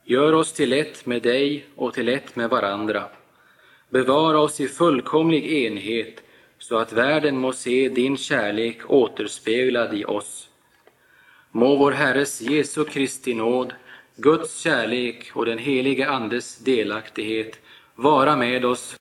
Gör 0.04 0.32
oss 0.32 0.52
till 0.52 0.72
ett 0.72 1.06
med 1.06 1.22
dig 1.22 1.66
och 1.76 1.94
till 1.94 2.08
ett 2.08 2.36
med 2.36 2.50
varandra. 2.50 3.04
Bevara 3.90 4.38
oss 4.38 4.60
i 4.60 4.68
fullkomlig 4.68 5.52
enhet 5.52 6.22
så 6.58 6.78
att 6.78 6.92
världen 6.92 7.38
må 7.38 7.52
se 7.52 7.88
din 7.88 8.16
kärlek 8.16 8.90
återspeglad 8.90 9.94
i 9.94 10.04
oss. 10.04 10.48
Må 11.50 11.76
vår 11.76 11.92
Herres 11.92 12.40
Jesu 12.40 12.84
Kristi 12.84 13.34
nåd, 13.34 13.72
Guds 14.18 14.60
kärlek 14.60 15.30
och 15.34 15.46
den 15.46 15.58
helige 15.58 16.10
Andes 16.10 16.58
delaktighet 16.58 17.60
vara 17.94 18.36
med 18.36 18.64
oss 18.64 18.94